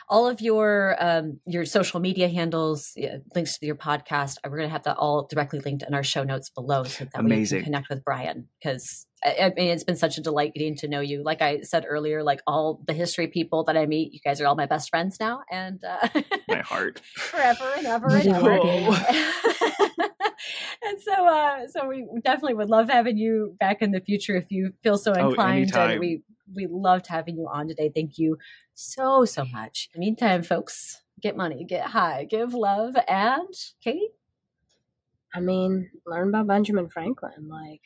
all 0.09 0.28
of 0.28 0.40
your 0.40 0.97
um, 0.98 1.40
your 1.47 1.64
social 1.64 2.01
media 2.01 2.28
handles, 2.28 2.97
links 3.35 3.59
to 3.59 3.66
your 3.66 3.76
podcast, 3.76 4.39
we're 4.44 4.59
going 4.59 4.68
to 4.68 4.72
have 4.72 4.85
that 4.85 4.97
all 4.97 5.26
directly 5.28 5.60
linked 5.60 5.85
in 5.86 5.94
our 5.94 6.02
show 6.02 6.24
notes 6.24 6.51
below, 6.51 6.85
so 6.85 7.05
that 7.05 7.18
Amazing. 7.18 7.59
we 7.59 7.62
can 7.62 7.72
connect 7.72 7.89
with 7.89 8.05
Bryan. 8.05 8.48
Because 8.60 9.06
I, 9.24 9.36
I 9.40 9.52
mean, 9.55 9.70
it's 9.70 9.85
been 9.85 9.97
such 9.97 10.18
a 10.18 10.20
delight 10.20 10.55
getting 10.55 10.76
to 10.76 10.89
know 10.89 11.01
you. 11.01 11.22
Like 11.24 11.43
I 11.43 11.62
said 11.62 11.85
earlier, 11.89 12.22
like 12.22 12.40
all 12.47 12.82
the 12.86 12.93
history 12.93 13.28
people 13.28 13.64
that 13.64 13.76
I 13.76 13.86
meet, 13.86 14.12
you 14.12 14.20
guys 14.24 14.40
are 14.40 14.47
all 14.47 14.56
my 14.56 14.66
best 14.66 14.90
friends 14.90 15.18
now, 15.18 15.40
and 15.51 15.82
uh, 15.85 16.09
my 16.48 16.60
heart 16.60 17.01
forever 17.16 17.72
and 17.76 17.86
ever 17.86 18.09
and 18.09 18.28
ever. 18.28 18.51
and 20.82 21.01
so 21.01 21.26
uh 21.26 21.66
so 21.68 21.89
we 21.89 22.06
definitely 22.22 22.55
would 22.55 22.68
love 22.68 22.89
having 22.89 23.16
you 23.16 23.56
back 23.59 23.81
in 23.81 23.93
the 23.93 24.01
future 24.01 24.36
if 24.36 24.47
you 24.51 24.72
feel 24.82 24.98
so 24.98 25.12
oh, 25.16 25.28
inclined 25.28 25.72
oh, 25.74 25.81
and 25.81 26.01
we 26.01 26.22
we 26.55 26.66
loved 26.69 27.07
having 27.07 27.37
you 27.37 27.49
on 27.49 27.69
today 27.69 27.91
thank 27.95 28.19
you 28.19 28.37
so 28.75 29.25
so 29.25 29.45
much 29.45 29.89
in 29.95 30.01
the 30.01 30.07
meantime 30.07 30.43
folks 30.43 31.03
get 31.21 31.37
money 31.37 31.65
get 31.65 31.87
high 31.87 32.25
give 32.25 32.55
love 32.55 32.97
and 33.09 33.55
katie 33.83 34.11
I 35.37 35.41
mean, 35.41 35.91
learn 36.07 36.29
about 36.29 36.47
Benjamin 36.47 36.89
Franklin. 36.89 37.49
Like 37.49 37.81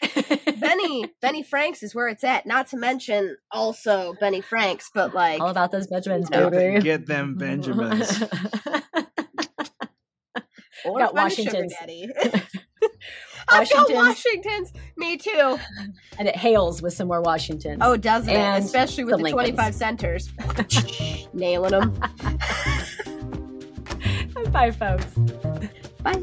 Benny, 0.61 1.07
Benny 1.23 1.43
Franks 1.43 1.83
is 1.83 1.95
where 1.95 2.09
it's 2.09 2.23
at. 2.23 2.45
Not 2.45 2.67
to 2.69 2.77
mention 2.77 3.39
also 3.51 4.15
Benny 4.21 4.43
Franks, 4.43 4.91
but 4.93 5.15
like 5.15 5.41
all 5.41 5.49
about 5.49 5.73
those 5.73 5.87
Benjamins, 5.87 6.29
baby. 6.29 6.83
Get 6.83 7.07
them 7.07 7.37
Benjamins. 7.37 8.23
or 10.85 10.99
got 10.99 11.15
Washington. 11.15 11.69
Got 13.51 13.91
Washingtons. 13.91 14.73
Me 14.97 15.17
too. 15.17 15.59
And 16.19 16.29
it 16.29 16.37
hails 16.37 16.83
with 16.83 16.93
some 16.93 17.09
more 17.09 17.23
Washingtons. 17.23 17.79
Oh, 17.81 17.97
doesn't 17.97 18.29
and 18.29 18.63
it? 18.63 18.67
Especially 18.67 19.05
with 19.05 19.19
the, 19.19 19.25
the 19.25 19.31
25 19.31 19.75
centers. 19.75 20.31
Nailing 21.33 21.71
them. 21.71 21.99
Bye, 24.53 24.71
folks. 24.71 25.07
Bye. 26.03 26.23